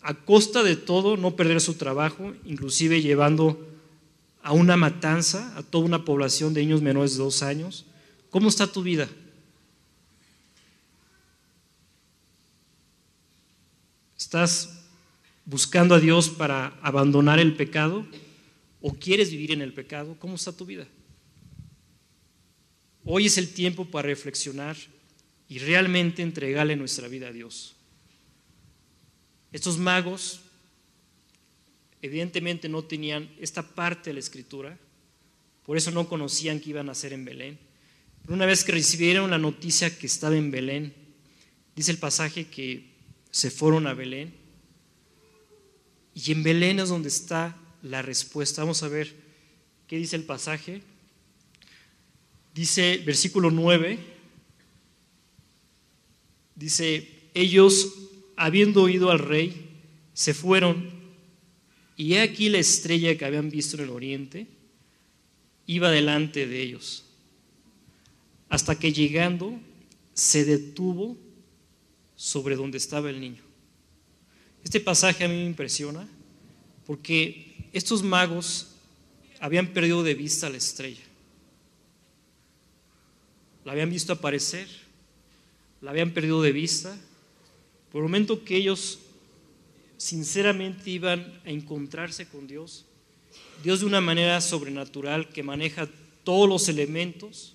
a 0.00 0.14
costa 0.14 0.62
de 0.62 0.76
todo 0.76 1.16
no 1.16 1.34
perder 1.34 1.60
su 1.60 1.74
trabajo, 1.74 2.34
inclusive 2.44 3.00
llevando 3.00 3.73
a 4.44 4.52
una 4.52 4.76
matanza 4.76 5.56
a 5.56 5.62
toda 5.62 5.86
una 5.86 6.04
población 6.04 6.52
de 6.52 6.60
niños 6.60 6.82
menores 6.82 7.12
de 7.12 7.24
dos 7.24 7.42
años? 7.42 7.86
¿Cómo 8.28 8.50
está 8.50 8.70
tu 8.70 8.82
vida? 8.82 9.08
¿Estás 14.18 14.84
buscando 15.46 15.94
a 15.94 16.00
Dios 16.00 16.28
para 16.28 16.78
abandonar 16.82 17.38
el 17.38 17.56
pecado? 17.56 18.06
¿O 18.82 18.92
quieres 18.92 19.30
vivir 19.30 19.50
en 19.50 19.62
el 19.62 19.72
pecado? 19.72 20.14
¿Cómo 20.18 20.34
está 20.34 20.52
tu 20.52 20.66
vida? 20.66 20.86
Hoy 23.02 23.26
es 23.26 23.38
el 23.38 23.50
tiempo 23.50 23.86
para 23.86 24.08
reflexionar 24.08 24.76
y 25.48 25.58
realmente 25.58 26.22
entregarle 26.22 26.76
nuestra 26.76 27.08
vida 27.08 27.28
a 27.28 27.32
Dios. 27.32 27.76
Estos 29.52 29.78
magos 29.78 30.43
evidentemente 32.06 32.68
no 32.68 32.84
tenían 32.84 33.30
esta 33.40 33.62
parte 33.62 34.10
de 34.10 34.14
la 34.14 34.20
escritura, 34.20 34.78
por 35.64 35.76
eso 35.76 35.90
no 35.90 36.08
conocían 36.08 36.60
que 36.60 36.70
iban 36.70 36.88
a 36.90 36.94
ser 36.94 37.12
en 37.12 37.24
Belén. 37.24 37.58
Pero 38.22 38.34
una 38.34 38.46
vez 38.46 38.64
que 38.64 38.72
recibieron 38.72 39.30
la 39.30 39.38
noticia 39.38 39.96
que 39.98 40.06
estaba 40.06 40.36
en 40.36 40.50
Belén, 40.50 40.94
dice 41.74 41.90
el 41.90 41.98
pasaje 41.98 42.46
que 42.46 42.90
se 43.30 43.50
fueron 43.50 43.86
a 43.86 43.94
Belén 43.94 44.34
y 46.14 46.30
en 46.30 46.42
Belén 46.42 46.78
es 46.78 46.88
donde 46.88 47.08
está 47.08 47.56
la 47.82 48.00
respuesta. 48.02 48.62
Vamos 48.62 48.82
a 48.82 48.88
ver 48.88 49.14
qué 49.88 49.96
dice 49.96 50.16
el 50.16 50.22
pasaje. 50.22 50.82
Dice 52.54 53.02
versículo 53.04 53.50
9, 53.50 53.98
dice, 56.54 57.08
ellos, 57.34 57.94
habiendo 58.36 58.82
oído 58.82 59.10
al 59.10 59.18
rey, 59.18 59.82
se 60.12 60.34
fueron, 60.34 60.93
y 61.96 62.14
he 62.14 62.20
aquí 62.20 62.48
la 62.48 62.58
estrella 62.58 63.16
que 63.16 63.24
habían 63.24 63.50
visto 63.50 63.76
en 63.76 63.84
el 63.84 63.90
oriente, 63.90 64.46
iba 65.66 65.90
delante 65.90 66.46
de 66.46 66.62
ellos, 66.62 67.04
hasta 68.48 68.78
que 68.78 68.92
llegando 68.92 69.58
se 70.12 70.44
detuvo 70.44 71.16
sobre 72.16 72.56
donde 72.56 72.78
estaba 72.78 73.10
el 73.10 73.20
niño. 73.20 73.42
Este 74.62 74.80
pasaje 74.80 75.24
a 75.24 75.28
mí 75.28 75.34
me 75.34 75.46
impresiona 75.46 76.08
porque 76.86 77.68
estos 77.72 78.02
magos 78.02 78.68
habían 79.40 79.68
perdido 79.68 80.02
de 80.02 80.14
vista 80.14 80.48
la 80.48 80.56
estrella. 80.56 81.02
La 83.64 83.72
habían 83.72 83.90
visto 83.90 84.12
aparecer, 84.12 84.68
la 85.80 85.90
habían 85.90 86.12
perdido 86.12 86.42
de 86.42 86.52
vista. 86.52 86.96
Por 87.90 88.00
el 88.00 88.04
momento 88.04 88.44
que 88.44 88.56
ellos 88.56 89.00
sinceramente 89.96 90.90
iban 90.90 91.40
a 91.44 91.50
encontrarse 91.50 92.26
con 92.26 92.46
Dios, 92.46 92.84
Dios 93.62 93.80
de 93.80 93.86
una 93.86 94.00
manera 94.00 94.40
sobrenatural 94.40 95.28
que 95.30 95.42
maneja 95.42 95.88
todos 96.24 96.48
los 96.48 96.68
elementos, 96.68 97.54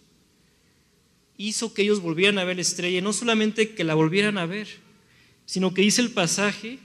hizo 1.38 1.74
que 1.74 1.84
ellos 1.84 2.02
volvieran 2.02 2.38
a 2.38 2.44
ver 2.44 2.58
la 2.58 2.62
estrella, 2.62 3.02
no 3.02 3.14
solamente 3.14 3.74
que 3.74 3.84
la 3.84 3.96
volvieran 3.96 4.38
a 4.38 4.46
ver, 4.46 4.68
sino 5.46 5.74
que 5.74 5.82
dice 5.82 6.02
el 6.02 6.12
pasaje 6.12 6.80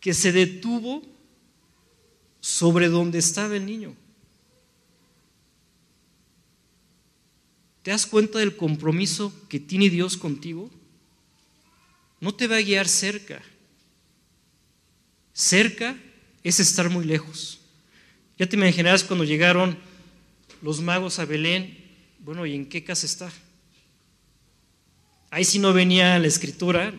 que 0.00 0.14
se 0.14 0.32
detuvo 0.32 1.02
sobre 2.40 2.88
donde 2.88 3.18
estaba 3.18 3.56
el 3.56 3.66
niño. 3.66 3.94
¿Te 7.82 7.90
das 7.90 8.06
cuenta 8.06 8.38
del 8.38 8.56
compromiso 8.56 9.32
que 9.48 9.60
tiene 9.60 9.88
Dios 9.88 10.16
contigo? 10.16 10.70
no 12.20 12.34
te 12.34 12.46
va 12.46 12.56
a 12.56 12.62
guiar 12.62 12.88
cerca. 12.88 13.42
Cerca 15.38 15.96
es 16.42 16.58
estar 16.58 16.90
muy 16.90 17.04
lejos. 17.04 17.60
Ya 18.38 18.48
te 18.48 18.56
imaginarás 18.56 19.04
cuando 19.04 19.24
llegaron 19.24 19.78
los 20.62 20.80
magos 20.80 21.20
a 21.20 21.26
Belén, 21.26 21.78
bueno, 22.18 22.44
¿y 22.44 22.56
en 22.56 22.68
qué 22.68 22.82
casa 22.82 23.06
está? 23.06 23.30
Ahí 25.30 25.44
sí 25.44 25.60
no 25.60 25.72
venía 25.72 26.18
la 26.18 26.26
escritura, 26.26 26.92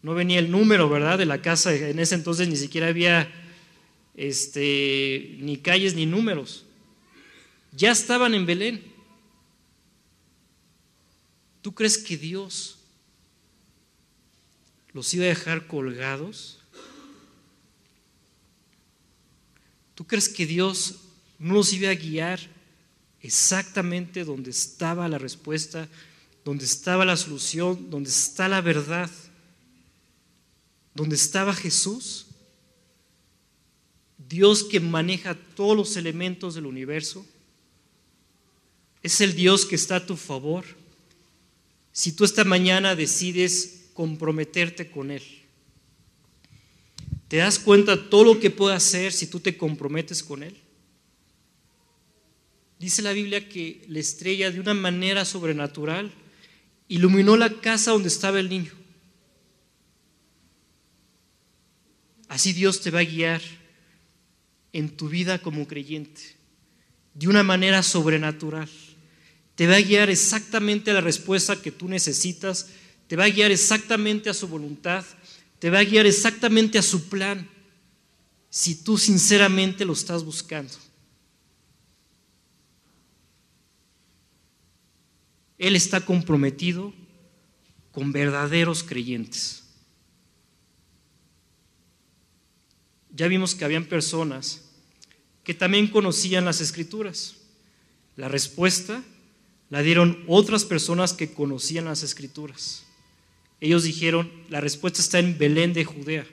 no 0.00 0.14
venía 0.14 0.38
el 0.38 0.48
número, 0.48 0.88
¿verdad? 0.88 1.18
De 1.18 1.26
la 1.26 1.42
casa. 1.42 1.74
En 1.74 1.98
ese 1.98 2.14
entonces 2.14 2.46
ni 2.46 2.54
siquiera 2.54 2.86
había 2.86 3.28
este, 4.14 5.36
ni 5.40 5.56
calles 5.56 5.96
ni 5.96 6.06
números. 6.06 6.66
Ya 7.72 7.90
estaban 7.90 8.32
en 8.34 8.46
Belén. 8.46 8.80
¿Tú 11.62 11.74
crees 11.74 11.98
que 11.98 12.16
Dios 12.16 12.78
los 14.92 15.12
iba 15.14 15.24
a 15.24 15.28
dejar 15.28 15.66
colgados? 15.66 16.55
¿Tú 19.96 20.06
crees 20.06 20.28
que 20.28 20.46
Dios 20.46 20.96
no 21.38 21.54
los 21.54 21.72
iba 21.72 21.90
a 21.90 21.94
guiar 21.94 22.38
exactamente 23.22 24.24
donde 24.24 24.50
estaba 24.50 25.08
la 25.08 25.16
respuesta, 25.16 25.88
donde 26.44 26.66
estaba 26.66 27.06
la 27.06 27.16
solución, 27.16 27.90
donde 27.90 28.10
está 28.10 28.46
la 28.46 28.60
verdad, 28.60 29.10
donde 30.94 31.16
estaba 31.16 31.54
Jesús? 31.54 32.26
Dios 34.28 34.64
que 34.64 34.80
maneja 34.80 35.34
todos 35.34 35.74
los 35.74 35.96
elementos 35.96 36.54
del 36.54 36.66
universo. 36.66 37.24
Es 39.02 39.22
el 39.22 39.34
Dios 39.34 39.64
que 39.64 39.76
está 39.76 39.96
a 39.96 40.06
tu 40.06 40.16
favor. 40.16 40.66
Si 41.90 42.12
tú 42.12 42.24
esta 42.24 42.44
mañana 42.44 42.94
decides 42.94 43.86
comprometerte 43.94 44.90
con 44.90 45.10
Él, 45.10 45.22
¿te 47.28 47.38
das 47.38 47.58
cuenta 47.58 48.08
todo 48.08 48.24
lo 48.24 48.40
que 48.40 48.50
puede 48.50 48.74
hacer 48.74 49.12
si 49.12 49.26
tú 49.26 49.40
te 49.40 49.56
comprometes 49.56 50.22
con 50.22 50.42
Él? 50.42 50.56
Dice 52.78 53.02
la 53.02 53.12
Biblia 53.12 53.48
que 53.48 53.84
la 53.88 54.00
estrella 54.00 54.50
de 54.50 54.60
una 54.60 54.74
manera 54.74 55.24
sobrenatural 55.24 56.12
iluminó 56.88 57.36
la 57.36 57.50
casa 57.60 57.92
donde 57.92 58.08
estaba 58.08 58.38
el 58.38 58.48
niño. 58.48 58.72
Así 62.28 62.52
Dios 62.52 62.80
te 62.80 62.90
va 62.90 63.00
a 63.00 63.04
guiar 63.04 63.40
en 64.72 64.90
tu 64.90 65.08
vida 65.08 65.40
como 65.40 65.66
creyente, 65.66 66.20
de 67.14 67.28
una 67.28 67.42
manera 67.42 67.82
sobrenatural. 67.82 68.68
Te 69.54 69.66
va 69.66 69.76
a 69.76 69.80
guiar 69.80 70.10
exactamente 70.10 70.90
a 70.90 70.94
la 70.94 71.00
respuesta 71.00 71.60
que 71.60 71.72
tú 71.72 71.88
necesitas, 71.88 72.68
te 73.06 73.16
va 73.16 73.24
a 73.24 73.30
guiar 73.30 73.50
exactamente 73.52 74.28
a 74.28 74.34
su 74.34 74.48
voluntad, 74.48 75.04
te 75.58 75.70
va 75.70 75.78
a 75.78 75.84
guiar 75.84 76.06
exactamente 76.06 76.78
a 76.78 76.82
su 76.82 77.08
plan, 77.08 77.48
si 78.50 78.74
tú 78.74 78.98
sinceramente 78.98 79.84
lo 79.84 79.92
estás 79.92 80.24
buscando. 80.24 80.72
Él 85.58 85.74
está 85.74 86.04
comprometido 86.04 86.92
con 87.92 88.12
verdaderos 88.12 88.82
creyentes. 88.82 89.62
Ya 93.10 93.28
vimos 93.28 93.54
que 93.54 93.64
habían 93.64 93.86
personas 93.86 94.62
que 95.42 95.54
también 95.54 95.88
conocían 95.88 96.44
las 96.44 96.60
escrituras. 96.60 97.36
La 98.16 98.28
respuesta 98.28 99.02
la 99.70 99.80
dieron 99.80 100.24
otras 100.26 100.64
personas 100.64 101.12
que 101.12 101.32
conocían 101.32 101.86
las 101.86 102.02
escrituras. 102.02 102.85
Ellos 103.60 103.84
dijeron, 103.84 104.30
la 104.48 104.60
respuesta 104.60 105.00
está 105.00 105.18
en 105.18 105.38
Belén 105.38 105.72
de 105.72 105.84
Judea. 105.84 106.26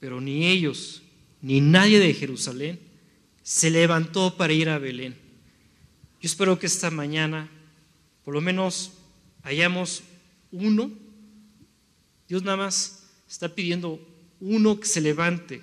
Pero 0.00 0.20
ni 0.20 0.46
ellos, 0.46 1.02
ni 1.42 1.60
nadie 1.60 1.98
de 1.98 2.14
Jerusalén 2.14 2.80
se 3.42 3.70
levantó 3.70 4.36
para 4.36 4.52
ir 4.52 4.68
a 4.68 4.78
Belén. 4.78 5.14
Yo 6.20 6.26
espero 6.26 6.58
que 6.58 6.66
esta 6.66 6.90
mañana 6.90 7.48
por 8.24 8.34
lo 8.34 8.40
menos 8.40 8.92
hayamos 9.42 10.02
uno. 10.52 10.90
Dios 12.28 12.42
nada 12.42 12.56
más 12.56 13.04
está 13.28 13.54
pidiendo 13.54 14.00
uno 14.40 14.78
que 14.78 14.86
se 14.86 15.00
levante 15.00 15.62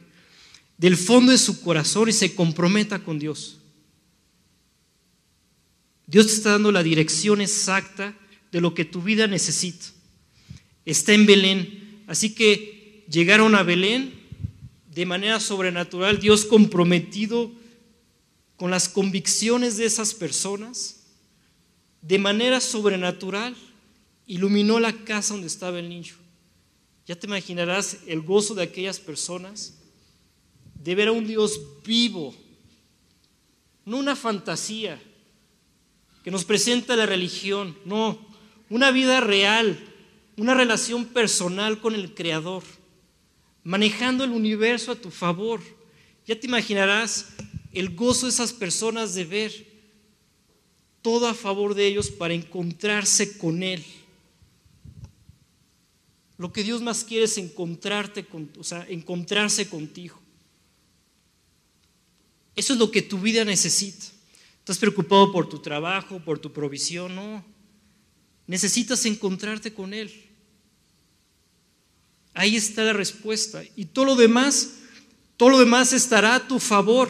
del 0.77 0.97
fondo 0.97 1.31
de 1.31 1.37
su 1.37 1.61
corazón 1.61 2.09
y 2.09 2.13
se 2.13 2.35
comprometa 2.35 2.99
con 2.99 3.19
Dios. 3.19 3.56
Dios 6.07 6.27
te 6.27 6.33
está 6.33 6.51
dando 6.51 6.71
la 6.71 6.83
dirección 6.83 7.41
exacta 7.41 8.17
de 8.51 8.61
lo 8.61 8.73
que 8.73 8.85
tu 8.85 9.01
vida 9.01 9.27
necesita. 9.27 9.85
Está 10.85 11.13
en 11.13 11.25
Belén. 11.25 12.03
Así 12.07 12.33
que 12.33 13.05
llegaron 13.09 13.55
a 13.55 13.63
Belén 13.63 14.13
de 14.93 15.05
manera 15.05 15.39
sobrenatural, 15.39 16.19
Dios 16.19 16.45
comprometido 16.45 17.51
con 18.55 18.71
las 18.71 18.89
convicciones 18.89 19.77
de 19.77 19.85
esas 19.85 20.15
personas, 20.15 21.03
de 22.01 22.17
manera 22.17 22.59
sobrenatural, 22.61 23.55
iluminó 24.25 24.79
la 24.79 24.93
casa 24.93 25.33
donde 25.33 25.47
estaba 25.47 25.77
el 25.77 25.89
niño. 25.89 26.15
Ya 27.05 27.15
te 27.15 27.27
imaginarás 27.27 27.97
el 28.07 28.21
gozo 28.21 28.55
de 28.55 28.63
aquellas 28.63 28.99
personas 28.99 29.75
de 30.83 30.95
ver 30.95 31.09
a 31.09 31.11
un 31.11 31.27
Dios 31.27 31.59
vivo, 31.85 32.33
no 33.85 33.97
una 33.97 34.15
fantasía 34.15 35.01
que 36.27 36.31
nos 36.31 36.43
presenta 36.43 36.97
la 36.97 37.05
religión, 37.05 37.77
no, 37.85 38.19
una 38.69 38.91
vida 38.91 39.21
real, 39.21 39.79
una 40.35 40.53
relación 40.53 41.05
personal 41.05 41.79
con 41.79 41.95
el 41.95 42.13
Creador, 42.15 42.63
manejando 43.63 44.25
el 44.25 44.31
universo 44.31 44.91
a 44.91 44.97
tu 44.97 45.09
favor. 45.09 45.61
Ya 46.25 46.37
te 46.37 46.47
imaginarás 46.47 47.29
el 47.71 47.95
gozo 47.95 48.25
de 48.25 48.33
esas 48.33 48.51
personas 48.51 49.15
de 49.15 49.23
ver 49.23 49.67
todo 51.01 51.29
a 51.29 51.33
favor 51.33 51.75
de 51.75 51.87
ellos 51.87 52.11
para 52.11 52.33
encontrarse 52.33 53.37
con 53.37 53.63
Él. 53.63 53.85
Lo 56.37 56.51
que 56.51 56.65
Dios 56.65 56.81
más 56.81 57.05
quiere 57.05 57.23
es 57.23 57.37
encontrarte 57.37 58.25
con, 58.25 58.51
o 58.59 58.65
sea, 58.65 58.85
encontrarse 58.89 59.69
contigo. 59.69 60.19
Eso 62.53 62.73
es 62.73 62.79
lo 62.79 62.91
que 62.91 63.01
tu 63.01 63.17
vida 63.17 63.45
necesita. 63.45 64.16
¿Estás 64.67 64.79
preocupado 64.79 65.31
por 65.31 65.47
tu 65.47 65.59
trabajo, 65.59 66.19
por 66.19 66.39
tu 66.39 66.51
provisión? 66.51 67.15
No. 67.15 67.41
Necesitas 68.47 69.05
encontrarte 69.05 69.73
con 69.73 69.93
Él. 69.93 70.11
Ahí 72.33 72.57
está 72.57 72.83
la 72.83 72.91
respuesta. 72.91 73.63
Y 73.77 73.85
todo 73.85 74.03
lo 74.03 74.15
demás, 74.17 74.79
todo 75.37 75.51
lo 75.51 75.59
demás 75.59 75.93
estará 75.93 76.35
a 76.35 76.47
tu 76.49 76.59
favor. 76.59 77.09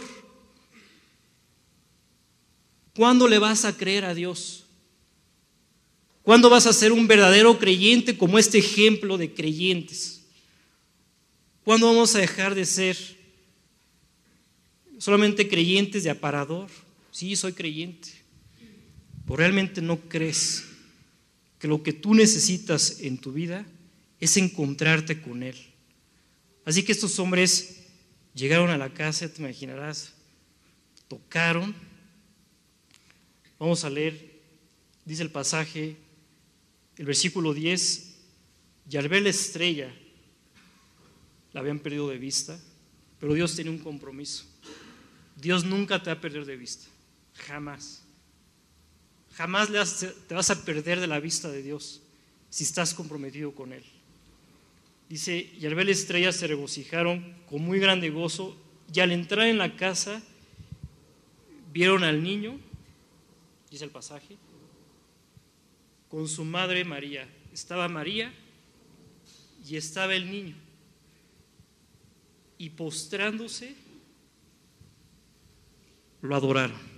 ¿Cuándo 2.96 3.28
le 3.28 3.40
vas 3.40 3.66
a 3.66 3.76
creer 3.76 4.06
a 4.06 4.14
Dios? 4.14 4.66
¿Cuándo 6.22 6.52
vas 6.52 6.68
a 6.68 6.74
ser 6.74 6.92
un 6.92 7.08
verdadero 7.08 7.58
creyente 7.58 8.20
como 8.20 8.38
este 8.38 8.60
ejemplo 8.60 9.18
de 9.18 9.34
creyentes? 9.34 10.28
¿Cuándo 11.64 11.88
vamos 11.88 12.14
a 12.14 12.20
dejar 12.20 12.54
de 12.54 12.68
ser 12.68 12.96
solamente 15.00 15.50
creyentes 15.50 16.04
de 16.04 16.12
aparador? 16.12 16.70
Sí, 17.18 17.36
soy 17.36 17.54
creyente. 17.54 18.10
Pero 19.26 19.38
realmente 19.38 19.82
no 19.82 20.00
crees 20.02 20.66
que 21.58 21.68
lo 21.68 21.82
que 21.82 21.92
tú 21.92 22.14
necesitas 22.14 23.00
en 23.00 23.18
tu 23.18 23.34
vida 23.34 23.66
es 24.20 24.38
encontrarte 24.38 25.20
con 25.20 25.42
Él. 25.42 25.58
Así 26.64 26.84
que 26.84 26.92
estos 26.92 27.18
hombres 27.18 27.88
llegaron 28.36 28.70
a 28.70 28.78
la 28.78 28.94
casa, 28.94 29.28
te 29.28 29.42
imaginarás, 29.42 30.14
tocaron 31.08 31.74
Vamos 33.58 33.84
a 33.84 33.90
leer, 33.90 34.40
dice 35.04 35.24
el 35.24 35.32
pasaje, 35.32 35.98
el 36.98 37.06
versículo 37.08 37.56
10, 37.56 38.16
y 38.92 38.98
al 38.98 39.10
ver 39.10 39.24
la 39.24 39.30
estrella, 39.30 39.92
la 41.52 41.62
habían 41.62 41.80
perdido 41.80 42.08
de 42.10 42.20
vista, 42.20 42.60
pero 43.20 43.34
Dios 43.34 43.56
tiene 43.56 43.72
un 43.72 43.80
compromiso. 43.80 44.46
Dios 45.36 45.66
nunca 45.66 46.04
te 46.04 46.12
va 46.12 46.18
a 46.18 46.22
perder 46.22 46.46
de 46.46 46.56
vista, 46.56 46.86
jamás. 47.38 48.04
Jamás 49.34 49.70
te 50.28 50.34
vas 50.34 50.50
a 50.50 50.66
perder 50.66 51.00
de 51.00 51.08
la 51.08 51.20
vista 51.20 51.50
de 51.50 51.62
Dios 51.62 52.02
si 52.50 52.64
estás 52.64 52.94
comprometido 52.94 53.54
con 53.54 53.74
Él. 53.74 53.84
Dice, 55.10 55.52
y 55.58 55.66
al 55.66 55.76
ver 55.76 55.86
la 55.86 55.92
estrella 55.92 56.32
se 56.32 56.48
regocijaron 56.48 57.36
con 57.50 57.62
muy 57.62 57.80
grande 57.80 58.10
gozo, 58.10 58.58
y 58.94 59.00
al 59.00 59.12
entrar 59.12 59.48
en 59.48 59.58
la 59.58 59.76
casa 59.76 60.22
vieron 61.72 62.04
al 62.04 62.24
niño 62.24 62.60
dice 63.70 63.84
el 63.84 63.92
pasaje, 63.92 64.38
con 66.10 66.28
su 66.28 66.46
madre 66.46 66.84
María. 66.86 67.28
Estaba 67.54 67.88
María 67.88 68.34
y 69.68 69.76
estaba 69.76 70.16
el 70.16 70.30
niño. 70.30 70.56
Y 72.58 72.70
postrándose, 72.72 73.76
lo 76.22 76.36
adoraron. 76.36 76.97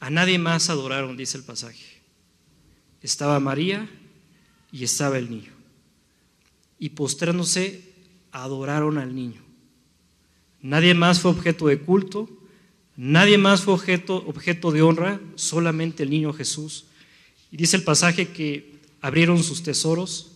A 0.00 0.08
nadie 0.08 0.38
más 0.38 0.70
adoraron, 0.70 1.16
dice 1.16 1.36
el 1.36 1.44
pasaje. 1.44 2.00
estaba 3.02 3.38
María 3.38 3.88
y 4.72 4.84
estaba 4.84 5.18
el 5.18 5.30
niño. 5.30 5.52
Y 6.78 6.90
postrándose, 6.90 7.84
adoraron 8.32 8.96
al 8.96 9.14
niño. 9.14 9.42
Nadie 10.62 10.94
más 10.94 11.20
fue 11.20 11.30
objeto 11.30 11.66
de 11.66 11.80
culto, 11.80 12.28
nadie 12.96 13.36
más 13.36 13.62
fue 13.62 13.74
objeto, 13.74 14.16
objeto 14.26 14.72
de 14.72 14.82
honra, 14.82 15.20
solamente 15.34 16.02
el 16.02 16.10
niño 16.10 16.32
Jesús. 16.32 16.86
Y 17.50 17.58
dice 17.58 17.76
el 17.76 17.84
pasaje 17.84 18.28
que 18.28 18.80
abrieron 19.02 19.42
sus 19.42 19.62
tesoros 19.62 20.32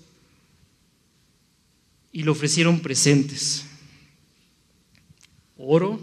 y 2.12 2.22
le 2.22 2.30
ofrecieron 2.30 2.80
presentes. 2.80 3.64
Oro, 5.56 6.00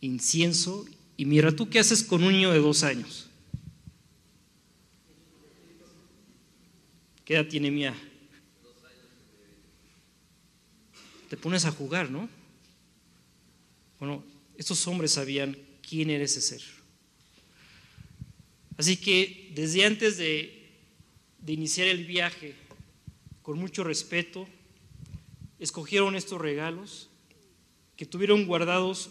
incienso 0.00 0.86
y 1.18 1.24
mira, 1.24 1.50
¿tú 1.50 1.68
qué 1.68 1.80
haces 1.80 2.04
con 2.04 2.22
un 2.22 2.32
niño 2.32 2.52
de 2.52 2.60
dos 2.60 2.84
años? 2.84 3.26
¿Qué 7.24 7.34
edad 7.34 7.48
tiene 7.48 7.72
Mía? 7.72 7.92
Te 11.28 11.36
pones 11.36 11.64
a 11.64 11.72
jugar, 11.72 12.08
¿no? 12.08 12.28
Bueno, 13.98 14.22
estos 14.56 14.86
hombres 14.86 15.10
sabían 15.10 15.58
quién 15.82 16.08
era 16.08 16.22
ese 16.22 16.40
ser. 16.40 16.62
Así 18.76 18.96
que 18.96 19.50
desde 19.56 19.84
antes 19.84 20.18
de, 20.18 20.70
de 21.40 21.52
iniciar 21.52 21.88
el 21.88 22.04
viaje, 22.04 22.54
con 23.42 23.58
mucho 23.58 23.82
respeto, 23.82 24.48
escogieron 25.58 26.14
estos 26.14 26.40
regalos 26.40 27.08
que 27.96 28.06
tuvieron 28.06 28.46
guardados 28.46 29.10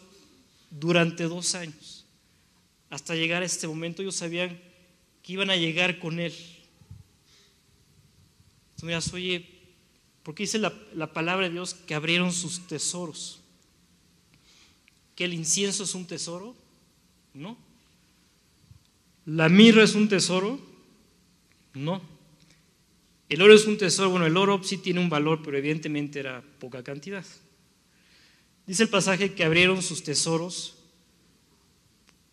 durante 0.72 1.24
dos 1.24 1.54
años. 1.54 1.97
Hasta 2.90 3.16
llegar 3.16 3.44
a 3.44 3.46
este 3.46 3.68
momento 3.68 4.02
ellos 4.02 4.16
sabían 4.16 4.60
que 5.24 5.34
iban 5.34 5.50
a 5.50 5.56
llegar 5.56 6.00
con 6.00 6.20
Él. 6.20 6.34
Entonces, 8.76 9.14
oye, 9.14 9.46
porque 10.24 10.44
dice 10.44 10.58
la, 10.58 10.74
la 10.94 11.12
palabra 11.12 11.48
de 11.48 11.54
Dios 11.54 11.74
que 11.74 11.96
abrieron 11.96 12.32
sus 12.32 12.68
tesoros. 12.68 13.42
¿Que 15.16 15.26
el 15.26 15.34
incienso 15.34 15.84
es 15.84 15.96
un 15.96 16.06
tesoro? 16.06 16.56
No. 17.34 17.58
¿La 19.26 19.50
mirra 19.50 19.84
es 19.84 19.96
un 19.96 20.08
tesoro? 20.08 20.60
No. 21.74 22.02
¿El 23.30 23.42
oro 23.42 23.54
es 23.54 23.66
un 23.66 23.78
tesoro? 23.78 24.10
Bueno, 24.10 24.26
el 24.26 24.38
oro 24.38 24.64
sí 24.64 24.78
tiene 24.78 25.02
un 25.02 25.10
valor, 25.10 25.42
pero 25.44 25.58
evidentemente 25.58 26.20
era 26.20 26.42
poca 26.60 26.84
cantidad. 26.84 27.26
Dice 28.66 28.84
el 28.84 28.90
pasaje 28.90 29.34
que 29.34 29.44
abrieron 29.44 29.82
sus 29.82 30.04
tesoros 30.04 30.77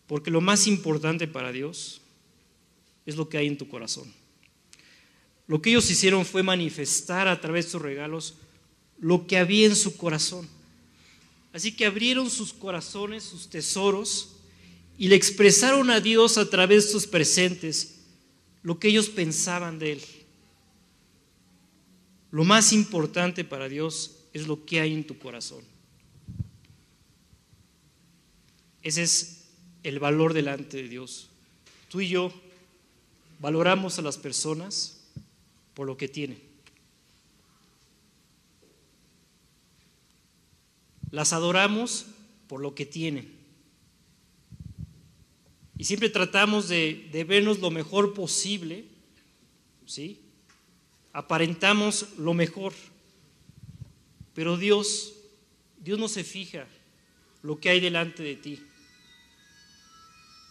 porque 0.07 0.31
lo 0.31 0.41
más 0.41 0.67
importante 0.67 1.27
para 1.27 1.51
Dios 1.51 2.01
es 3.05 3.15
lo 3.15 3.29
que 3.29 3.37
hay 3.37 3.47
en 3.47 3.57
tu 3.57 3.67
corazón. 3.67 4.11
Lo 5.47 5.61
que 5.61 5.69
ellos 5.69 5.89
hicieron 5.89 6.25
fue 6.25 6.43
manifestar 6.43 7.27
a 7.27 7.39
través 7.39 7.65
de 7.65 7.71
sus 7.71 7.81
regalos 7.81 8.35
lo 8.99 9.27
que 9.27 9.37
había 9.37 9.67
en 9.67 9.75
su 9.75 9.95
corazón. 9.97 10.47
Así 11.53 11.71
que 11.71 11.85
abrieron 11.85 12.29
sus 12.29 12.51
corazones, 12.51 13.23
sus 13.23 13.49
tesoros, 13.49 14.35
y 14.97 15.07
le 15.07 15.15
expresaron 15.15 15.89
a 15.89 15.99
Dios 15.99 16.37
a 16.37 16.49
través 16.49 16.85
de 16.85 16.91
sus 16.91 17.07
presentes 17.07 17.99
lo 18.63 18.79
que 18.79 18.87
ellos 18.87 19.09
pensaban 19.09 19.77
de 19.77 19.93
Él. 19.93 20.01
Lo 22.31 22.43
más 22.43 22.73
importante 22.73 23.43
para 23.43 23.69
Dios 23.69 24.17
es 24.33 24.47
lo 24.47 24.65
que 24.65 24.81
hay 24.81 24.93
en 24.93 25.05
tu 25.05 25.17
corazón. 25.17 25.63
Ese 28.81 29.03
es 29.03 29.34
el 29.85 29.99
valor 29.99 30.33
delante 30.33 30.77
de 30.77 30.89
Dios. 30.89 31.29
Tú 31.89 32.01
y 32.01 32.09
yo 32.09 32.33
valoramos 33.39 33.99
a 33.99 34.01
las 34.01 34.17
personas 34.17 35.03
por 35.75 35.85
lo 35.85 35.95
que 35.95 36.07
tienen. 36.07 36.41
Las 41.11 41.33
adoramos 41.33 42.07
por 42.47 42.61
lo 42.61 42.73
que 42.73 42.87
tienen. 42.87 43.31
Y 45.77 45.83
siempre 45.83 46.09
tratamos 46.09 46.67
de, 46.67 47.25
vernos 47.27 47.59
lo 47.59 47.69
mejor 47.69 48.15
posible, 48.15 48.85
¿sí? 49.85 50.19
Aparentamos 51.13 52.17
lo 52.17 52.33
mejor. 52.33 52.73
Pero 54.33 54.57
Dios, 54.57 55.13
Dios 55.77 55.99
no 55.99 56.07
se 56.07 56.23
fija 56.23 56.65
lo 57.43 57.59
que 57.59 57.69
hay 57.69 57.79
delante 57.79 58.23
de 58.23 58.35
ti. 58.35 58.59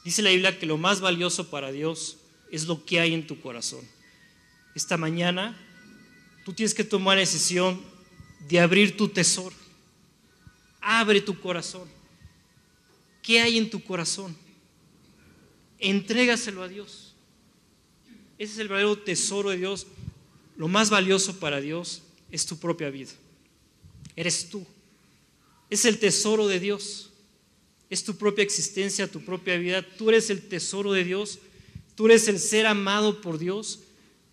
Dice 0.05 0.21
la 0.21 0.31
Biblia 0.31 0.59
que 0.59 0.67
lo 0.67 0.77
más 0.77 1.01
valioso 1.01 1.49
para 1.49 1.73
Dios 1.73 2.19
es 2.51 2.67
lo 2.67 2.85
que 2.85 3.01
hay 3.01 3.15
en 3.15 3.27
tu 3.27 3.41
corazón. 3.41 3.81
Esta 4.75 4.99
mañana 4.99 5.59
tú 6.45 6.53
tienes 6.53 6.75
que 6.75 6.85
tomar 6.85 7.17
la 7.17 7.21
decisión 7.21 7.81
de 8.49 8.61
abrir 8.61 8.97
tu 8.97 9.09
tesoro. 9.09 9.57
Abre 10.81 11.23
tu 11.23 11.41
corazón. 11.41 11.89
¿Qué 13.23 13.41
hay 13.41 13.57
en 13.57 13.71
tu 13.71 13.83
corazón? 13.83 14.37
Entrégaselo 15.79 16.63
a 16.63 16.69
Dios. 16.69 17.15
Ese 18.39 18.53
es 18.53 18.59
el 18.59 18.69
verdadero 18.69 18.99
tesoro 18.99 19.51
de 19.51 19.57
Dios. 19.57 19.87
Lo 20.59 20.69
más 20.69 20.91
valioso 20.91 21.41
para 21.41 21.63
Dios 21.63 22.03
es 22.31 22.45
tu 22.45 22.59
propia 22.59 22.91
vida. 22.91 23.13
Eres 24.17 24.51
tú. 24.51 24.67
Es 25.71 25.87
el 25.87 25.99
tesoro 25.99 26.47
de 26.47 26.61
Dios 26.61 27.11
es 27.95 28.05
tu 28.05 28.17
propia 28.17 28.43
existencia, 28.43 29.11
tu 29.11 29.25
propia 29.25 29.57
vida. 29.57 29.83
Tú 29.83 30.11
eres 30.11 30.29
el 30.29 30.43
tesoro 30.49 30.93
de 30.93 31.05
Dios. 31.05 31.39
Tú 31.95 32.07
eres 32.07 32.29
el 32.29 32.39
ser 32.39 32.67
amado 32.67 33.21
por 33.21 33.39
Dios. 33.39 33.81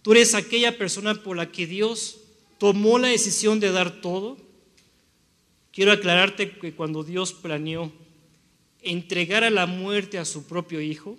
Tú 0.01 0.11
eres 0.11 0.33
aquella 0.33 0.77
persona 0.77 1.21
por 1.23 1.37
la 1.37 1.51
que 1.51 1.67
Dios 1.67 2.17
tomó 2.57 2.97
la 2.97 3.09
decisión 3.09 3.59
de 3.59 3.71
dar 3.71 4.01
todo. 4.01 4.37
Quiero 5.71 5.91
aclararte 5.91 6.57
que 6.57 6.73
cuando 6.73 7.03
Dios 7.03 7.33
planeó 7.33 7.91
entregar 8.81 9.43
a 9.43 9.51
la 9.51 9.67
muerte 9.67 10.17
a 10.17 10.25
su 10.25 10.45
propio 10.47 10.81
hijo, 10.81 11.17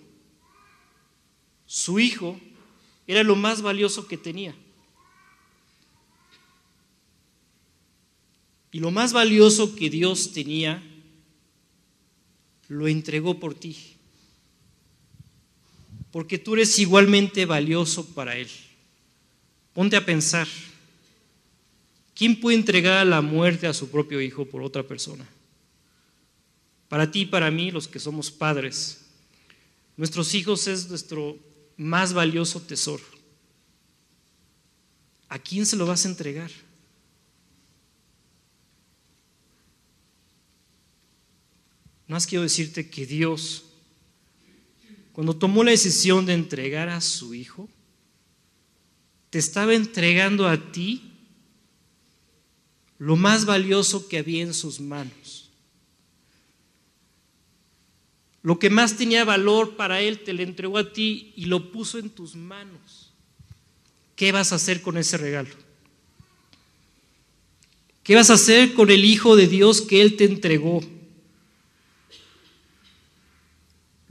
su 1.65 2.01
hijo 2.01 2.39
era 3.07 3.23
lo 3.23 3.37
más 3.37 3.63
valioso 3.63 4.09
que 4.09 4.19
tenía. 4.19 4.55
Y 8.73 8.81
lo 8.81 8.91
más 8.91 9.13
valioso 9.13 9.77
que 9.77 9.91
Dios 9.91 10.33
tenía 10.33 10.83
lo 12.73 12.89
entregó 12.89 13.39
por 13.39 13.55
ti. 13.55 13.77
Porque 16.11 16.39
tú 16.39 16.55
eres 16.55 16.79
igualmente 16.79 17.45
valioso 17.47 18.07
para 18.15 18.37
Él. 18.37 18.49
Ponte 19.75 19.97
a 19.97 20.05
pensar, 20.05 20.49
¿quién 22.15 22.39
puede 22.41 22.57
entregar 22.57 23.07
la 23.07 23.21
muerte 23.21 23.67
a 23.67 23.75
su 23.75 23.91
propio 23.91 24.21
hijo 24.21 24.45
por 24.45 24.63
otra 24.63 24.83
persona? 24.83 25.27
Para 26.89 27.11
ti 27.11 27.21
y 27.21 27.27
para 27.27 27.51
mí, 27.51 27.71
los 27.71 27.89
que 27.89 27.99
somos 27.99 28.31
padres, 28.31 29.07
nuestros 29.97 30.35
hijos 30.35 30.67
es 30.67 30.89
nuestro 30.89 31.39
más 31.77 32.13
valioso 32.13 32.61
tesoro. 32.61 33.05
¿A 35.29 35.39
quién 35.39 35.65
se 35.65 35.77
lo 35.77 35.87
vas 35.87 36.05
a 36.05 36.09
entregar? 36.09 36.51
Más 42.13 42.27
quiero 42.27 42.43
decirte 42.43 42.91
que 42.91 43.07
Dios, 43.07 43.65
cuando 45.15 45.35
tomó 45.35 45.65
la 45.65 45.71
decisión 45.71 46.27
de 46.27 46.35
entregar 46.35 46.91
a 46.91 47.01
su 47.01 47.33
Hijo, 47.33 47.71
te 49.31 49.39
estaba 49.39 49.73
entregando 49.73 50.47
a 50.47 50.73
ti 50.73 51.11
lo 52.99 53.17
más 53.17 53.47
valioso 53.47 54.09
que 54.09 54.19
había 54.19 54.43
en 54.43 54.53
sus 54.53 54.79
manos. 54.79 55.49
Lo 58.43 58.59
que 58.59 58.69
más 58.69 58.99
tenía 58.99 59.25
valor 59.25 59.77
para 59.77 60.03
Él 60.03 60.19
te 60.19 60.35
lo 60.35 60.43
entregó 60.43 60.77
a 60.77 60.93
ti 60.93 61.33
y 61.35 61.47
lo 61.47 61.73
puso 61.73 61.99
en 61.99 62.11
tus 62.11 62.37
manos. 62.37 63.15
¿Qué 64.17 64.33
vas 64.33 64.53
a 64.53 64.57
hacer 64.57 64.83
con 64.83 64.99
ese 64.99 65.17
regalo? 65.17 65.55
¿Qué 68.03 68.15
vas 68.15 68.29
a 68.29 68.35
hacer 68.35 68.75
con 68.75 68.91
el 68.91 69.03
Hijo 69.07 69.35
de 69.35 69.47
Dios 69.49 69.81
que 69.81 70.03
Él 70.03 70.17
te 70.19 70.25
entregó? 70.25 70.83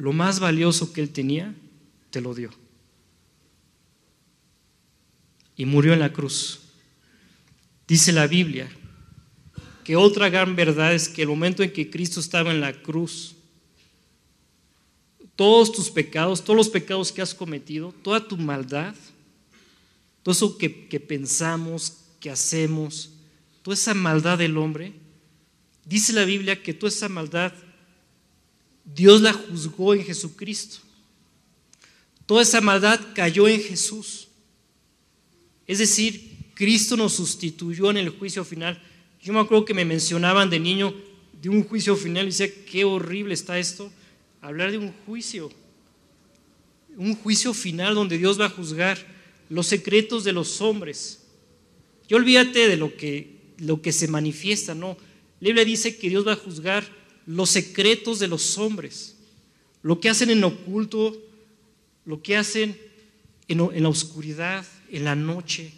Lo 0.01 0.13
más 0.13 0.39
valioso 0.39 0.93
que 0.93 1.01
él 1.01 1.11
tenía, 1.11 1.53
te 2.09 2.21
lo 2.21 2.33
dio. 2.33 2.49
Y 5.55 5.65
murió 5.65 5.93
en 5.93 5.99
la 5.99 6.11
cruz. 6.11 6.61
Dice 7.87 8.11
la 8.11 8.25
Biblia 8.25 8.67
que 9.83 9.95
otra 9.95 10.29
gran 10.31 10.55
verdad 10.55 10.95
es 10.95 11.07
que 11.07 11.21
el 11.21 11.27
momento 11.27 11.61
en 11.61 11.71
que 11.71 11.91
Cristo 11.91 12.19
estaba 12.19 12.49
en 12.49 12.61
la 12.61 12.73
cruz, 12.81 13.35
todos 15.35 15.71
tus 15.71 15.91
pecados, 15.91 16.43
todos 16.43 16.57
los 16.57 16.69
pecados 16.69 17.11
que 17.11 17.21
has 17.21 17.35
cometido, 17.35 17.93
toda 18.01 18.27
tu 18.27 18.37
maldad, 18.37 18.95
todo 20.23 20.33
eso 20.33 20.57
que, 20.57 20.69
pensamos, 20.99 22.05
que 22.19 22.31
hacemos, 22.31 23.11
toda 23.61 23.75
esa 23.75 23.93
maldad 23.93 24.39
del 24.39 24.57
hombre, 24.57 24.93
dice 25.85 26.11
la 26.11 26.25
Biblia 26.25 26.63
que 26.63 26.73
toda 26.73 26.89
esa 26.89 27.07
maldad 27.07 27.53
Dios 28.85 29.21
la 29.21 29.33
juzgó 29.33 29.93
en 29.93 30.03
Jesucristo. 30.03 30.77
toda 32.25 32.43
esa 32.43 32.61
maldad 32.61 32.99
cayó 33.13 33.47
en 33.47 33.61
Jesús. 33.61 34.29
Es 35.67 35.79
decir, 35.79 36.31
Cristo 36.53 36.95
nos 36.95 37.13
sustituyó 37.13 37.89
en 37.89 37.97
el 37.97 38.09
juicio 38.09 38.43
final. 38.43 38.81
Yo 39.21 39.33
me 39.33 39.39
acuerdo 39.39 39.65
que 39.65 39.73
me 39.73 39.85
mencionaban 39.85 40.49
de 40.49 40.59
niño 40.59 40.93
de 41.41 41.49
un 41.49 41.63
juicio 41.63 41.95
final 41.95 42.23
y 42.23 42.31
decía, 42.31 42.49
qué 42.65 42.85
horrible 42.85 43.33
está 43.33 43.57
esto. 43.57 43.91
Hablar 44.41 44.71
de 44.71 44.77
un 44.77 44.93
juicio, 45.05 45.51
un 46.97 47.15
juicio 47.15 47.53
final 47.53 47.95
donde 47.95 48.17
Dios 48.17 48.39
va 48.39 48.45
a 48.45 48.49
juzgar 48.49 48.97
los 49.49 49.67
secretos 49.67 50.23
de 50.23 50.33
los 50.33 50.61
hombres. 50.61 51.23
Y 52.07 52.13
olvídate 52.13 52.67
de 52.67 52.77
lo 52.77 52.95
que, 52.95 53.37
lo 53.57 53.81
que 53.81 53.91
se 53.91 54.07
manifiesta, 54.07 54.75
no. 54.75 54.97
La 55.39 55.47
Biblia 55.47 55.65
dice 55.65 55.97
que 55.97 56.09
Dios 56.09 56.25
va 56.25 56.33
a 56.33 56.37
juzgar 56.37 56.85
los 57.25 57.49
secretos 57.49 58.19
de 58.19 58.27
los 58.27 58.57
hombres, 58.57 59.15
lo 59.83 59.99
que 59.99 60.09
hacen 60.09 60.29
en 60.29 60.43
oculto, 60.43 61.17
lo 62.05 62.21
que 62.21 62.37
hacen 62.37 62.77
en, 63.47 63.83
la 63.83 63.89
oscuridad, 63.89 64.65
en 64.89 65.03
la 65.03 65.15
noche. 65.15 65.73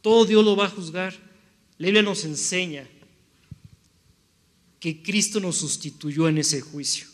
Todo 0.00 0.24
Dios 0.24 0.44
lo 0.44 0.56
va 0.56 0.66
a 0.66 0.70
juzgar. 0.70 1.14
La 1.78 1.86
Biblia 1.86 2.02
nos 2.02 2.24
enseña 2.24 2.86
que 4.80 5.02
Cristo 5.02 5.40
nos 5.40 5.56
sustituyó 5.56 6.28
en 6.28 6.38
ese 6.38 6.60
juicio. 6.60 7.06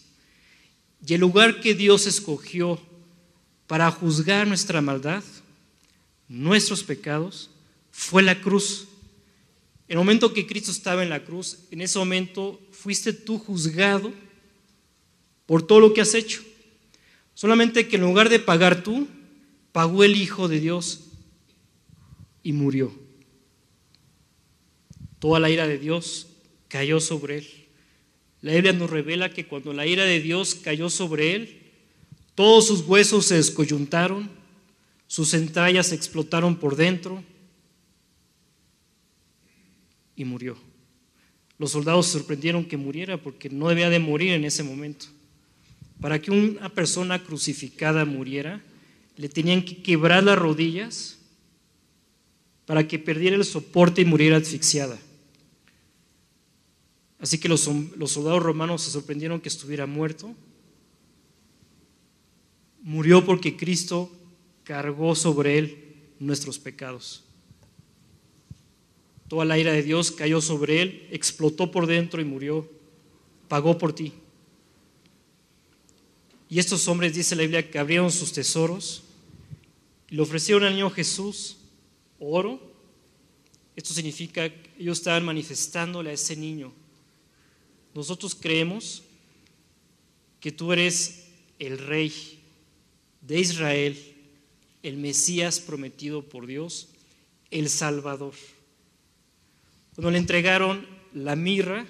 Y 1.07 1.15
el 1.15 1.21
lugar 1.21 1.61
que 1.61 1.75
Dios 1.75 2.07
escogió 2.07 2.81
para 3.67 3.91
juzgar 3.91 4.47
nuestra 4.47 4.81
maldad, 4.81 5.23
nuestros 6.29 6.83
pecados, 6.83 7.51
fue 7.93 8.23
la 8.23 8.41
cruz. 8.41 8.89
En 9.89 9.95
el 9.95 9.99
momento 9.99 10.35
que 10.35 10.47
Cristo 10.47 10.71
estaba 10.71 11.03
en 11.03 11.09
la 11.09 11.25
cruz, 11.25 11.61
en 11.71 11.81
ese 11.81 11.99
momento 11.99 12.61
fuiste 12.73 13.15
tú 13.15 13.39
juzgado 13.39 14.13
por 15.47 15.67
todo 15.67 15.81
lo 15.81 15.95
que 15.95 16.03
has 16.03 16.15
hecho. 16.15 16.43
Solamente 17.33 17.89
que 17.89 17.97
en 17.97 18.03
lugar 18.03 18.29
de 18.29 18.39
pagar 18.39 18.83
tú, 18.83 19.09
pagó 19.73 20.05
el 20.05 20.17
Hijo 20.17 20.47
de 20.47 20.61
Dios 20.61 21.05
y 22.43 22.53
murió. 22.53 22.93
Toda 25.19 25.41
la 25.41 25.49
ira 25.49 25.67
de 25.67 25.79
Dios 25.79 26.29
cayó 26.69 27.01
sobre 27.01 27.39
él. 27.39 27.49
La 28.43 28.53
Biblia 28.53 28.75
nos 28.75 28.91
revela 28.91 29.33
que 29.33 29.47
cuando 29.47 29.73
la 29.73 29.87
ira 29.87 30.05
de 30.05 30.21
Dios 30.21 30.55
cayó 30.55 30.91
sobre 30.91 31.35
él, 31.35 31.63
todos 32.35 32.67
sus 32.67 32.83
huesos 32.83 33.27
se 33.27 33.37
descoyuntaron, 33.37 34.31
sus 35.07 35.33
entrañas 35.33 35.93
explotaron 35.93 36.57
por 36.57 36.77
dentro 36.77 37.25
y 40.19 40.25
murió. 40.25 40.59
Los 41.59 41.71
soldados 41.71 42.07
sorprendieron 42.07 42.65
que 42.65 42.77
muriera 42.77 43.17
porque 43.23 43.49
no 43.49 43.69
debía 43.69 43.89
de 43.89 43.99
morir 43.99 44.33
en 44.33 44.45
ese 44.45 44.63
momento. 44.63 45.07
Para 46.01 46.21
que 46.21 46.31
una 46.31 46.69
persona 46.69 47.25
crucificada 47.25 48.05
muriera, 48.05 48.63
le 49.17 49.29
tenían 49.29 49.65
que 49.65 49.83
quebrar 49.83 50.23
las 50.23 50.39
rodillas 50.39 51.19
para 52.67 52.87
que 52.87 52.99
perdiera 52.99 53.35
el 53.35 53.45
soporte 53.45 54.03
y 54.03 54.05
muriera 54.05 54.37
asfixiada. 54.37 54.99
Así 57.19 57.39
que 57.39 57.49
los, 57.49 57.61
soldados 57.61 58.43
romanos 58.43 58.83
se 58.83 58.91
sorprendieron 58.91 59.41
que 59.41 59.49
estuviera 59.49 59.87
muerto. 59.87 60.35
Murió 62.83 63.25
porque 63.25 63.57
Cristo 63.57 64.13
cargó 64.65 65.15
sobre 65.15 65.59
él 65.59 65.95
nuestros 66.21 66.59
pecados. 66.59 67.25
Toda 69.29 69.45
la 69.45 69.59
ira 69.59 69.73
de 69.73 69.83
Dios 69.83 70.11
cayó 70.11 70.41
sobre 70.41 70.83
él, 70.83 71.07
explotó 71.11 71.71
por 71.71 71.87
dentro 71.87 72.21
y 72.21 72.25
murió. 72.25 72.69
Pagó 73.47 73.79
por 73.79 73.95
ti. 73.95 74.13
Y 76.49 76.59
estos 76.59 76.89
hombres, 76.89 77.15
dice 77.15 77.37
la 77.37 77.43
Biblia, 77.43 77.71
que 77.71 77.79
abrieron 77.79 78.11
sus 78.11 78.33
tesoros 78.33 79.03
y 80.11 80.17
le 80.17 80.23
ofrecieron 80.23 80.65
al 80.65 80.75
niño 80.75 80.91
Jesús 80.91 81.59
oro. 82.19 82.61
Esto 83.77 83.93
significa 83.93 84.49
que 84.49 84.71
ellos 84.79 84.99
estaban 84.99 85.25
manifestándole 85.25 86.11
a 86.11 86.15
ese 86.15 86.35
niño 86.35 86.73
nosotros 87.99 88.35
creemos 88.35 89.03
que 90.39 90.53
tú 90.53 90.73
eres 90.73 91.25
el 91.59 91.79
rey 91.79 92.41
de 93.21 93.41
Israel, 93.41 93.99
el 94.85 94.97
Mesías 94.99 95.59
prometido 95.59 96.23
por 96.23 96.47
Dios, 96.47 96.91
el 97.51 97.69
Salvador. 97.69 98.35
Cuando 99.99 100.13
le 100.13 100.19
entregaron 100.19 100.87
la 101.13 101.35
mirra, 101.35 101.85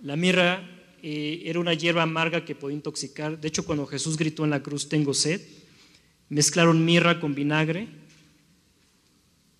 la 0.00 0.16
mirra 0.16 0.66
eh, 1.02 1.42
era 1.44 1.60
una 1.60 1.74
hierba 1.74 2.02
amarga 2.02 2.46
que 2.46 2.54
podía 2.54 2.74
intoxicar. 2.74 3.38
De 3.38 3.48
hecho, 3.48 3.66
cuando 3.66 3.86
Jesús 3.86 4.16
gritó 4.16 4.44
en 4.44 4.50
la 4.50 4.62
cruz, 4.62 4.88
tengo 4.88 5.12
sed, 5.12 5.42
mezclaron 6.30 6.86
mirra 6.86 7.20
con 7.20 7.34
vinagre 7.34 7.88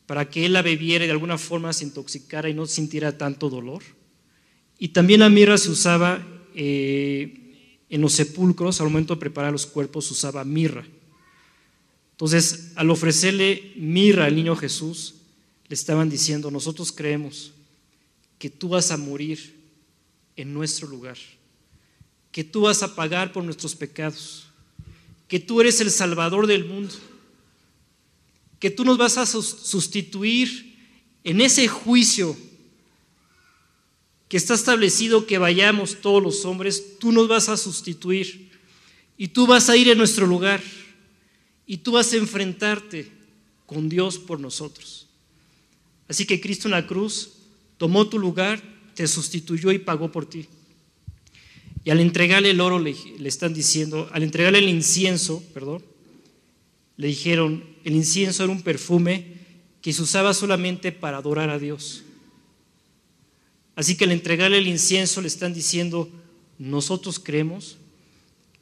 para 0.07 0.31
que 0.31 0.47
él 0.47 0.55
la 0.55 0.63
bebiera 0.63 1.05
y 1.05 1.09
de 1.09 1.13
alguna 1.13 1.37
forma 1.37 1.75
se 1.75 1.85
intoxicara 1.85 2.49
y 2.49 2.55
no 2.55 2.65
sintiera 2.65 3.19
tanto 3.19 3.51
dolor. 3.51 3.83
Y 4.79 4.89
también 4.89 5.21
la 5.21 5.29
mirra 5.29 5.59
se 5.59 5.71
usaba 5.71 6.27
eh, 6.55 7.85
en 7.91 8.01
los 8.01 8.15
sepulcros, 8.15 8.81
al 8.81 8.87
momento 8.87 9.15
de 9.15 9.21
preparar 9.21 9.53
los 9.53 9.67
cuerpos 9.67 10.07
se 10.07 10.15
usaba 10.15 10.43
mirra. 10.43 10.87
Entonces, 12.13 12.73
al 12.77 12.89
ofrecerle 12.89 13.75
mirra 13.77 14.25
al 14.25 14.35
niño 14.35 14.57
Jesús, 14.57 15.16
le 15.69 15.75
estaban 15.75 16.09
diciendo, 16.09 16.51
nosotros 16.51 16.93
creemos 16.93 17.53
que 18.39 18.51
tú 18.51 18.69
vas 18.69 18.91
a 18.91 18.97
morir 18.97 19.57
en 20.37 20.53
nuestro 20.53 20.87
lugar, 20.87 21.17
que 22.31 22.45
tú 22.45 22.63
vas 22.63 22.83
a 22.83 22.95
pagar 22.95 23.33
por 23.33 23.43
nuestros 23.43 23.75
pecados, 23.75 24.47
que 25.29 25.41
tú 25.41 25.61
eres 25.61 25.81
el 25.81 25.91
Salvador 25.91 26.47
del 26.47 26.65
mundo, 26.65 26.95
que 28.61 28.71
tú 28.71 28.85
nos 28.85 28.99
vas 28.99 29.17
a 29.19 29.27
sustituir 29.27 30.77
en 31.25 31.41
ese 31.41 31.67
juicio 31.67 32.37
que 34.29 34.37
está 34.37 34.55
establecido 34.55 35.27
que 35.27 35.39
vayamos 35.39 36.01
todos 36.01 36.23
los 36.23 36.45
hombres, 36.45 36.99
tú 36.99 37.13
nos 37.13 37.29
vas 37.29 37.49
a 37.49 37.57
sustituir 37.57 38.51
y 39.17 39.29
tú 39.29 39.47
vas 39.47 39.69
a 39.69 39.77
ir 39.77 39.89
en 39.89 39.99
nuestro 39.99 40.27
lugar 40.27 40.63
y 41.67 41.79
tú 41.79 41.93
vas 41.93 42.13
a 42.13 42.17
enfrentarte 42.17 43.11
con 43.67 43.89
Dios 43.89 44.19
por 44.19 44.41
nosotros. 44.41 45.06
Así 46.09 46.27
que 46.27 46.41
Cristo 46.41 46.69
en 46.69 46.73
la 46.73 46.87
cruz 46.87 47.33
tomó 47.79 48.09
tu 48.09 48.19
lugar, 48.19 48.63
te 48.95 49.07
sustituyó 49.07 49.73
y 49.73 49.79
pagó 49.79 50.11
por 50.13 50.27
ti. 50.27 50.47
Y 51.85 51.91
al 51.91 52.01
entregarle 52.01 52.51
el 52.51 52.61
oro 52.61 52.79
le, 52.79 52.95
le 53.19 53.29
están 53.29 53.55
diciendo, 53.55 54.09
al 54.13 54.23
entregarle 54.23 54.59
el 54.59 54.69
incienso, 54.69 55.43
perdón, 55.55 55.85
le 56.97 57.09
dijeron, 57.09 57.65
el 57.85 57.95
incienso 57.95 58.43
era 58.43 58.53
un 58.53 58.63
perfume 58.63 59.37
que 59.83 59.93
se 59.93 60.03
usaba 60.03 60.35
solamente 60.35 60.91
para 60.91 61.19
adorar 61.19 61.51
a 61.51 61.59
Dios. 61.59 62.03
Así 63.77 63.97
que 63.97 64.05
al 64.05 64.13
entregarle 64.13 64.59
el 64.59 64.67
incienso 64.67 65.21
le 65.21 65.29
están 65.29 65.53
diciendo, 65.53 66.11
nosotros 66.59 67.19
creemos 67.19 67.77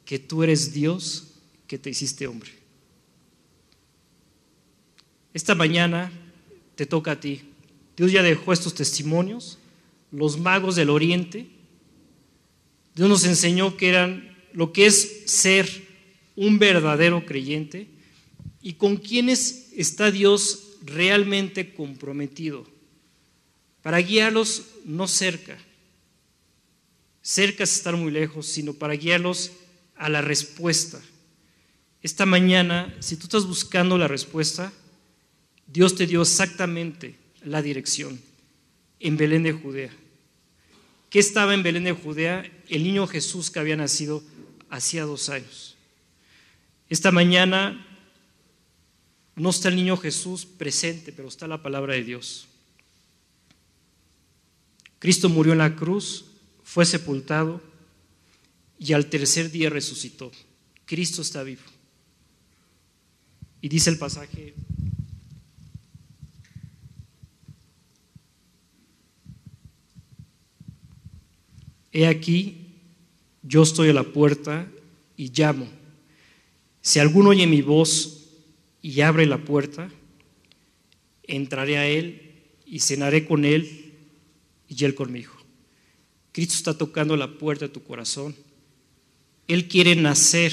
que 0.03 0.19
tú 0.19 0.43
eres 0.43 0.73
Dios 0.73 1.31
que 1.67 1.79
te 1.79 1.89
hiciste 1.89 2.27
hombre. 2.27 2.51
Esta 5.33 5.55
mañana 5.55 6.11
te 6.75 6.85
toca 6.85 7.11
a 7.11 7.19
ti. 7.19 7.41
Dios 7.97 8.11
ya 8.11 8.23
dejó 8.23 8.53
estos 8.53 8.75
testimonios, 8.75 9.57
los 10.11 10.37
magos 10.37 10.75
del 10.75 10.89
oriente. 10.89 11.47
Dios 12.95 13.09
nos 13.09 13.25
enseñó 13.25 13.77
que 13.77 13.89
eran 13.89 14.37
lo 14.53 14.71
que 14.71 14.85
es 14.85 15.23
ser 15.25 15.69
un 16.35 16.59
verdadero 16.59 17.25
creyente 17.25 17.87
y 18.61 18.73
con 18.73 18.97
quienes 18.97 19.71
está 19.75 20.11
Dios 20.11 20.77
realmente 20.85 21.73
comprometido 21.73 22.65
para 23.85 23.99
guiarlos 23.99 24.63
no 24.83 25.07
cerca, 25.07 25.59
cerca 27.21 27.63
es 27.63 27.75
estar 27.75 27.95
muy 27.95 28.11
lejos, 28.11 28.47
sino 28.47 28.73
para 28.73 28.95
guiarlos 28.95 29.51
a 29.95 30.09
la 30.09 30.21
respuesta. 30.21 30.99
Esta 32.01 32.25
mañana, 32.25 32.95
si 32.99 33.15
tú 33.15 33.25
estás 33.25 33.45
buscando 33.45 33.99
la 33.99 34.07
respuesta, 34.07 34.73
Dios 35.67 35.95
te 35.95 36.07
dio 36.07 36.21
exactamente 36.21 37.15
la 37.43 37.61
dirección 37.61 38.19
en 38.99 39.17
Belén 39.17 39.43
de 39.43 39.53
Judea. 39.53 39.91
¿Qué 41.09 41.19
estaba 41.19 41.53
en 41.53 41.63
Belén 41.63 41.85
de 41.85 41.91
Judea? 41.93 42.49
El 42.67 42.83
niño 42.83 43.07
Jesús 43.07 43.51
que 43.51 43.59
había 43.59 43.75
nacido 43.75 44.23
hacía 44.69 45.03
dos 45.03 45.29
años. 45.29 45.75
Esta 46.89 47.11
mañana 47.11 47.85
no 49.35 49.49
está 49.49 49.69
el 49.69 49.75
niño 49.75 49.97
Jesús 49.97 50.45
presente, 50.45 51.11
pero 51.11 51.27
está 51.27 51.47
la 51.47 51.61
palabra 51.61 51.93
de 51.93 52.03
Dios. 52.03 52.47
Cristo 54.99 55.29
murió 55.29 55.53
en 55.53 55.59
la 55.59 55.75
cruz, 55.75 56.25
fue 56.63 56.85
sepultado 56.85 57.61
y 58.79 58.93
al 58.93 59.07
tercer 59.07 59.51
día 59.51 59.69
resucitó. 59.69 60.31
Cristo 60.85 61.21
está 61.21 61.43
vivo. 61.43 61.61
Y 63.61 63.69
dice 63.69 63.89
el 63.89 63.97
pasaje, 63.97 64.53
He 71.95 72.07
aquí, 72.07 72.57
yo 73.41 73.63
estoy 73.63 73.87
a 73.87 73.93
la 73.93 74.03
puerta 74.03 74.69
y 75.15 75.31
llamo. 75.31 75.65
Si 76.81 76.99
alguno 76.99 77.29
oye 77.29 77.47
mi 77.47 77.61
voz 77.61 78.25
y 78.81 78.99
abre 78.99 79.25
la 79.25 79.37
puerta, 79.37 79.89
entraré 81.23 81.77
a 81.77 81.87
él 81.87 82.33
y 82.65 82.81
cenaré 82.81 83.25
con 83.25 83.45
él 83.45 83.93
y 84.67 84.83
él 84.83 84.93
conmigo. 84.93 85.31
Cristo 86.33 86.55
está 86.55 86.77
tocando 86.77 87.15
la 87.15 87.31
puerta 87.37 87.67
de 87.67 87.73
tu 87.73 87.81
corazón. 87.81 88.35
Él 89.47 89.69
quiere 89.69 89.95
nacer 89.95 90.51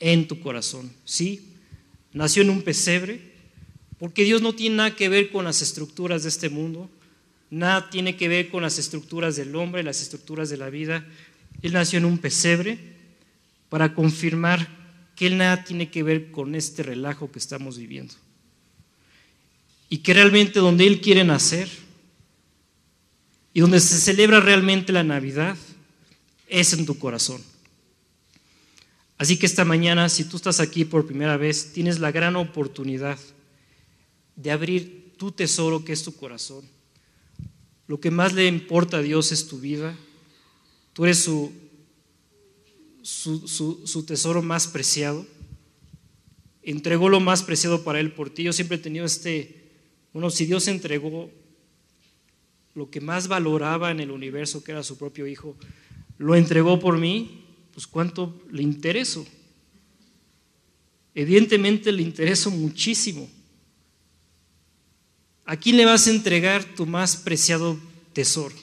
en 0.00 0.26
tu 0.26 0.40
corazón. 0.40 0.90
¿Sí? 1.04 1.52
Nació 2.12 2.42
en 2.42 2.50
un 2.50 2.62
pesebre, 2.62 3.20
porque 4.00 4.24
Dios 4.24 4.42
no 4.42 4.52
tiene 4.52 4.74
nada 4.74 4.96
que 4.96 5.08
ver 5.08 5.30
con 5.30 5.44
las 5.44 5.62
estructuras 5.62 6.24
de 6.24 6.30
este 6.30 6.48
mundo, 6.48 6.90
nada 7.50 7.90
tiene 7.90 8.16
que 8.16 8.28
ver 8.28 8.50
con 8.50 8.62
las 8.62 8.78
estructuras 8.78 9.36
del 9.36 9.54
hombre, 9.56 9.82
las 9.82 10.00
estructuras 10.02 10.50
de 10.50 10.56
la 10.56 10.70
vida. 10.70 11.06
Él 11.62 11.72
nació 11.72 11.98
en 11.98 12.04
un 12.04 12.18
pesebre 12.18 12.78
para 13.68 13.94
confirmar 13.94 14.68
que 15.16 15.26
Él 15.26 15.38
nada 15.38 15.64
tiene 15.64 15.90
que 15.90 16.02
ver 16.02 16.30
con 16.30 16.54
este 16.54 16.82
relajo 16.82 17.30
que 17.32 17.38
estamos 17.38 17.78
viviendo. 17.78 18.14
Y 19.90 19.98
que 19.98 20.14
realmente 20.14 20.60
donde 20.60 20.86
Él 20.86 21.00
quiere 21.00 21.24
nacer 21.24 21.68
y 23.52 23.60
donde 23.60 23.80
se 23.80 23.98
celebra 23.98 24.40
realmente 24.40 24.92
la 24.92 25.02
Navidad 25.02 25.56
es 26.46 26.72
en 26.72 26.86
tu 26.86 26.98
corazón. 26.98 27.42
Así 29.16 29.36
que 29.36 29.46
esta 29.46 29.64
mañana, 29.64 30.08
si 30.08 30.24
tú 30.24 30.36
estás 30.36 30.60
aquí 30.60 30.84
por 30.84 31.06
primera 31.06 31.36
vez, 31.36 31.72
tienes 31.72 31.98
la 31.98 32.12
gran 32.12 32.36
oportunidad 32.36 33.18
de 34.36 34.50
abrir 34.52 35.14
tu 35.16 35.32
tesoro 35.32 35.84
que 35.84 35.92
es 35.92 36.04
tu 36.04 36.14
corazón. 36.14 36.64
Lo 37.88 37.98
que 37.98 38.10
más 38.10 38.34
le 38.34 38.46
importa 38.46 38.98
a 38.98 39.02
Dios 39.02 39.32
es 39.32 39.48
tu 39.48 39.58
vida. 39.58 39.96
Tú 40.92 41.06
eres 41.06 41.24
su, 41.24 41.52
su, 43.02 44.04
tesoro 44.06 44.42
más 44.42 44.68
preciado. 44.68 45.26
Entregó 46.62 47.08
lo 47.08 47.18
más 47.18 47.42
preciado 47.42 47.82
para 47.82 47.98
Él 47.98 48.12
por 48.12 48.28
ti. 48.28 48.42
Yo 48.42 48.52
siempre 48.52 48.76
he 48.76 48.80
tenido 48.80 49.06
este, 49.06 49.70
bueno, 50.12 50.28
si 50.28 50.44
Dios 50.44 50.68
entregó 50.68 51.30
lo 52.74 52.90
que 52.90 53.00
más 53.00 53.26
valoraba 53.26 53.90
en 53.90 54.00
el 54.00 54.10
universo, 54.10 54.62
que 54.62 54.72
era 54.72 54.82
su 54.82 54.98
propio 54.98 55.26
Hijo, 55.26 55.56
lo 56.18 56.36
entregó 56.36 56.78
por 56.78 56.98
mí, 56.98 57.44
pues 57.72 57.86
cuánto 57.86 58.42
le 58.50 58.62
intereso. 58.62 59.26
Evidentemente 61.14 61.90
le 61.90 62.02
intereso 62.02 62.50
muchísimo. 62.50 63.30
¿A 65.48 65.56
quién 65.56 65.78
le 65.78 65.86
vas 65.86 66.06
a 66.06 66.10
entregar 66.10 66.62
tu 66.62 66.84
más 66.84 67.16
preciado 67.16 67.80
tesoro? 68.12 68.54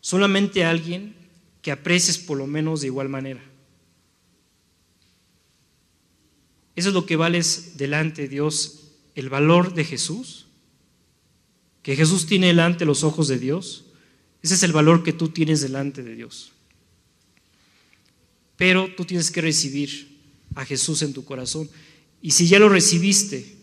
Solamente 0.00 0.64
a 0.64 0.70
alguien 0.70 1.14
que 1.60 1.70
aprecies 1.70 2.16
por 2.16 2.38
lo 2.38 2.46
menos 2.46 2.80
de 2.80 2.86
igual 2.86 3.10
manera. 3.10 3.44
Eso 6.74 6.88
es 6.88 6.94
lo 6.94 7.04
que 7.04 7.16
vales 7.16 7.76
delante 7.76 8.22
de 8.22 8.28
Dios, 8.28 8.92
el 9.14 9.28
valor 9.28 9.74
de 9.74 9.84
Jesús, 9.84 10.46
que 11.82 11.94
Jesús 11.96 12.24
tiene 12.24 12.46
delante 12.46 12.86
los 12.86 13.04
ojos 13.04 13.28
de 13.28 13.38
Dios. 13.38 13.84
Ese 14.40 14.54
es 14.54 14.62
el 14.62 14.72
valor 14.72 15.02
que 15.02 15.12
tú 15.12 15.28
tienes 15.28 15.60
delante 15.60 16.02
de 16.02 16.14
Dios. 16.14 16.52
Pero 18.56 18.88
tú 18.96 19.04
tienes 19.04 19.30
que 19.30 19.42
recibir 19.42 20.18
a 20.54 20.64
Jesús 20.64 21.02
en 21.02 21.12
tu 21.12 21.26
corazón. 21.26 21.68
Y 22.22 22.30
si 22.30 22.48
ya 22.48 22.58
lo 22.58 22.70
recibiste, 22.70 23.58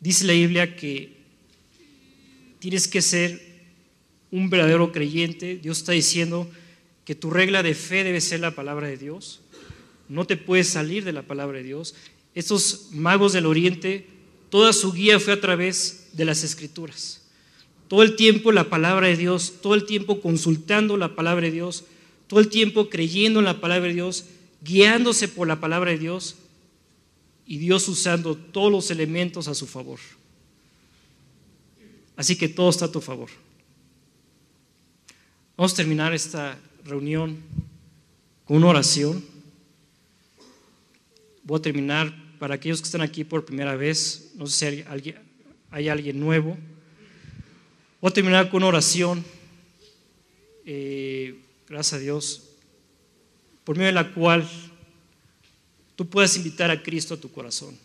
dice 0.00 0.24
la 0.24 0.32
Biblia 0.32 0.74
que 0.74 1.17
tienes 2.58 2.88
que 2.88 3.02
ser 3.02 3.40
un 4.30 4.50
verdadero 4.50 4.92
creyente. 4.92 5.56
Dios 5.56 5.78
está 5.78 5.92
diciendo 5.92 6.50
que 7.04 7.14
tu 7.14 7.30
regla 7.30 7.62
de 7.62 7.74
fe 7.74 8.04
debe 8.04 8.20
ser 8.20 8.40
la 8.40 8.54
palabra 8.54 8.88
de 8.88 8.96
Dios. 8.96 9.40
No 10.08 10.26
te 10.26 10.36
puedes 10.36 10.68
salir 10.68 11.04
de 11.04 11.12
la 11.12 11.22
palabra 11.22 11.58
de 11.58 11.64
Dios. 11.64 11.94
Estos 12.34 12.88
magos 12.92 13.32
del 13.32 13.46
Oriente, 13.46 14.06
toda 14.50 14.72
su 14.72 14.92
guía 14.92 15.18
fue 15.20 15.32
a 15.32 15.40
través 15.40 16.10
de 16.12 16.24
las 16.24 16.44
escrituras. 16.44 17.22
Todo 17.88 18.02
el 18.02 18.16
tiempo 18.16 18.52
la 18.52 18.68
palabra 18.68 19.06
de 19.08 19.16
Dios, 19.16 19.54
todo 19.62 19.74
el 19.74 19.86
tiempo 19.86 20.20
consultando 20.20 20.96
la 20.96 21.14
palabra 21.14 21.46
de 21.46 21.52
Dios 21.52 21.84
todo 22.28 22.40
el 22.40 22.48
tiempo 22.48 22.88
creyendo 22.88 23.40
en 23.40 23.46
la 23.46 23.60
palabra 23.60 23.88
de 23.88 23.94
Dios, 23.94 24.26
guiándose 24.62 25.26
por 25.26 25.48
la 25.48 25.60
palabra 25.60 25.90
de 25.90 25.98
Dios 25.98 26.36
y 27.46 27.56
Dios 27.56 27.88
usando 27.88 28.36
todos 28.36 28.70
los 28.70 28.90
elementos 28.90 29.48
a 29.48 29.54
su 29.54 29.66
favor. 29.66 29.98
Así 32.18 32.34
que 32.34 32.48
todo 32.48 32.68
está 32.68 32.86
a 32.86 32.90
tu 32.90 33.00
favor. 33.00 33.30
Vamos 35.56 35.72
a 35.72 35.76
terminar 35.76 36.12
esta 36.12 36.58
reunión 36.84 37.38
con 38.44 38.56
una 38.56 38.66
oración. 38.66 39.24
Voy 41.44 41.60
a 41.60 41.62
terminar 41.62 42.12
para 42.40 42.56
aquellos 42.56 42.80
que 42.80 42.86
están 42.86 43.02
aquí 43.02 43.22
por 43.22 43.44
primera 43.44 43.76
vez, 43.76 44.32
no 44.34 44.48
sé 44.48 44.56
si 44.56 44.64
hay 44.66 44.84
alguien, 44.88 45.16
hay 45.70 45.88
alguien 45.88 46.18
nuevo. 46.18 46.58
Voy 48.00 48.10
a 48.10 48.14
terminar 48.14 48.50
con 48.50 48.64
una 48.64 48.66
oración. 48.66 49.24
Eh, 50.66 51.40
gracias 51.68 52.00
a 52.00 52.02
Dios, 52.02 52.48
por 53.62 53.76
medio 53.76 53.86
de 53.86 53.92
la 53.92 54.12
cual 54.12 54.50
tú 55.94 56.08
puedes 56.08 56.36
invitar 56.36 56.72
a 56.72 56.82
Cristo 56.82 57.14
a 57.14 57.20
tu 57.20 57.30
corazón. 57.30 57.78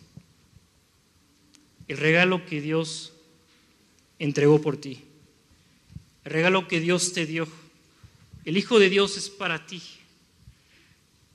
El 1.86 1.98
regalo 1.98 2.44
que 2.46 2.60
Dios 2.60 3.13
entregó 4.24 4.60
por 4.60 4.76
ti. 4.78 5.02
El 6.24 6.32
regalo 6.32 6.66
que 6.66 6.80
Dios 6.80 7.12
te 7.12 7.26
dio. 7.26 7.46
El 8.44 8.56
Hijo 8.56 8.78
de 8.78 8.88
Dios 8.88 9.16
es 9.16 9.28
para 9.28 9.66
ti. 9.66 9.82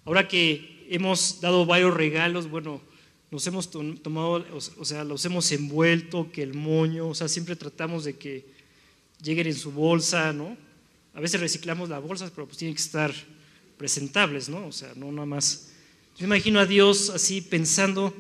Ahora 0.06 0.28
que 0.28 0.88
hemos 0.90 1.40
dado 1.40 1.66
varios 1.66 1.94
regalos, 1.94 2.50
bueno, 2.50 2.82
nos 3.30 3.46
hemos 3.46 3.70
tomado, 3.70 4.44
o 4.78 4.86
sea, 4.86 5.04
los 5.04 5.24
hemos 5.26 5.52
envuelto, 5.52 6.32
que 6.32 6.42
el 6.42 6.56
moño, 6.56 7.10
o 7.10 7.16
sea, 7.16 7.28
siempre 7.28 7.56
tratamos 7.56 8.04
de 8.04 8.18
que 8.18 8.46
lleguen 9.22 9.46
en 9.46 9.56
su 9.56 9.72
bolsa, 9.72 10.34
¿no? 10.34 10.58
A 11.14 11.22
veces 11.22 11.40
reciclamos 11.40 11.90
las 11.90 12.02
bolsas, 12.02 12.32
pero 12.32 12.48
pues 12.48 12.58
tienen 12.58 12.76
que 12.76 12.82
estar 12.82 13.14
presentables, 13.78 14.50
¿no? 14.50 14.66
O 14.66 14.72
sea, 14.72 14.94
no 14.96 15.12
nada 15.12 15.28
más. 15.28 15.70
Yo 16.18 16.26
imagino 16.26 16.60
a 16.60 16.66
Dios 16.66 17.12
así 17.12 17.42
pensando 17.42 18.16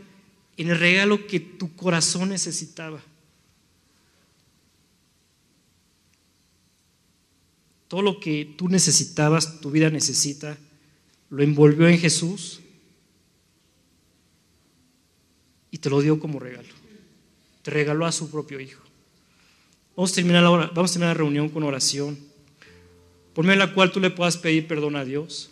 en 0.57 0.70
el 0.70 0.78
regalo 0.78 1.26
que 1.26 1.39
tu 1.39 1.76
corazón 1.76 2.30
necesitaba. 2.30 3.01
Todo 7.90 8.02
lo 8.02 8.20
que 8.20 8.54
tú 8.58 8.70
necesitabas, 8.70 9.60
tu 9.60 9.72
vida 9.72 9.90
necesita, 9.90 10.58
lo 11.30 11.44
envolvió 11.44 11.88
en 11.90 11.98
Jesús 11.98 12.62
y 15.72 15.80
te 15.80 15.90
lo 15.90 16.00
dio 16.00 16.20
como 16.20 16.40
regalo. 16.40 16.70
Te 17.64 17.72
regaló 17.72 18.06
a 18.06 18.12
su 18.12 18.30
propio 18.30 18.60
Hijo. 18.60 18.82
Vamos 19.96 20.12
a 20.12 20.16
terminar 20.16 20.44
la, 20.44 20.50
vamos 20.50 20.92
a 20.92 20.94
terminar 20.94 21.16
la 21.16 21.20
reunión 21.20 21.50
con 21.50 21.64
oración 21.64 22.18
por 23.34 23.44
medio 23.44 23.60
de 23.60 23.68
la 23.68 23.74
cual 23.74 23.92
tú 23.92 24.00
le 24.00 24.10
puedas 24.12 24.38
pedir 24.38 24.68
perdón 24.68 24.96
a 24.96 25.04
Dios. 25.04 25.50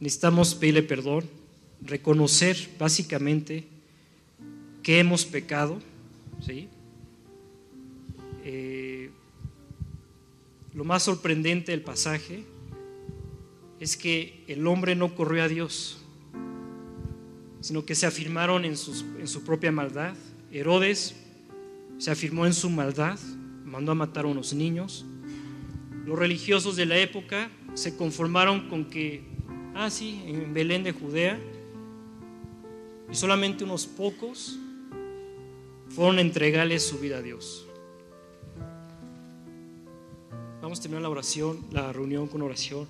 Necesitamos 0.00 0.54
pedirle 0.54 0.82
perdón, 0.82 1.24
reconocer 1.82 2.68
básicamente 2.78 3.66
que 4.82 5.00
hemos 5.00 5.24
pecado, 5.24 5.80
¿sí? 6.46 6.68
Eh, 8.44 8.77
lo 10.78 10.84
más 10.84 11.02
sorprendente 11.02 11.72
del 11.72 11.82
pasaje 11.82 12.44
es 13.80 13.96
que 13.96 14.44
el 14.46 14.64
hombre 14.64 14.94
no 14.94 15.12
corrió 15.12 15.42
a 15.42 15.48
Dios, 15.48 15.98
sino 17.60 17.84
que 17.84 17.96
se 17.96 18.06
afirmaron 18.06 18.64
en, 18.64 18.74
en 19.18 19.26
su 19.26 19.42
propia 19.42 19.72
maldad. 19.72 20.14
Herodes 20.52 21.16
se 21.98 22.12
afirmó 22.12 22.46
en 22.46 22.54
su 22.54 22.70
maldad, 22.70 23.18
mandó 23.64 23.90
a 23.90 23.96
matar 23.96 24.24
a 24.24 24.28
unos 24.28 24.54
niños. 24.54 25.04
Los 26.06 26.16
religiosos 26.16 26.76
de 26.76 26.86
la 26.86 26.96
época 26.96 27.50
se 27.74 27.96
conformaron 27.96 28.68
con 28.68 28.84
que, 28.84 29.24
ah, 29.74 29.90
sí, 29.90 30.22
en 30.26 30.54
Belén 30.54 30.84
de 30.84 30.92
Judea, 30.92 31.40
y 33.10 33.16
solamente 33.16 33.64
unos 33.64 33.84
pocos 33.84 34.56
fueron 35.88 36.18
a 36.18 36.20
entregarle 36.20 36.78
su 36.78 37.00
vida 37.00 37.18
a 37.18 37.22
Dios. 37.22 37.67
Vamos 40.68 40.80
a 40.80 40.82
terminar 40.82 41.00
la 41.00 41.08
oración, 41.08 41.60
la 41.72 41.94
reunión 41.94 42.26
con 42.26 42.42
oración. 42.42 42.86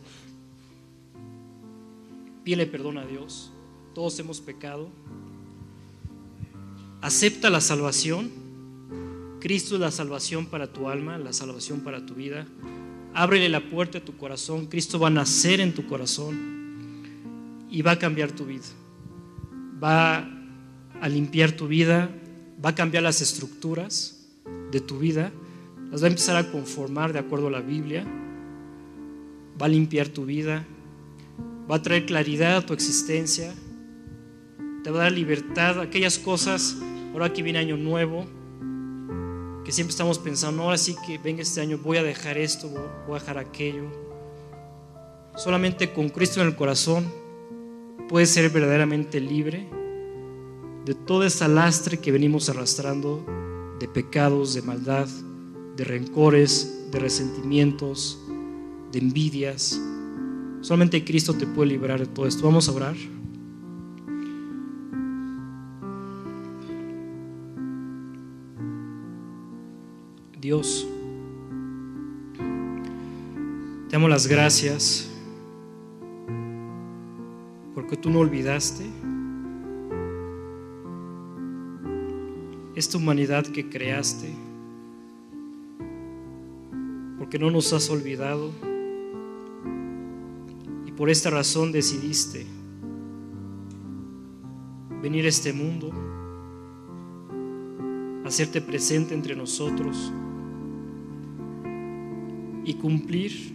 Pídele 2.43 2.66
perdón 2.66 2.99
a 2.99 3.07
Dios. 3.07 3.53
Todos 3.95 4.18
hemos 4.18 4.41
pecado. 4.41 4.89
Acepta 7.01 7.51
la 7.51 7.61
salvación. 7.61 8.33
Cristo 9.39 9.76
es 9.76 9.81
la 9.81 9.93
salvación 9.93 10.47
para 10.47 10.72
tu 10.72 10.89
alma, 10.89 11.18
la 11.18 11.33
salvación 11.33 11.83
para 11.83 12.05
tu 12.05 12.14
vida. 12.14 12.49
Ábrele 13.14 13.49
la 13.49 13.70
puerta 13.70 14.01
de 14.01 14.05
tu 14.05 14.16
corazón. 14.16 14.66
Cristo 14.66 14.99
va 14.99 15.07
a 15.07 15.11
nacer 15.11 15.61
en 15.61 15.72
tu 15.72 15.87
corazón 15.87 16.37
y 17.70 17.83
va 17.83 17.93
a 17.93 17.99
cambiar 18.01 18.33
tu 18.33 18.45
vida. 18.45 18.66
Va 19.81 20.29
a 21.01 21.09
limpiar 21.09 21.53
tu 21.53 21.68
vida, 21.68 22.11
va 22.64 22.70
a 22.70 22.74
cambiar 22.74 23.05
las 23.05 23.20
estructuras 23.20 24.26
de 24.72 24.81
tu 24.81 24.99
vida, 24.99 25.31
las 25.91 26.03
va 26.03 26.07
a 26.07 26.11
empezar 26.11 26.36
a 26.36 26.51
conformar 26.51 27.12
de 27.12 27.18
acuerdo 27.18 27.49
a 27.49 27.51
la 27.51 27.61
Biblia, 27.61 28.05
va 29.61 29.66
a 29.66 29.68
limpiar 29.68 30.09
tu 30.09 30.24
vida, 30.24 30.66
va 31.70 31.76
a 31.76 31.82
traer 31.82 32.07
claridad 32.07 32.59
a 32.59 32.66
tu 32.66 32.72
existencia, 32.74 33.55
te 34.84 34.91
va 34.91 35.01
a 35.01 35.03
dar 35.05 35.12
libertad, 35.12 35.80
aquellas 35.80 36.18
cosas, 36.18 36.76
ahora 37.12 37.32
que 37.32 37.43
viene 37.43 37.59
año 37.59 37.76
nuevo, 37.76 38.26
que 39.64 39.72
siempre 39.72 39.91
estamos 39.91 40.18
pensando, 40.18 40.62
ahora 40.62 40.78
sí 40.78 40.95
que 41.07 41.18
venga 41.18 41.43
este 41.43 41.61
año, 41.61 41.78
voy 41.78 41.99
a 41.99 42.03
dejar 42.03 42.39
esto, 42.39 42.68
voy 43.07 43.16
a 43.16 43.20
dejar 43.20 43.39
aquello. 43.39 43.84
Solamente 45.36 45.93
con 45.93 46.09
Cristo 46.09 46.41
en 46.41 46.49
el 46.49 46.57
corazón 46.57 47.07
puedes 48.09 48.30
ser 48.30 48.51
verdaderamente 48.51 49.20
libre 49.20 49.68
de 50.84 50.95
toda 50.95 51.26
esa 51.26 51.49
lastre 51.49 51.99
que 51.99 52.11
venimos 52.11 52.49
arrastrando 52.49 53.24
de 53.78 53.89
pecados, 53.89 54.55
de 54.55 54.62
maldad, 54.62 55.07
de 55.79 55.85
rencores, 55.85 56.89
de 56.91 56.99
resentimientos, 56.99 58.18
de 58.91 58.99
envidias. 58.99 59.81
Solamente 60.61 61.05
Cristo 61.05 61.35
te 61.35 61.47
puede 61.47 61.70
librar 61.70 62.01
de 62.01 62.07
todo 62.07 62.26
esto. 62.26 62.45
Vamos 62.45 62.68
a 62.68 62.72
orar. 62.72 62.97
Dios, 70.41 70.85
te 73.89 73.93
damos 73.93 74.11
las 74.11 74.26
gracias 74.26 75.09
porque 77.74 77.97
tú 77.97 78.11
no 78.11 78.18
olvidaste 78.18 78.85
esta 82.74 82.97
humanidad 82.97 83.47
que 83.47 83.68
creaste, 83.68 84.33
porque 87.29 87.39
no 87.39 87.51
nos 87.51 87.74
has 87.74 87.91
olvidado 87.91 88.51
y 90.87 90.93
por 90.93 91.11
esta 91.11 91.29
razón 91.29 91.72
decidiste 91.72 92.47
venir 95.03 95.26
a 95.26 95.29
este 95.29 95.53
mundo, 95.53 95.93
hacerte 98.24 98.62
presente 98.62 99.12
entre 99.12 99.37
nosotros 99.37 100.11
y 102.64 102.72
cumplir 102.72 103.55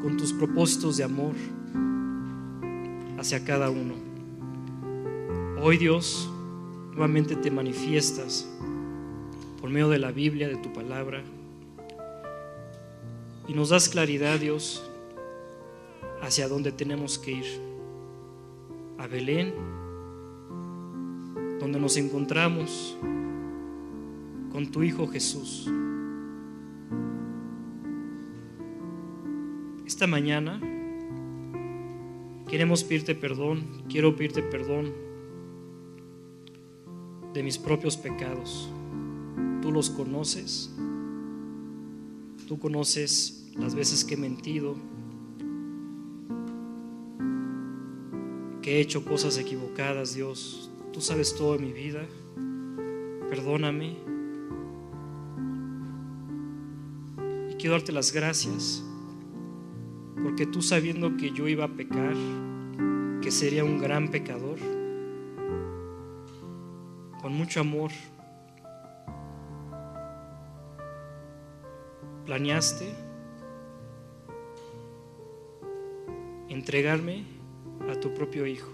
con 0.00 0.16
tus 0.16 0.32
propósitos 0.32 0.96
de 0.96 1.04
amor 1.04 1.34
hacia 3.18 3.44
cada 3.44 3.68
uno. 3.68 3.92
Hoy 5.60 5.76
Dios, 5.76 6.30
nuevamente 6.92 7.36
te 7.36 7.50
manifiestas 7.50 8.48
medio 9.70 9.88
de 9.88 9.98
la 9.98 10.12
Biblia, 10.12 10.48
de 10.48 10.56
tu 10.56 10.72
palabra, 10.72 11.22
y 13.48 13.52
nos 13.52 13.70
das 13.70 13.88
claridad, 13.88 14.38
Dios, 14.38 14.88
hacia 16.22 16.48
dónde 16.48 16.72
tenemos 16.72 17.18
que 17.18 17.32
ir. 17.32 17.70
A 18.98 19.06
Belén, 19.06 19.54
donde 21.58 21.80
nos 21.80 21.96
encontramos 21.96 22.96
con 24.52 24.70
tu 24.70 24.82
Hijo 24.82 25.06
Jesús. 25.06 25.68
Esta 29.86 30.06
mañana 30.06 30.60
queremos 32.48 32.84
pedirte 32.84 33.14
perdón, 33.14 33.84
quiero 33.88 34.14
pedirte 34.14 34.42
perdón 34.42 34.92
de 37.32 37.42
mis 37.42 37.58
propios 37.58 37.96
pecados. 37.96 38.70
Tú 39.62 39.72
los 39.72 39.90
conoces, 39.90 40.70
tú 42.48 42.58
conoces 42.58 43.50
las 43.56 43.74
veces 43.74 44.04
que 44.04 44.14
he 44.14 44.16
mentido, 44.16 44.74
que 48.62 48.76
he 48.76 48.80
hecho 48.80 49.04
cosas 49.04 49.36
equivocadas, 49.38 50.14
Dios. 50.14 50.70
Tú 50.92 51.00
sabes 51.00 51.34
todo 51.36 51.56
de 51.56 51.58
mi 51.58 51.72
vida, 51.72 52.06
perdóname. 53.28 53.96
Y 57.50 57.54
quiero 57.54 57.72
darte 57.72 57.92
las 57.92 58.12
gracias 58.12 58.82
porque 60.22 60.46
tú 60.46 60.62
sabiendo 60.62 61.16
que 61.16 61.32
yo 61.32 61.48
iba 61.48 61.64
a 61.64 61.68
pecar, 61.68 62.14
que 63.22 63.30
sería 63.30 63.64
un 63.64 63.78
gran 63.78 64.08
pecador, 64.08 64.58
con 67.20 67.32
mucho 67.32 67.60
amor, 67.60 67.90
planeaste 72.30 72.94
entregarme 76.48 77.24
a 77.90 77.98
tu 77.98 78.14
propio 78.14 78.46
Hijo. 78.46 78.70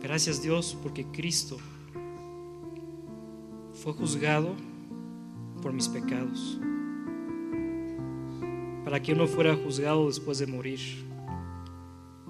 Gracias 0.00 0.40
Dios 0.40 0.74
porque 0.82 1.04
Cristo 1.04 1.58
fue 3.74 3.92
juzgado 3.92 4.54
por 5.60 5.74
mis 5.74 5.86
pecados 5.86 6.58
para 8.86 9.02
que 9.02 9.14
no 9.14 9.26
fuera 9.26 9.54
juzgado 9.54 10.06
después 10.06 10.38
de 10.38 10.46
morir. 10.46 10.80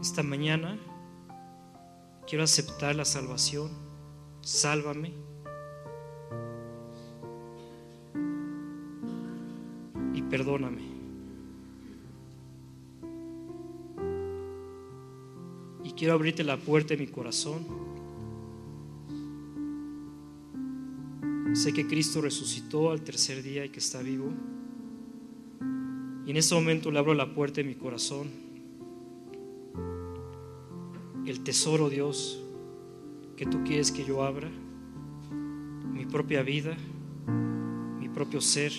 Esta 0.00 0.24
mañana 0.24 0.76
quiero 2.26 2.42
aceptar 2.42 2.96
la 2.96 3.04
salvación. 3.04 3.70
Sálvame. 4.40 5.29
Perdóname. 10.30 10.80
Y 15.84 15.90
quiero 15.92 16.14
abrirte 16.14 16.44
la 16.44 16.56
puerta 16.56 16.94
de 16.94 17.00
mi 17.00 17.08
corazón. 17.08 17.66
Sé 21.52 21.72
que 21.72 21.86
Cristo 21.86 22.20
resucitó 22.20 22.92
al 22.92 23.02
tercer 23.02 23.42
día 23.42 23.64
y 23.64 23.70
que 23.70 23.80
está 23.80 24.00
vivo. 24.00 24.32
Y 26.24 26.30
en 26.30 26.36
ese 26.36 26.54
momento 26.54 26.92
le 26.92 27.00
abro 27.00 27.12
la 27.12 27.34
puerta 27.34 27.56
de 27.56 27.64
mi 27.64 27.74
corazón. 27.74 28.28
El 31.26 31.40
tesoro, 31.40 31.90
Dios, 31.90 32.40
que 33.36 33.46
tú 33.46 33.64
quieres 33.64 33.90
que 33.90 34.04
yo 34.04 34.22
abra. 34.22 34.48
Mi 35.92 36.06
propia 36.06 36.42
vida, 36.42 36.76
mi 37.98 38.08
propio 38.08 38.40
ser. 38.40 38.72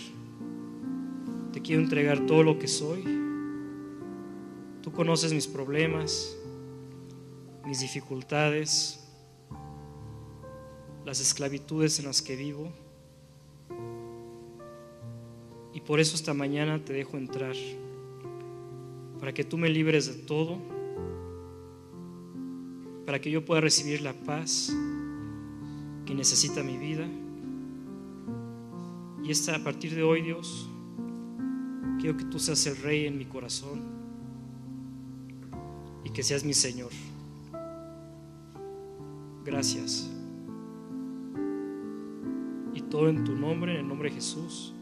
Quiero 1.63 1.81
entregar 1.81 2.25
todo 2.25 2.43
lo 2.43 2.57
que 2.57 2.67
soy. 2.67 3.03
Tú 4.81 4.91
conoces 4.91 5.31
mis 5.31 5.47
problemas, 5.47 6.35
mis 7.65 7.79
dificultades, 7.79 8.99
las 11.05 11.19
esclavitudes 11.19 11.99
en 11.99 12.05
las 12.05 12.21
que 12.21 12.35
vivo. 12.35 12.71
Y 15.73 15.81
por 15.81 15.99
eso 15.99 16.15
esta 16.15 16.33
mañana 16.33 16.83
te 16.83 16.93
dejo 16.93 17.17
entrar, 17.17 17.55
para 19.19 19.33
que 19.33 19.43
tú 19.43 19.57
me 19.57 19.69
libres 19.69 20.07
de 20.07 20.23
todo, 20.23 20.57
para 23.05 23.21
que 23.21 23.29
yo 23.29 23.45
pueda 23.45 23.61
recibir 23.61 24.01
la 24.01 24.13
paz 24.13 24.73
que 26.05 26.15
necesita 26.15 26.63
mi 26.63 26.77
vida. 26.77 27.07
Y 29.23 29.29
esta, 29.29 29.55
a 29.55 29.63
partir 29.63 29.93
de 29.93 30.01
hoy, 30.01 30.23
Dios, 30.23 30.70
quiero 32.02 32.18
que 32.18 32.26
tú 32.26 32.40
seas 32.40 32.65
el 32.65 32.78
rey 32.78 33.06
en 33.06 33.15
mi 33.15 33.26
corazón 33.26 33.84
y 36.03 36.10
que 36.10 36.23
seas 36.23 36.44
mi 36.44 36.56
Señor. 36.56 36.90
Gracias. 39.45 40.10
Y 42.73 42.82
todo 42.82 43.07
en 43.07 43.23
tu 43.23 43.36
nombre, 43.36 43.73
en 43.73 43.82
el 43.82 43.88
nombre 43.88 44.10
de 44.10 44.15
Jesús. 44.15 44.73